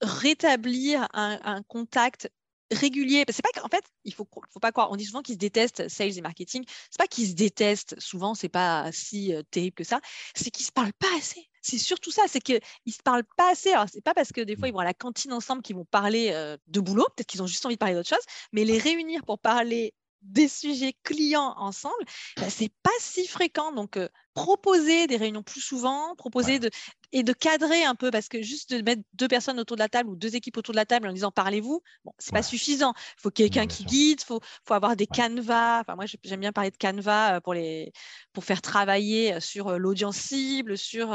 rétablir 0.00 1.08
un, 1.12 1.62
contact 1.68 2.30
régulier. 2.70 3.24
C'est 3.28 3.42
pas 3.42 3.60
qu'en 3.60 3.68
fait, 3.68 3.84
il 4.04 4.14
faut, 4.14 4.26
faut 4.50 4.60
pas 4.60 4.72
croire. 4.72 4.90
On 4.90 4.96
dit 4.96 5.04
souvent 5.04 5.22
qu'ils 5.22 5.34
se 5.34 5.38
détestent, 5.38 5.88
sales 5.88 6.16
et 6.16 6.22
marketing. 6.22 6.64
C'est 6.90 6.98
pas 6.98 7.06
qu'ils 7.06 7.28
se 7.28 7.34
détestent. 7.34 7.98
Souvent, 8.00 8.34
c'est 8.34 8.48
pas 8.48 8.90
si 8.92 9.34
euh, 9.34 9.42
terrible 9.50 9.74
que 9.74 9.84
ça. 9.84 10.00
C'est 10.34 10.50
qu'ils 10.50 10.66
se 10.66 10.72
parlent 10.72 10.94
pas 10.94 11.14
assez. 11.18 11.48
C'est 11.60 11.78
surtout 11.78 12.10
ça, 12.10 12.22
c'est 12.26 12.40
qu'ils 12.40 12.60
se 12.88 13.02
parlent 13.04 13.24
pas 13.36 13.52
assez. 13.52 13.70
Alors, 13.70 13.86
c'est 13.92 14.00
pas 14.00 14.14
parce 14.14 14.32
que 14.32 14.40
des 14.40 14.56
fois 14.56 14.66
ils 14.66 14.72
vont 14.72 14.80
à 14.80 14.84
la 14.84 14.94
cantine 14.94 15.32
ensemble 15.32 15.62
qu'ils 15.62 15.76
vont 15.76 15.84
parler 15.84 16.32
de 16.66 16.80
boulot. 16.80 17.06
Peut-être 17.14 17.28
qu'ils 17.28 17.40
ont 17.40 17.46
juste 17.46 17.64
envie 17.64 17.76
de 17.76 17.78
parler 17.78 17.94
d'autre 17.94 18.08
chose. 18.08 18.24
Mais 18.52 18.64
les 18.64 18.78
réunir 18.78 19.24
pour 19.24 19.38
parler 19.38 19.94
des 20.22 20.48
sujets 20.48 20.94
clients 21.02 21.54
ensemble, 21.56 22.04
bah, 22.36 22.48
c'est 22.48 22.72
pas 22.82 22.90
si 22.98 23.26
fréquent. 23.26 23.72
Donc, 23.72 23.96
euh, 23.96 24.08
proposer 24.34 25.06
des 25.06 25.16
réunions 25.16 25.42
plus 25.42 25.60
souvent, 25.60 26.14
proposer 26.16 26.58
de, 26.58 26.70
et 27.12 27.22
de 27.22 27.32
cadrer 27.32 27.84
un 27.84 27.94
peu, 27.94 28.10
parce 28.10 28.28
que 28.28 28.42
juste 28.42 28.72
de 28.72 28.82
mettre 28.82 29.02
deux 29.14 29.28
personnes 29.28 29.60
autour 29.60 29.76
de 29.76 29.82
la 29.82 29.88
table 29.88 30.08
ou 30.08 30.16
deux 30.16 30.34
équipes 30.36 30.56
autour 30.56 30.72
de 30.72 30.78
la 30.78 30.86
table 30.86 31.08
en 31.08 31.12
disant 31.12 31.30
parlez-vous, 31.30 31.82
bon, 32.04 32.12
c'est 32.18 32.32
pas 32.32 32.42
suffisant. 32.42 32.94
Il 33.18 33.20
faut 33.22 33.30
quelqu'un 33.30 33.66
qui 33.66 33.84
guide, 33.84 34.20
il 34.20 34.24
faut, 34.24 34.40
faut, 34.64 34.74
avoir 34.74 34.96
des 34.96 35.06
canevas. 35.06 35.80
Enfin, 35.80 35.96
moi, 35.96 36.06
j'aime 36.06 36.40
bien 36.40 36.52
parler 36.52 36.70
de 36.70 36.76
canevas 36.76 37.36
euh, 37.36 37.40
pour, 37.40 37.54
les, 37.54 37.92
pour 38.32 38.44
faire 38.44 38.62
travailler 38.62 39.40
sur 39.40 39.68
euh, 39.68 39.76
l'audience 39.76 40.16
cible, 40.16 40.78
sur 40.78 41.08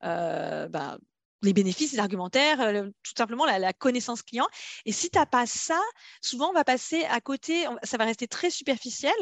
bah, 0.00 0.98
les 1.44 1.52
bénéfices, 1.52 1.92
les 1.92 1.98
argumentaires, 1.98 2.60
euh, 2.60 2.82
tout 3.02 3.12
simplement 3.16 3.44
la, 3.44 3.72
connaissance 3.72 4.22
client. 4.22 4.46
Et 4.84 4.92
si 4.92 5.10
tu 5.10 5.18
n'as 5.18 5.26
pas 5.26 5.46
ça, 5.46 5.80
souvent 6.22 6.50
on 6.50 6.52
va 6.52 6.64
passer 6.64 7.04
à 7.04 7.20
côté, 7.20 7.66
ça 7.82 7.96
va 7.96 8.04
rester 8.04 8.26
très 8.26 8.50
superficiel. 8.50 9.14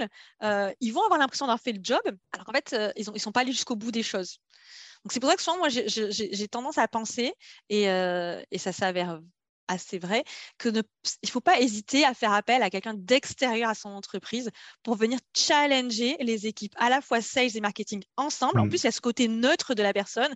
Euh, 0.43 0.73
ils 0.81 0.93
vont 0.93 1.03
avoir 1.03 1.19
l'impression 1.19 1.47
d'avoir 1.47 1.61
fait 1.61 1.73
le 1.73 1.81
job, 1.83 2.01
alors 2.33 2.47
qu'en 2.47 2.53
fait, 2.53 2.73
euh, 2.73 2.93
ils 2.97 3.11
ne 3.11 3.19
sont 3.19 3.33
pas 3.33 3.41
allés 3.41 3.53
jusqu'au 3.53 3.77
bout 3.77 3.93
des 3.93 4.03
choses. 4.03 4.39
Donc 5.05 5.13
c'est 5.13 5.21
pour 5.21 5.31
ça 5.31 5.37
que 5.37 5.43
souvent, 5.43 5.59
moi, 5.59 5.69
j'ai 5.69 6.49
tendance 6.49 6.79
à 6.79 6.87
penser, 6.87 7.35
et, 7.69 7.85
et 7.85 8.59
ça 8.59 8.73
s'avère 8.73 9.21
assez 9.69 9.99
vrai 9.99 10.25
que 10.59 10.69
ne, 10.69 10.83
il 11.23 11.31
faut 11.31 11.41
pas 11.41 11.61
hésiter 11.61 12.05
à 12.05 12.15
faire 12.15 12.33
appel 12.33 12.63
à 12.63 12.71
quelqu'un 12.71 12.95
d'extérieur 12.95 13.71
à 13.71 13.75
son 13.75 13.91
entreprise 13.91 14.51
pour 14.83 14.97
venir 14.97 15.19
challenger 15.35 16.17
les 16.21 16.47
équipes, 16.47 16.75
à 16.77 16.91
la 16.91 17.01
fois 17.01 17.21
sales 17.21 17.57
et 17.57 17.61
marketing 17.61 18.03
ensemble. 18.17 18.61
En 18.61 18.67
mmh. 18.67 18.69
plus, 18.69 18.83
il 18.83 18.85
y 18.85 18.89
a 18.89 18.93
ce 18.93 19.01
côté 19.01 19.29
neutre 19.29 19.75
de 19.75 19.83
la 19.83 19.93
personne 19.93 20.33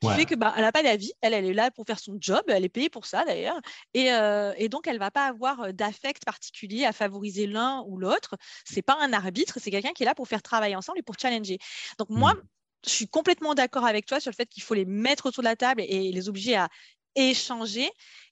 qui 0.00 0.08
fait 0.10 0.26
que 0.26 0.34
bah, 0.34 0.52
elle 0.56 0.62
n'a 0.62 0.72
pas 0.72 0.82
d'avis, 0.82 1.12
elle, 1.20 1.34
elle 1.34 1.44
est 1.44 1.54
là 1.54 1.70
pour 1.70 1.84
faire 1.86 1.98
son 1.98 2.16
job, 2.20 2.42
elle 2.48 2.64
est 2.64 2.68
payée 2.68 2.88
pour 2.88 3.06
ça 3.06 3.24
d'ailleurs, 3.24 3.58
et, 3.94 4.12
euh, 4.12 4.52
et, 4.56 4.68
donc 4.68 4.86
elle 4.86 4.98
va 4.98 5.10
pas 5.10 5.26
avoir 5.26 5.60
euh, 5.62 5.72
d'affect 5.72 6.24
particulier 6.24 6.84
à 6.84 6.92
favoriser 6.92 7.46
l'un 7.46 7.82
ou 7.86 7.98
l'autre. 7.98 8.36
C'est 8.64 8.82
pas 8.82 8.96
un 9.00 9.12
arbitre, 9.12 9.58
c'est 9.60 9.70
quelqu'un 9.70 9.92
qui 9.92 10.04
est 10.04 10.06
là 10.06 10.14
pour 10.14 10.28
faire 10.28 10.42
travailler 10.42 10.76
ensemble 10.76 10.98
et 11.00 11.02
pour 11.02 11.16
challenger. 11.18 11.58
Donc 11.98 12.10
moi, 12.10 12.34
mmh. 12.34 12.42
je 12.86 12.90
suis 12.90 13.08
complètement 13.08 13.54
d'accord 13.54 13.84
avec 13.84 14.06
toi 14.06 14.20
sur 14.20 14.30
le 14.30 14.36
fait 14.36 14.48
qu'il 14.48 14.62
faut 14.62 14.74
les 14.74 14.84
mettre 14.84 15.26
autour 15.26 15.42
de 15.42 15.48
la 15.48 15.56
table 15.56 15.82
et 15.82 16.12
les 16.12 16.28
obliger 16.28 16.56
à 16.56 16.68
échanger. 17.16 17.90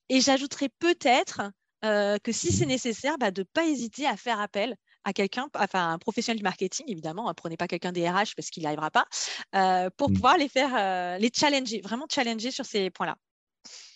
Et 0.09 0.21
j'ajouterais 0.21 0.69
peut-être 0.79 1.43
euh, 1.85 2.19
que 2.23 2.33
si 2.33 2.53
c'est 2.53 2.67
nécessaire, 2.67 3.19
bah, 3.19 3.31
de 3.31 3.41
ne 3.41 3.47
pas 3.53 3.67
hésiter 3.67 4.07
à 4.07 4.17
faire 4.17 4.41
appel 4.41 4.77
à 5.07 5.13
quelqu'un, 5.13 5.49
enfin 5.55 5.93
un 5.93 5.99
professionnel 5.99 6.37
du 6.37 6.43
marketing, 6.43 6.85
évidemment, 6.89 7.27
ne 7.27 7.31
hein, 7.31 7.35
prenez 7.35 7.57
pas 7.57 7.69
quelqu'un 7.69 7.93
des 7.93 8.11
RH 8.11 8.35
parce 8.37 8.51
qu'il 8.51 8.65
n'y 8.65 8.67
arrivera 8.67 8.91
pas, 8.91 9.07
euh, 9.55 9.89
pour 9.97 10.11
mmh. 10.11 10.15
pouvoir 10.15 10.37
les 10.37 10.49
faire, 10.49 10.75
euh, 10.77 11.17
les 11.19 11.31
challenger, 11.33 11.81
vraiment 11.81 12.07
challenger 12.11 12.51
sur 12.51 12.65
ces 12.65 12.91
points-là. 12.91 13.17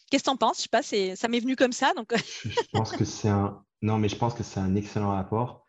Qu'est-ce 0.08 0.22
que 0.22 0.28
tu 0.28 0.32
en 0.32 0.36
penses? 0.36 0.58
Je 0.58 0.62
sais 0.62 0.68
pas, 0.68 1.16
ça 1.16 1.28
m'est 1.28 1.40
venu 1.40 1.56
comme 1.56 1.72
ça. 1.72 1.92
Donc... 1.94 2.14
je 2.44 2.60
pense 2.72 2.92
que 2.92 3.04
c'est 3.04 3.28
un... 3.28 3.62
Non, 3.82 3.98
mais 3.98 4.08
je 4.08 4.14
pense 4.14 4.34
que 4.34 4.44
c'est 4.44 4.60
un 4.60 4.76
excellent 4.76 5.10
rapport. 5.10 5.64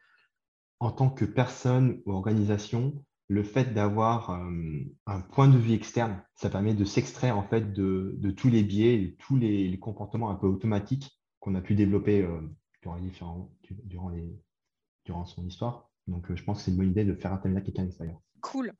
En 0.80 0.92
tant 0.92 1.10
que 1.10 1.26
personne 1.26 2.02
ou 2.06 2.12
organisation, 2.12 3.04
le 3.28 3.44
fait 3.44 3.74
d'avoir 3.74 4.32
un 4.32 5.22
point 5.22 5.48
de 5.48 5.58
vue 5.58 5.74
externe, 5.74 6.22
ça 6.36 6.50
permet 6.50 6.74
de 6.74 6.86
s'extraire 6.86 7.38
en 7.38 7.48
fait 7.48 7.72
de, 7.72 8.32
tous 8.36 8.50
les 8.50 8.64
biais, 8.64 8.98
de 8.98 9.16
tous 9.18 9.38
les, 9.38 9.80
comportements 9.80 10.30
un 10.30 10.36
peu 10.36 10.48
automatiques 10.48 11.20
qu'on 11.40 11.56
a 11.56 11.62
pu 11.62 11.76
développer 11.76 12.28
durant, 12.82 13.50
durant 13.86 14.12
son 15.26 15.46
histoire. 15.46 15.90
Donc, 16.08 16.34
je 16.34 16.44
pense 16.44 16.60
que 16.60 16.64
c'est 16.64 16.72
une 16.72 16.78
bonne 16.78 16.92
idée 16.92 17.06
de 17.06 17.14
faire 17.14 17.34
intervenir 17.34 17.64
quelqu'un 17.64 17.84
d'extérieur. 17.84 18.20
Cool. 18.42 18.74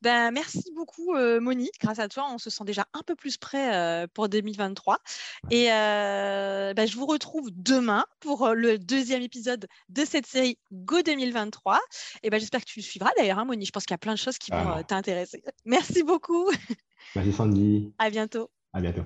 Ben, 0.00 0.30
merci 0.30 0.72
beaucoup, 0.74 1.14
euh, 1.14 1.40
Monique. 1.40 1.74
Grâce 1.80 1.98
à 1.98 2.08
toi, 2.08 2.28
on 2.32 2.38
se 2.38 2.50
sent 2.50 2.64
déjà 2.64 2.86
un 2.94 3.02
peu 3.02 3.16
plus 3.16 3.36
prêt 3.36 3.74
euh, 3.74 4.06
pour 4.14 4.28
2023. 4.28 4.98
Et 5.50 5.72
euh, 5.72 6.72
ben, 6.72 6.86
je 6.86 6.96
vous 6.96 7.06
retrouve 7.06 7.50
demain 7.52 8.04
pour 8.20 8.50
le 8.50 8.78
deuxième 8.78 9.22
épisode 9.22 9.66
de 9.88 10.04
cette 10.04 10.26
série 10.26 10.56
Go 10.72 11.02
2023. 11.02 11.80
Et 12.22 12.30
ben, 12.30 12.38
j'espère 12.38 12.60
que 12.60 12.70
tu 12.70 12.78
le 12.78 12.84
suivras 12.84 13.10
d'ailleurs, 13.16 13.40
hein, 13.40 13.44
Monique. 13.44 13.66
Je 13.66 13.72
pense 13.72 13.84
qu'il 13.84 13.94
y 13.94 13.96
a 13.96 13.98
plein 13.98 14.14
de 14.14 14.18
choses 14.18 14.38
qui 14.38 14.52
vont 14.52 14.82
t'intéresser. 14.84 15.42
Merci 15.64 16.04
beaucoup. 16.04 16.48
Merci, 17.16 17.32
Sandy. 17.32 17.92
À 17.98 18.10
bientôt. 18.10 18.50
À 18.72 18.80
bientôt. 18.80 19.02